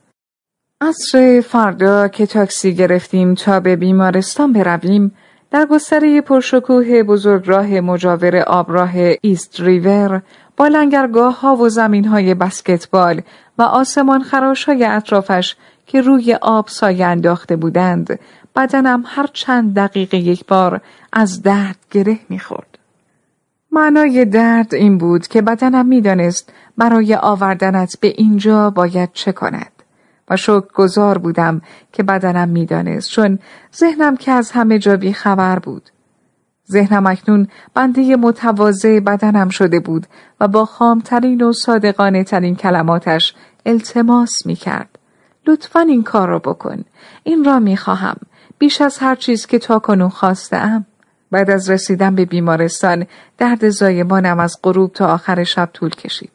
عصر 0.82 1.42
فردا 1.42 2.08
که 2.08 2.26
تاکسی 2.26 2.76
گرفتیم 2.76 3.34
تا 3.34 3.60
به 3.60 3.76
بیمارستان 3.76 4.54
برویم 4.54 5.12
در 5.54 5.66
گستره 5.66 6.22
پرشکوه 6.22 7.04
بزرگراه 7.04 7.82
مجاور 7.82 8.38
آبراه 8.38 8.92
ایست 9.22 9.60
ریور 9.60 10.22
با 10.58 10.68
لنگرگاه 10.68 11.40
ها 11.40 11.56
و 11.56 11.70
زمین 11.70 12.06
های 12.06 12.34
بسکتبال 12.34 13.22
و 13.58 13.62
آسمان 13.62 14.24
خراش 14.24 14.64
های 14.64 14.86
اطرافش 14.86 15.56
که 15.88 16.02
روی 16.02 16.34
آب 16.42 16.68
سایه 16.68 17.06
انداخته 17.06 17.56
بودند 17.56 18.20
بدنم 18.56 19.04
هر 19.06 19.28
چند 19.34 19.76
دقیقه 19.76 20.18
یک 20.18 20.46
بار 20.46 20.82
از 21.14 21.42
درد 21.42 21.78
گره 21.92 22.20
می‌خورد. 22.30 22.78
معنای 23.72 24.26
درد 24.26 24.76
این 24.76 24.98
بود 24.98 25.28
که 25.28 25.42
بدنم 25.42 25.86
می‌دانست 25.86 26.54
برای 26.78 27.16
آوردنت 27.16 28.00
به 28.00 28.08
اینجا 28.08 28.70
باید 28.70 29.10
چه 29.14 29.32
کند. 29.32 29.73
شکر 30.36 30.64
گذار 30.74 31.18
بودم 31.18 31.62
که 31.92 32.04
بدنم 32.04 32.50
می‌دانست 32.50 33.10
چون 33.10 33.40
ذهنم 33.76 34.18
که 34.18 34.32
از 34.32 34.52
همه 34.52 34.80
جا 34.80 34.98
بی 34.98 35.14
خبر 35.14 35.60
بود. 35.60 35.90
ذهنم 36.72 37.08
اکنون 37.08 37.48
بنده 37.74 38.16
متواضع 38.16 39.00
بدنم 39.00 39.50
شده 39.50 39.80
بود 39.80 40.08
و 40.40 40.48
با 40.48 40.66
خامترین 40.66 41.42
و 41.42 41.54
صادقانه 41.54 42.24
ترین 42.24 42.56
کلماتش 42.56 43.34
التماس 43.66 44.46
می 44.46 44.56
کرد. 44.56 45.00
لطفا 45.48 45.80
این 45.80 46.04
کار 46.04 46.30
را 46.30 46.40
بکن. 46.40 46.84
این 47.24 47.44
را 47.44 47.60
می 47.60 47.78
خواهم. 47.78 48.18
بیش 48.58 48.82
از 48.82 48.98
هر 48.98 49.16
چیز 49.16 49.46
که 49.46 49.60
تا 49.60 49.80
کنون 49.80 50.10
خواستم. 50.10 50.86
بعد 51.32 51.50
از 51.50 51.70
رسیدن 51.70 52.16
به 52.16 52.26
بیمارستان 52.26 53.06
درد 53.38 53.70
زایمانم 53.70 54.40
از 54.40 54.58
غروب 54.64 54.94
تا 54.94 55.08
آخر 55.14 55.44
شب 55.44 55.70
طول 55.74 55.90
کشید. 55.90 56.32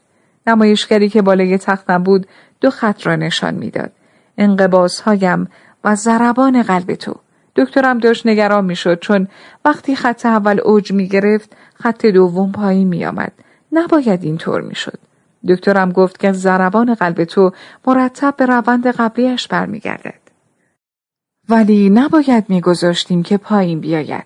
نمایشگری 0.46 1.08
که 1.08 1.22
بالای 1.22 1.58
تختم 1.58 2.02
بود 2.02 2.26
دو 2.60 2.70
خط 2.70 3.06
را 3.06 3.16
نشان 3.16 3.54
می‌داد. 3.54 3.92
انقباسهایم 4.38 5.48
و 5.84 5.94
ضربان 5.94 6.62
قلب 6.62 6.94
تو. 6.94 7.14
دکترم 7.56 7.98
داشت 7.98 8.26
نگران 8.26 8.64
می‌شد 8.64 8.98
چون 8.98 9.28
وقتی 9.64 9.96
خط 9.96 10.26
اول 10.26 10.60
اوج 10.60 10.92
می 10.92 11.08
گرفت 11.08 11.56
خط 11.74 12.06
دوم 12.06 12.52
پایین 12.52 12.88
می 12.88 13.04
آمد. 13.04 13.32
نباید 13.72 14.24
اینطور 14.24 14.60
می 14.60 14.74
شد. 14.74 14.98
دکترم 15.48 15.92
گفت 15.92 16.18
که 16.18 16.32
ضربان 16.32 16.94
قلب 16.94 17.24
تو 17.24 17.52
مرتب 17.86 18.34
به 18.36 18.46
روند 18.46 18.86
قبلیش 18.86 19.48
برمیگردد. 19.48 20.20
ولی 21.48 21.90
نباید 21.90 22.44
میگذاشتیم 22.48 23.22
که 23.22 23.36
پایین 23.36 23.80
بیاید. 23.80 24.24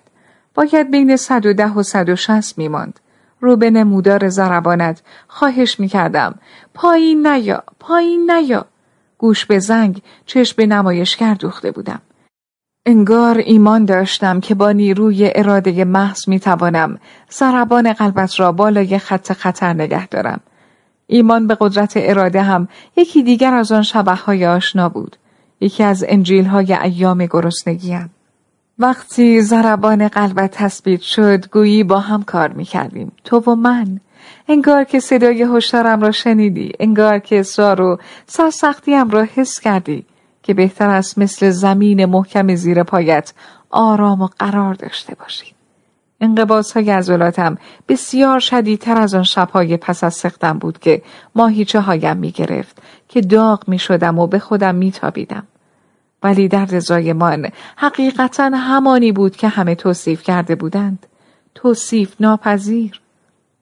باید 0.55 0.91
بین 0.91 1.15
110 1.15 1.73
و 1.73 1.83
160 1.83 2.57
میماند. 2.57 2.99
رو 3.43 3.55
به 3.55 3.69
نمودار 3.69 4.29
زربانت. 4.29 5.01
خواهش 5.27 5.79
می‌کردم. 5.79 6.35
پایین 6.73 7.27
نیا 7.27 7.63
پایین 7.79 8.31
نیا. 8.31 8.65
گوش 9.17 9.45
به 9.45 9.59
زنگ 9.59 10.01
چشم 10.25 10.55
به 10.57 10.65
نمایشگر 10.65 11.33
دوخته 11.33 11.71
بودم. 11.71 12.01
انگار 12.85 13.37
ایمان 13.37 13.85
داشتم 13.85 14.39
که 14.39 14.55
با 14.55 14.71
نیروی 14.71 15.31
اراده 15.35 15.85
محض 15.85 16.29
می‌توانم 16.29 16.99
زربان 17.29 17.93
قلبت 17.93 18.39
را 18.39 18.51
بالای 18.51 18.97
خط 18.99 19.33
خطر 19.33 19.73
نگه 19.73 20.07
دارم. 20.07 20.39
ایمان 21.07 21.47
به 21.47 21.57
قدرت 21.59 21.93
اراده 21.95 22.41
هم 22.41 22.67
یکی 22.97 23.23
دیگر 23.23 23.53
از 23.53 23.71
آن 23.71 23.81
شبه 23.81 24.15
های 24.15 24.45
آشنا 24.45 24.89
بود. 24.89 25.17
یکی 25.61 25.83
از 25.83 26.05
انجیل 26.07 26.45
های 26.45 26.73
ایام 26.73 27.25
گرسنگیم. 27.25 28.09
وقتی 28.79 29.41
زربان 29.41 30.07
قلبت 30.07 30.51
تثبیت 30.51 31.01
شد 31.01 31.49
گویی 31.49 31.83
با 31.83 31.99
هم 31.99 32.23
کار 32.23 32.53
می‌کردیم. 32.53 33.11
تو 33.23 33.39
و 33.39 33.55
من. 33.55 33.99
انگار 34.47 34.83
که 34.83 34.99
صدای 34.99 35.43
هشدارم 35.43 36.01
را 36.01 36.11
شنیدی. 36.11 36.71
انگار 36.79 37.19
که 37.19 37.39
اصرار 37.39 37.81
و 37.81 37.99
سرسختیم 38.27 39.09
را 39.09 39.27
حس 39.35 39.59
کردی 39.59 40.05
که 40.43 40.53
بهتر 40.53 40.89
است 40.89 41.17
مثل 41.17 41.49
زمین 41.49 42.05
محکم 42.05 42.55
زیر 42.55 42.83
پایت 42.83 43.33
آرام 43.69 44.21
و 44.21 44.27
قرار 44.39 44.73
داشته 44.73 45.15
باشی. 45.15 45.45
انقباس 46.21 46.71
های 46.71 46.91
عضلاتم 46.91 47.57
بسیار 47.87 48.39
شدیدتر 48.39 48.97
از 48.97 49.13
آن 49.15 49.23
شبهای 49.23 49.77
پس 49.77 50.03
از 50.03 50.13
سختم 50.13 50.59
بود 50.59 50.79
که 50.79 51.01
ماهیچه 51.35 51.79
هایم 51.79 52.17
می 52.17 52.31
گرفت 52.31 52.81
که 53.07 53.21
داغ 53.21 53.63
می 53.67 53.79
شدم 53.79 54.19
و 54.19 54.27
به 54.27 54.39
خودم 54.39 54.75
می 54.75 54.91
تابیدم. 54.91 55.47
ولی 56.23 56.47
درد 56.47 56.79
زایمان 56.79 57.49
حقیقتا 57.75 58.51
همانی 58.53 59.11
بود 59.11 59.35
که 59.35 59.47
همه 59.47 59.75
توصیف 59.75 60.23
کرده 60.23 60.55
بودند. 60.55 61.05
توصیف 61.55 62.15
ناپذیر. 62.19 63.01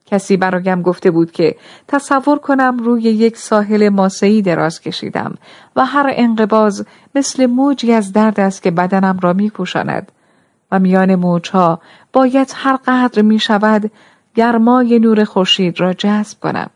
کسی 0.05 0.37
برایم 0.37 0.81
گفته 0.81 1.11
بود 1.11 1.31
که 1.31 1.55
تصور 1.87 2.39
کنم 2.39 2.77
روی 2.77 3.01
یک 3.01 3.37
ساحل 3.37 3.89
ماسهی 3.89 4.41
دراز 4.41 4.81
کشیدم 4.81 5.35
و 5.75 5.85
هر 5.85 6.13
انقباز 6.15 6.85
مثل 7.15 7.45
موجی 7.45 7.93
از 7.93 8.13
درد 8.13 8.39
است 8.39 8.63
که 8.63 8.71
بدنم 8.71 9.19
را 9.21 9.33
می 9.33 9.49
پوشاند 9.49 10.11
و 10.71 10.79
میان 10.79 11.15
موجها 11.15 11.81
باید 12.13 12.51
هر 12.55 12.77
قدر 12.87 13.21
می 13.21 13.39
شود 13.39 13.91
گرمای 14.35 14.99
نور 14.99 15.23
خورشید 15.23 15.79
را 15.79 15.93
جذب 15.93 16.39
کنم. 16.39 16.69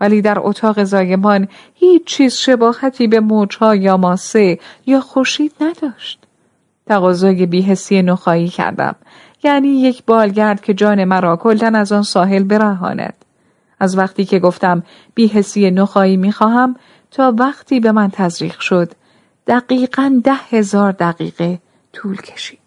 ولی 0.00 0.22
در 0.22 0.38
اتاق 0.40 0.84
زایمان 0.84 1.48
هیچ 1.74 2.04
چیز 2.04 2.34
شباهتی 2.34 3.06
به 3.06 3.20
موجها 3.20 3.74
یا 3.74 3.96
ماسه 3.96 4.58
یا 4.86 5.00
خورشید 5.00 5.52
نداشت. 5.60 6.26
تقاضای 6.86 7.46
بیهسی 7.46 8.02
نخایی 8.02 8.48
کردم. 8.48 8.96
یعنی 9.44 9.68
یک 9.68 10.04
بالگرد 10.04 10.60
که 10.60 10.74
جان 10.74 11.04
مرا 11.04 11.36
کلدن 11.36 11.74
از 11.74 11.92
آن 11.92 12.02
ساحل 12.02 12.42
برهاند. 12.42 13.14
از 13.80 13.98
وقتی 13.98 14.24
که 14.24 14.38
گفتم 14.38 14.82
بیهسی 15.14 15.70
نخایی 15.70 16.16
می‌خواهم 16.16 16.76
تا 17.10 17.34
وقتی 17.38 17.80
به 17.80 17.92
من 17.92 18.10
تزریق 18.12 18.60
شد 18.60 18.92
دقیقا 19.46 20.20
ده 20.24 20.34
هزار 20.50 20.92
دقیقه 20.92 21.58
طول 21.92 22.16
کشید. 22.16 22.58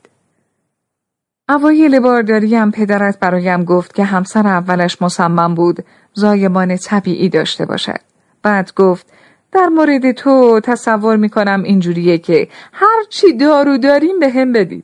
اوایل 1.49 1.99
بارداریم 1.99 2.71
پدرت 2.71 3.19
برایم 3.19 3.63
گفت 3.63 3.95
که 3.95 4.03
همسر 4.03 4.47
اولش 4.47 5.01
مصمم 5.01 5.55
بود 5.55 5.85
زایمان 6.13 6.77
طبیعی 6.77 7.29
داشته 7.29 7.65
باشد. 7.65 7.99
بعد 8.43 8.73
گفت 8.75 9.07
در 9.51 9.67
مورد 9.67 10.11
تو 10.11 10.59
تصور 10.63 11.15
می‌کنم 11.17 11.63
اینجوریه 11.63 12.17
که 12.17 12.47
هر 12.73 13.03
چی 13.09 13.33
دارو 13.33 13.77
داریم 13.77 14.19
به 14.19 14.29
هم 14.29 14.51
بدید. 14.51 14.83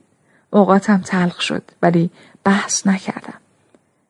اوقاتم 0.50 1.00
تلخ 1.04 1.40
شد 1.40 1.62
ولی 1.82 2.10
بحث 2.44 2.86
نکردم. 2.86 3.34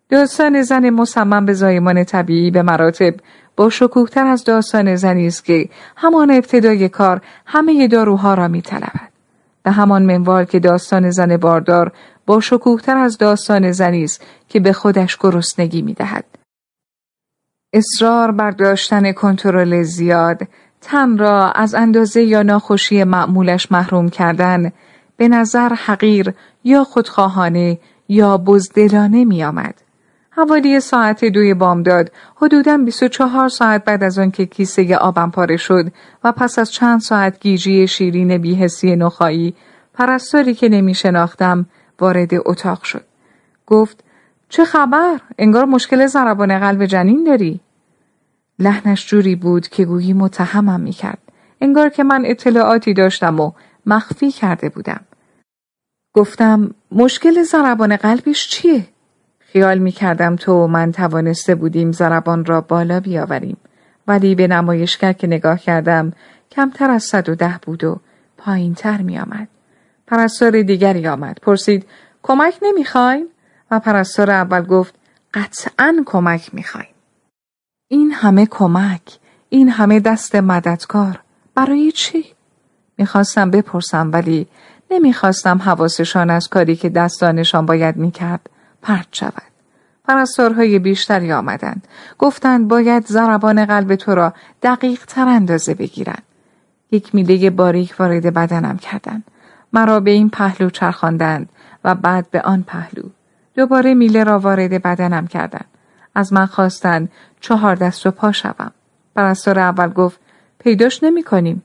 داستان 0.09 0.63
زن 0.63 0.91
مصمم 0.91 1.47
به 1.47 1.53
زایمان 1.53 2.05
طبیعی 2.05 2.51
به 2.51 2.63
مراتب 2.63 3.15
با 3.57 3.71
شکوهتر 3.71 4.27
از 4.27 4.45
داستان 4.45 4.97
زنی 4.97 5.27
است 5.27 5.45
که 5.45 5.69
همان 5.97 6.31
ابتدای 6.31 6.89
کار 6.89 7.21
همه 7.47 7.89
داروها 7.89 8.35
را 8.35 8.49
میطلبد. 8.49 9.11
به 9.63 9.71
همان 9.71 10.03
منوال 10.03 10.45
که 10.45 10.59
داستان 10.59 11.11
زن 11.11 11.37
باردار 11.37 11.93
با 12.27 12.41
شکوهتر 12.41 12.97
از 12.97 13.19
داستان 13.19 13.73
زنی 13.73 14.05
است 14.05 14.23
که 14.49 14.61
به 14.61 14.73
خودش 14.73 15.17
گرسنگی 15.17 15.83
می‌دهد 15.83 16.25
اصرار 17.73 18.31
بر 18.31 18.51
داشتن 18.51 19.13
کنترل 19.13 19.83
زیاد 19.83 20.43
تن 20.81 21.19
را 21.19 21.53
از 21.53 21.75
اندازه 21.75 22.23
یا 22.23 22.43
ناخوشی 22.43 23.05
معمولش 23.05 23.73
محروم 23.73 24.09
کردن 24.09 24.73
به 25.17 25.29
نظر 25.29 25.69
حقیر 25.69 26.35
یا 26.65 26.85
خودخواهانه 26.85 27.79
یا 28.09 28.39
بزدلانه 28.39 29.25
می 29.25 29.45
آمد. 29.45 29.75
حوالی 30.31 30.81
ساعت 30.81 31.25
دوی 31.25 31.55
بامداد 31.55 32.13
حدوداً 32.37 32.79
24 32.79 33.49
ساعت 33.49 33.85
بعد 33.85 34.03
از 34.03 34.19
آنکه 34.19 34.47
کیسه 34.47 34.97
آبم 34.97 35.31
پاره 35.31 35.57
شد 35.57 35.93
و 36.25 36.33
پس 36.33 36.59
از 36.59 36.73
چند 36.73 37.01
ساعت 37.01 37.41
گیجی 37.41 37.87
شیرین 37.87 38.39
بیهسی 38.39 38.97
نخایی 38.97 39.55
پرستاری 39.95 40.55
که 40.55 40.69
نمی 40.69 40.95
شناختم 40.95 41.67
وارد 42.01 42.31
اتاق 42.35 42.83
شد. 42.83 43.05
گفت 43.67 44.05
چه 44.51 44.65
خبر؟ 44.65 45.21
انگار 45.39 45.65
مشکل 45.65 46.07
ضربان 46.07 46.59
قلب 46.59 46.87
جنین 46.87 47.25
داری؟ 47.25 47.61
لحنش 48.59 49.07
جوری 49.07 49.37
بود 49.37 49.69
که 49.69 49.85
گویی 49.85 50.13
متهمم 50.13 50.81
می 50.81 50.93
کرد. 50.93 51.19
انگار 51.61 51.89
که 51.89 52.05
من 52.05 52.23
اطلاعاتی 52.27 52.95
داشتم 52.95 53.41
و 53.41 53.53
مخفی 53.87 54.31
کرده 54.31 54.69
بودم. 54.69 55.01
گفتم 56.15 56.75
مشکل 56.93 57.43
ضربان 57.43 57.97
قلبش 57.97 58.49
چیه؟ 58.49 58.87
خیال 59.39 59.79
می 59.79 59.93
کردم 59.93 60.37
تو 60.37 60.53
و 60.53 60.67
من 60.67 60.93
توانسته 60.93 61.55
بودیم 61.55 61.93
ضربان 61.93 62.45
را 62.45 62.61
بالا 62.61 63.01
بیاوریم 63.01 63.57
ولی 64.09 64.35
به 64.35 64.47
نمایشگر 64.47 65.13
که 65.13 65.27
نگاه 65.27 65.59
کردم 65.59 66.13
کمتر 66.51 66.91
از 66.91 67.03
صد 67.03 67.29
و 67.29 67.35
ده 67.35 67.61
بود 67.63 67.85
و 67.85 68.01
پایین 68.37 68.75
تر 68.75 69.03
می 69.03 69.19
آمد. 69.19 69.49
پرستار 70.07 70.63
دیگری 70.63 71.09
آمد. 71.09 71.39
پرسید 71.43 71.87
کمک 72.23 72.55
نمی‌خواین؟ 72.63 73.29
و 73.71 73.81
پرستار 73.81 74.31
اول 74.31 74.63
گفت 74.63 74.95
قطعا 75.35 76.03
کمک 76.07 76.55
می‌خوایم. 76.55 76.95
این 77.89 78.13
همه 78.13 78.47
کمک، 78.47 79.19
این 79.49 79.69
همه 79.69 80.01
دست 80.01 80.37
مددکار، 80.37 81.21
برای 81.55 81.93
چی؟ 81.93 82.25
می‌خواستم 82.99 83.51
بپرسم 83.51 84.11
ولی 84.13 84.47
نمی‌خواستم 84.91 85.59
حواسشان 85.59 86.31
از 86.31 86.49
کاری 86.49 86.77
که 86.77 86.89
دستانشان 86.89 87.67
باید 87.67 87.97
می‌کرد 87.97 88.51
پرت 88.83 89.07
شود. 89.13 89.43
پرستارهای 90.05 90.79
بیشتری 90.79 91.33
آمدند. 91.33 91.89
گفتند 92.19 92.69
باید 92.69 93.07
ضربان 93.07 93.65
قلب 93.65 93.95
تو 93.95 94.15
را 94.15 94.35
دقیق 94.63 95.05
تر 95.05 95.29
اندازه 95.29 95.75
بگیرند. 95.75 96.23
یک 96.91 97.15
میله 97.15 97.51
باریک 97.51 97.95
وارد 97.99 98.35
بدنم 98.35 98.79
کردند. 98.79 99.25
مرا 99.73 100.01
به 100.01 100.11
این 100.11 100.31
پهلو 100.31 100.71
چرخاندند 100.71 101.49
و 101.85 101.95
بعد 101.95 102.31
به 102.31 102.41
آن 102.41 102.63
پهلو. 102.63 103.03
دوباره 103.55 103.95
میله 103.95 104.25
را 104.25 104.39
وارد 104.39 104.83
بدنم 104.83 105.27
کردند. 105.27 105.65
از 106.15 106.33
من 106.33 106.47
خواستند 106.47 107.09
چهار 107.41 107.75
دست 107.75 108.07
و 108.07 108.11
پا 108.11 108.33
شوم. 108.33 108.73
پرستار 109.17 109.59
اول 109.59 109.89
گفت 109.89 110.21
پیداش 110.59 111.03
نمی 111.03 111.23
کنیم. 111.23 111.63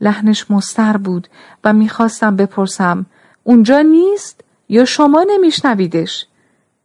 لحنش 0.00 0.50
مستر 0.50 0.96
بود 0.96 1.28
و 1.64 1.72
می‌خواستم 1.72 2.36
بپرسم 2.36 3.06
اونجا 3.44 3.80
نیست 3.80 4.44
یا 4.68 4.84
شما 4.84 5.26
نمیشنویدش؟ 5.28 6.26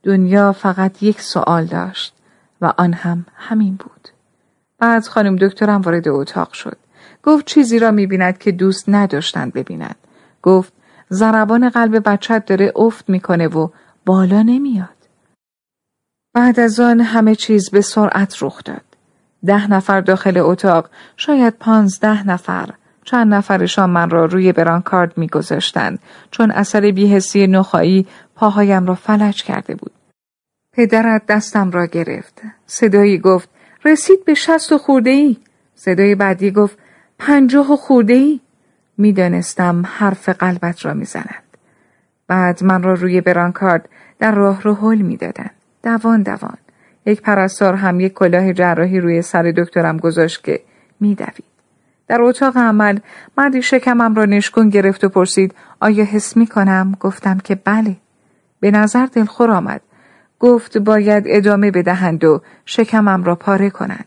دنیا 0.04 0.52
فقط 0.52 1.04
یک 1.04 1.22
سوال 1.22 1.66
داشت 1.66 2.16
و 2.62 2.74
آن 2.78 2.94
هم 2.94 3.26
همین 3.36 3.76
بود. 3.76 4.10
بعد 4.80 5.08
خانم 5.08 5.36
دکترم 5.36 5.82
وارد 5.82 6.08
اتاق 6.08 6.54
شد. 6.54 6.78
گفت 7.24 7.46
چیزی 7.46 7.80
را 7.80 7.92
می‌بیند 7.92 8.38
که 8.38 8.52
دوست 8.52 8.86
نداشتند 8.88 9.54
ببیند. 9.54 9.96
گفت 10.42 10.74
ضربان 11.12 11.70
قلب 11.70 12.10
بچت 12.10 12.46
داره 12.46 12.72
افت 12.76 13.10
می‌کنه 13.10 13.48
و 13.48 13.68
بالا 14.12 14.42
نمیاد. 14.42 14.98
بعد 16.34 16.60
از 16.60 16.80
آن 16.80 17.00
همه 17.00 17.36
چیز 17.36 17.70
به 17.70 17.82
سرعت 17.82 18.44
رخ 18.44 18.64
داد. 18.64 18.86
ده 19.46 19.72
نفر 19.72 20.02
داخل 20.02 20.38
اتاق 20.38 20.90
شاید 21.18 21.54
پانزده 21.54 22.28
نفر 22.28 22.70
چند 23.04 23.34
نفرشان 23.34 23.90
من 23.90 24.10
را 24.10 24.26
روی 24.26 24.52
برانکارد 24.52 25.18
میگذاشتند 25.18 26.00
چون 26.32 26.52
اثر 26.52 26.92
بیهسی 26.92 27.48
نخایی 27.48 28.08
پاهایم 28.36 28.86
را 28.86 28.96
فلج 28.96 29.44
کرده 29.44 29.76
بود. 29.76 29.92
پدرت 30.74 31.26
دستم 31.26 31.72
را 31.72 31.86
گرفت. 31.86 32.42
صدایی 32.66 33.18
گفت 33.18 33.50
رسید 33.86 34.26
به 34.26 34.34
شست 34.34 34.72
و 34.72 34.78
خورده 34.78 35.10
ای. 35.10 35.38
صدای 35.76 36.16
بعدی 36.16 36.52
گفت 36.52 36.78
پنجاه 37.20 37.74
و 37.74 37.76
خورده 37.76 38.14
ای. 38.14 38.40
می‌دانستم 38.98 39.84
حرف 39.86 40.30
قلبت 40.30 40.86
را 40.86 40.94
می‌زنند. 40.94 41.44
بعد 42.32 42.64
من 42.64 42.84
را 42.84 42.94
روی 42.94 43.22
برانکارد 43.22 43.90
در 44.22 44.36
راه 44.36 44.62
رو 44.62 44.74
حل 44.74 45.02
می‌دادند. 45.02 45.52
دوان 45.84 46.22
دوان. 46.24 46.58
یک 47.06 47.22
پرستار 47.22 47.74
هم 47.74 48.00
یک 48.00 48.14
کلاه 48.14 48.54
جراحی 48.54 49.00
روی 49.00 49.22
سر 49.22 49.54
دکترم 49.58 49.98
گذاشت 49.98 50.44
که 50.44 50.62
میدوید. 51.00 51.44
در 52.08 52.22
اتاق 52.22 52.58
عمل 52.58 53.00
مردی 53.38 53.62
شکمم 53.62 54.16
را 54.16 54.26
نشکن 54.26 54.70
گرفت 54.70 55.04
و 55.04 55.10
پرسید 55.10 55.56
آیا 55.80 56.04
حس 56.04 56.38
می 56.38 56.48
کنم؟ 56.48 56.98
گفتم 57.00 57.38
که 57.38 57.56
بله. 57.56 57.96
به 58.60 58.72
نظر 58.72 59.06
دلخور 59.06 59.52
آمد. 59.52 59.82
گفت 60.40 60.78
باید 60.78 61.24
ادامه 61.28 61.72
بدهند 61.72 62.24
و 62.24 62.42
شکمم 62.66 63.24
را 63.24 63.36
پاره 63.36 63.70
کنند. 63.70 64.06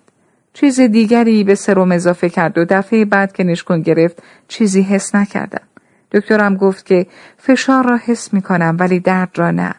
چیز 0.52 0.80
دیگری 0.80 1.44
به 1.44 1.54
سرم 1.54 1.92
اضافه 1.92 2.28
کرد 2.28 2.58
و 2.58 2.64
دفعه 2.64 3.04
بعد 3.04 3.32
که 3.32 3.44
نشکن 3.44 3.82
گرفت 3.82 4.22
چیزی 4.48 4.82
حس 4.82 5.14
نکردم. 5.14 5.66
دکترم 6.12 6.56
گفت 6.56 6.86
که 6.86 7.06
فشار 7.38 7.88
را 7.88 7.96
حس 7.96 8.32
می 8.34 8.42
کنم 8.42 8.76
ولی 8.80 9.00
درد 9.00 9.38
را 9.38 9.50
نه. 9.50 9.74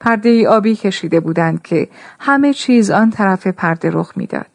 پرده 0.00 0.28
ای 0.28 0.46
آبی 0.46 0.76
کشیده 0.76 1.20
بودند 1.20 1.62
که 1.62 1.88
همه 2.20 2.52
چیز 2.52 2.90
آن 2.90 3.10
طرف 3.10 3.46
پرده 3.46 3.90
رخ 3.92 4.12
می‌داد. 4.16 4.46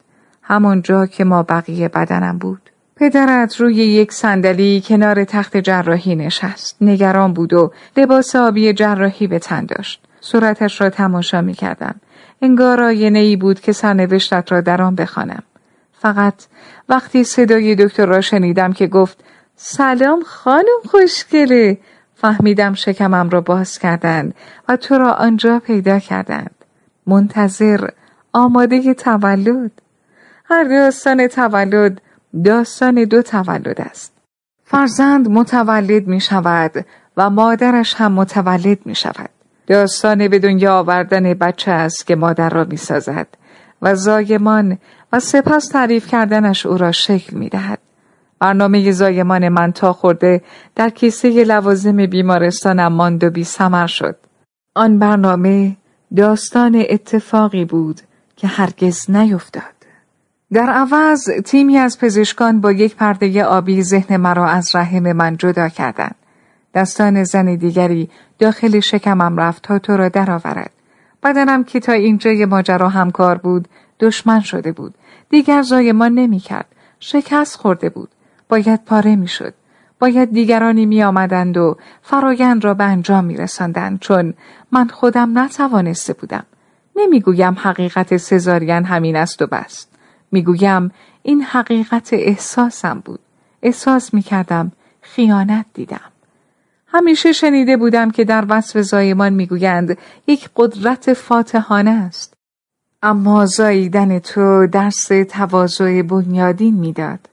همون 0.42 0.82
جا 0.82 1.06
که 1.06 1.24
ما 1.24 1.42
بقیه 1.42 1.88
بدنم 1.88 2.38
بود. 2.38 2.70
پدرت 2.96 3.60
روی 3.60 3.74
یک 3.74 4.12
صندلی 4.12 4.82
کنار 4.86 5.24
تخت 5.24 5.56
جراحی 5.56 6.16
نشست. 6.16 6.76
نگران 6.80 7.32
بود 7.32 7.52
و 7.52 7.72
لباس 7.96 8.36
آبی 8.36 8.72
جراحی 8.72 9.26
به 9.26 9.38
تن 9.38 9.66
داشت. 9.66 10.02
صورتش 10.20 10.80
را 10.80 10.90
تماشا 10.90 11.40
می 11.40 11.54
کردم. 11.54 11.94
انگار 12.42 12.82
آینه 12.82 13.18
ای 13.18 13.36
بود 13.36 13.60
که 13.60 13.72
سرنوشتت 13.72 14.52
را 14.52 14.60
در 14.60 14.82
آن 14.82 14.94
بخوانم. 14.94 15.42
فقط 15.92 16.34
وقتی 16.88 17.24
صدای 17.24 17.74
دکتر 17.74 18.06
را 18.06 18.20
شنیدم 18.20 18.72
که 18.72 18.86
گفت 18.86 19.24
سلام 19.56 20.22
خانم 20.22 20.80
خوشگله 20.90 21.78
فهمیدم 22.24 22.74
شکمم 22.74 23.30
را 23.30 23.40
باز 23.40 23.78
کردند 23.78 24.34
و 24.68 24.76
تو 24.76 24.98
را 24.98 25.12
آنجا 25.12 25.58
پیدا 25.58 25.98
کردند. 25.98 26.54
منتظر 27.06 27.88
آماده 28.32 28.94
تولد. 28.94 29.70
هر 30.44 30.64
داستان 30.64 31.26
تولد 31.26 32.00
داستان 32.44 33.04
دو 33.04 33.22
تولد 33.22 33.80
است. 33.80 34.12
فرزند 34.64 35.28
متولد 35.28 36.06
می 36.06 36.20
شود 36.20 36.86
و 37.16 37.30
مادرش 37.30 37.94
هم 37.94 38.12
متولد 38.12 38.78
می 38.86 38.94
شود. 38.94 39.30
داستان 39.66 40.28
به 40.28 40.38
دنیا 40.38 40.78
آوردن 40.78 41.34
بچه 41.34 41.70
است 41.70 42.06
که 42.06 42.16
مادر 42.16 42.48
را 42.48 42.64
می 42.64 42.76
سازد 42.76 43.28
و 43.82 43.94
زایمان 43.94 44.78
و 45.12 45.20
سپس 45.20 45.68
تعریف 45.68 46.06
کردنش 46.06 46.66
او 46.66 46.78
را 46.78 46.92
شکل 46.92 47.36
می 47.36 47.48
دهد. 47.48 47.83
برنامه 48.38 48.92
زایمان 48.92 49.48
من 49.48 49.72
تا 49.72 49.92
خورده 49.92 50.42
در 50.74 50.90
کیسه 50.90 51.44
لوازم 51.44 52.06
بیمارستانم 52.06 52.92
ماند 52.92 53.24
و 53.24 53.30
بی 53.30 53.44
سمر 53.44 53.86
شد. 53.86 54.16
آن 54.74 54.98
برنامه 54.98 55.76
داستان 56.16 56.84
اتفاقی 56.88 57.64
بود 57.64 58.00
که 58.36 58.46
هرگز 58.46 59.10
نیفتاد. 59.10 59.74
در 60.52 60.70
عوض 60.70 61.30
تیمی 61.44 61.78
از 61.78 61.98
پزشکان 61.98 62.60
با 62.60 62.72
یک 62.72 62.96
پرده 62.96 63.44
آبی 63.44 63.82
ذهن 63.82 64.16
مرا 64.16 64.48
از 64.48 64.68
رحم 64.74 65.12
من 65.12 65.36
جدا 65.36 65.68
کردند. 65.68 66.14
دستان 66.74 67.24
زن 67.24 67.54
دیگری 67.54 68.10
داخل 68.38 68.80
شکمم 68.80 69.40
رفت 69.40 69.62
تا 69.62 69.78
تو 69.78 69.96
را 69.96 70.08
درآورد. 70.08 70.70
بدنم 71.22 71.64
که 71.64 71.80
تا 71.80 71.92
اینجای 71.92 72.44
ماجرا 72.44 72.88
همکار 72.88 73.38
بود 73.38 73.68
دشمن 74.00 74.40
شده 74.40 74.72
بود. 74.72 74.94
دیگر 75.30 75.62
زایمان 75.62 76.12
نمی 76.12 76.38
کرد. 76.38 76.66
شکست 77.00 77.56
خورده 77.56 77.88
بود. 77.88 78.08
باید 78.48 78.84
پاره 78.84 79.16
می 79.16 79.28
شد. 79.28 79.54
باید 79.98 80.32
دیگرانی 80.32 80.86
می 80.86 81.02
آمدند 81.02 81.56
و 81.56 81.76
فرایند 82.02 82.64
را 82.64 82.74
به 82.74 82.84
انجام 82.84 83.24
می 83.24 83.36
رسندند 83.36 83.98
چون 84.00 84.34
من 84.72 84.88
خودم 84.88 85.38
نتوانسته 85.38 86.12
بودم. 86.12 86.46
نمی‌گویم 86.96 87.56
حقیقت 87.58 88.16
سزارین 88.16 88.84
همین 88.84 89.16
است 89.16 89.42
و 89.42 89.46
بس. 89.46 89.86
می‌گویم 90.32 90.90
این 91.22 91.42
حقیقت 91.42 92.08
احساسم 92.12 93.02
بود. 93.04 93.20
احساس 93.62 94.14
می 94.14 94.22
کردم 94.22 94.72
خیانت 95.00 95.66
دیدم. 95.74 96.10
همیشه 96.86 97.32
شنیده 97.32 97.76
بودم 97.76 98.10
که 98.10 98.24
در 98.24 98.44
وصف 98.48 98.80
زایمان 98.80 99.32
می‌گویند 99.32 99.98
یک 100.26 100.50
قدرت 100.56 101.12
فاتحانه 101.12 101.90
است. 101.90 102.34
اما 103.02 103.46
زاییدن 103.46 104.18
تو 104.18 104.66
درس 104.66 105.08
تواضع 105.28 106.02
بنیادین 106.02 106.74
می‌داد. 106.74 107.28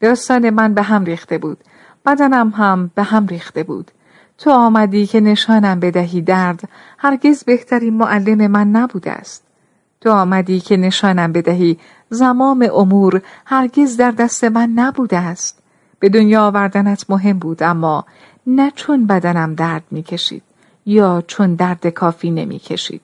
داستان 0.00 0.50
من 0.50 0.74
به 0.74 0.82
هم 0.82 1.04
ریخته 1.04 1.38
بود. 1.38 1.58
بدنم 2.06 2.48
هم 2.48 2.90
به 2.94 3.02
هم 3.02 3.26
ریخته 3.26 3.62
بود. 3.62 3.90
تو 4.38 4.50
آمدی 4.50 5.06
که 5.06 5.20
نشانم 5.20 5.80
بدهی 5.80 6.22
درد 6.22 6.60
هرگز 6.98 7.44
بهترین 7.44 7.96
معلم 7.96 8.46
من 8.46 8.68
نبوده 8.68 9.10
است. 9.10 9.44
تو 10.00 10.10
آمدی 10.10 10.60
که 10.60 10.76
نشانم 10.76 11.32
بدهی 11.32 11.78
زمام 12.10 12.68
امور 12.74 13.22
هرگز 13.46 13.96
در 13.96 14.10
دست 14.10 14.44
من 14.44 14.70
نبوده 14.74 15.18
است 15.18 15.62
به 15.98 16.08
دنیا 16.08 16.46
آوردنت 16.46 17.04
مهم 17.08 17.38
بود 17.38 17.62
اما 17.62 18.04
نه 18.46 18.70
چون 18.70 19.06
بدنم 19.06 19.54
درد 19.54 19.82
می‌کشید 19.90 20.42
یا 20.86 21.22
چون 21.26 21.54
درد 21.54 21.86
کافی 21.86 22.30
نمی‌کشید 22.30 23.00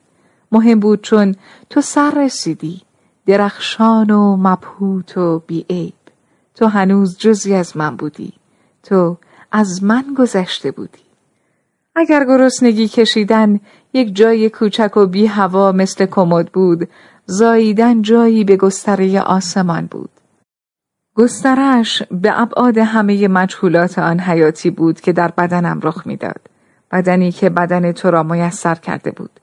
مهم 0.51 0.79
بود 0.79 1.01
چون 1.01 1.35
تو 1.69 1.81
سر 1.81 2.11
رسیدی 2.11 2.81
درخشان 3.25 4.09
و 4.09 4.37
مبهوت 4.37 5.17
و 5.17 5.39
بیعیب 5.47 5.93
تو 6.57 6.67
هنوز 6.67 7.17
جزی 7.17 7.53
از 7.53 7.77
من 7.77 7.95
بودی. 7.95 8.33
تو 8.83 9.17
از 9.51 9.83
من 9.83 10.05
گذشته 10.17 10.71
بودی. 10.71 10.99
اگر 11.95 12.25
گرسنگی 12.25 12.87
کشیدن 12.87 13.59
یک 13.93 14.15
جای 14.15 14.49
کوچک 14.49 14.97
و 14.97 15.05
بی 15.05 15.25
هوا 15.25 15.71
مثل 15.71 16.05
کمد 16.05 16.51
بود 16.51 16.89
زاییدن 17.25 18.01
جایی 18.01 18.43
به 18.43 18.57
گستره 18.57 19.21
آسمان 19.21 19.85
بود. 19.85 20.09
گسترش 21.15 22.03
به 22.03 22.41
ابعاد 22.41 22.77
همه 22.77 23.27
مجهولات 23.27 23.99
آن 23.99 24.19
حیاتی 24.19 24.69
بود 24.69 25.01
که 25.01 25.13
در 25.13 25.27
بدنم 25.27 25.79
رخ 25.83 26.07
می‌داد. 26.07 26.41
بدنی 26.91 27.31
که 27.31 27.49
بدن 27.49 27.91
تو 27.91 28.11
را 28.11 28.23
میسر 28.23 28.75
کرده 28.75 29.11
بود. 29.11 29.39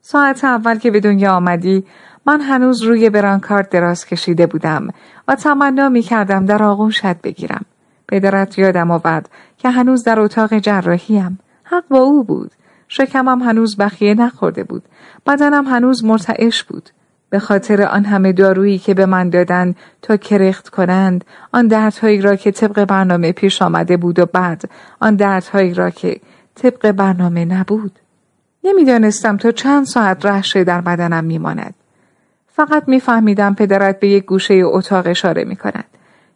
ساعت 0.00 0.44
اول 0.44 0.78
که 0.78 0.90
به 0.90 1.00
دنیا 1.00 1.32
آمدی 1.36 1.84
من 2.26 2.40
هنوز 2.40 2.82
روی 2.82 3.10
برانکارد 3.10 3.68
دراز 3.68 4.06
کشیده 4.06 4.46
بودم 4.46 4.88
و 5.28 5.34
تمنا 5.34 5.88
می 5.88 6.02
کردم 6.02 6.46
در 6.46 6.62
آغوشت 6.62 7.22
بگیرم. 7.22 7.64
پدرت 8.08 8.58
یادم 8.58 8.90
آورد 8.90 9.28
که 9.58 9.70
هنوز 9.70 10.04
در 10.04 10.20
اتاق 10.20 10.58
جراحیم. 10.58 11.38
حق 11.64 11.84
با 11.88 11.98
او 11.98 12.24
بود. 12.24 12.50
شکمم 12.88 13.42
هنوز 13.42 13.76
بخیه 13.76 14.14
نخورده 14.14 14.64
بود. 14.64 14.82
بدنم 15.26 15.66
هنوز 15.66 16.04
مرتعش 16.04 16.62
بود. 16.62 16.90
به 17.30 17.38
خاطر 17.38 17.82
آن 17.82 18.04
همه 18.04 18.32
دارویی 18.32 18.78
که 18.78 18.94
به 18.94 19.06
من 19.06 19.30
دادند 19.30 19.76
تا 20.02 20.16
کرخت 20.16 20.68
کنند 20.68 21.24
آن 21.52 21.66
دردهایی 21.66 22.20
را 22.20 22.36
که 22.36 22.50
طبق 22.50 22.84
برنامه 22.84 23.32
پیش 23.32 23.62
آمده 23.62 23.96
بود 23.96 24.18
و 24.18 24.26
بعد 24.26 24.62
آن 25.00 25.16
دردهایی 25.16 25.74
را 25.74 25.90
که 25.90 26.20
طبق 26.54 26.92
برنامه 26.92 27.44
نبود 27.44 27.98
نمی‌دانستم 28.64 29.36
تا 29.36 29.50
چند 29.50 29.84
ساعت 29.86 30.26
رهشه 30.26 30.64
در 30.64 30.80
بدنم 30.80 31.24
میماند 31.24 31.74
فقط 32.56 32.88
میفهمیدم 32.88 33.54
پدرت 33.54 34.00
به 34.00 34.08
یک 34.08 34.24
گوشه 34.24 34.54
اتاق 34.64 35.06
اشاره 35.06 35.44
می 35.44 35.56
کند. 35.56 35.84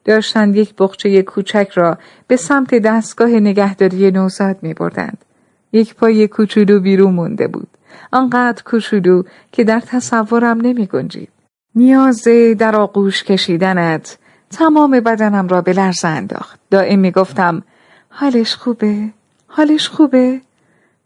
داشتند 0.05 0.57
یک 0.57 0.75
بخچه 0.79 1.23
کوچک 1.23 1.69
را 1.75 1.99
به 2.27 2.37
سمت 2.37 2.75
دستگاه 2.75 3.29
نگهداری 3.29 4.11
نوزاد 4.11 4.57
می 4.63 4.75
بردند. 4.75 5.25
یک 5.73 5.95
پای 5.95 6.29
کوچولو 6.29 6.81
بیرون 6.81 7.15
مونده 7.15 7.49
بود. 7.49 7.69
آنقدر 8.13 8.63
کوچولو 8.63 9.23
که 9.53 9.65
در 9.65 9.81
تصورم 9.81 10.61
نمی 10.61 10.87
گنجید. 10.87 11.29
نیاز 11.75 12.29
در 12.59 12.77
آغوش 12.77 13.25
کشیدنت 13.25 14.19
تمام 14.51 14.91
بدنم 14.91 15.49
را 15.49 15.61
به 15.61 15.73
لرز 15.73 16.05
انداخت. 16.05 16.61
دائم 16.71 16.99
می 16.99 17.11
گفتم 17.11 17.63
حالش 18.09 18.55
خوبه؟ 18.55 19.09
حالش 19.47 19.89
خوبه؟ 19.89 20.41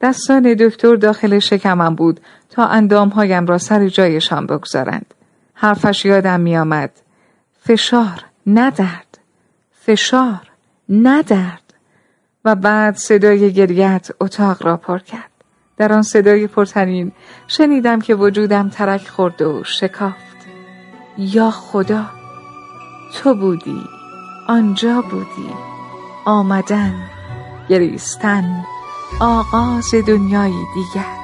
دستان 0.02 0.54
دکتر 0.54 0.94
داخل 0.94 1.38
شکمم 1.38 1.94
بود 1.94 2.20
تا 2.50 2.66
اندامهایم 2.66 3.46
را 3.46 3.58
سر 3.58 3.88
جایشان 3.88 4.46
بگذارند. 4.46 5.14
حرفش 5.54 6.04
یادم 6.04 6.40
می 6.40 6.56
آمد. 6.56 6.90
فشار 7.60 8.24
ندرد. 8.46 9.18
فشار 9.72 10.50
ندرد. 10.88 11.74
و 12.44 12.54
بعد 12.54 12.96
صدای 12.96 13.52
گریت 13.52 14.08
اتاق 14.20 14.66
را 14.66 14.76
پر 14.76 14.98
کرد. 14.98 15.30
در 15.76 15.92
آن 15.92 16.02
صدای 16.02 16.46
پرترین 16.46 17.12
شنیدم 17.48 18.00
که 18.00 18.14
وجودم 18.14 18.68
ترک 18.68 19.08
خورد 19.08 19.42
و 19.42 19.64
شکافت. 19.64 20.32
یا 21.18 21.50
خدا 21.50 22.04
تو 23.14 23.34
بودی 23.34 23.84
آنجا 24.48 25.02
بودی 25.02 25.50
آمدن 26.24 26.94
گریستن 27.68 28.64
آغاز 29.20 29.94
دنیایی 29.94 30.66
دیگر. 30.74 31.21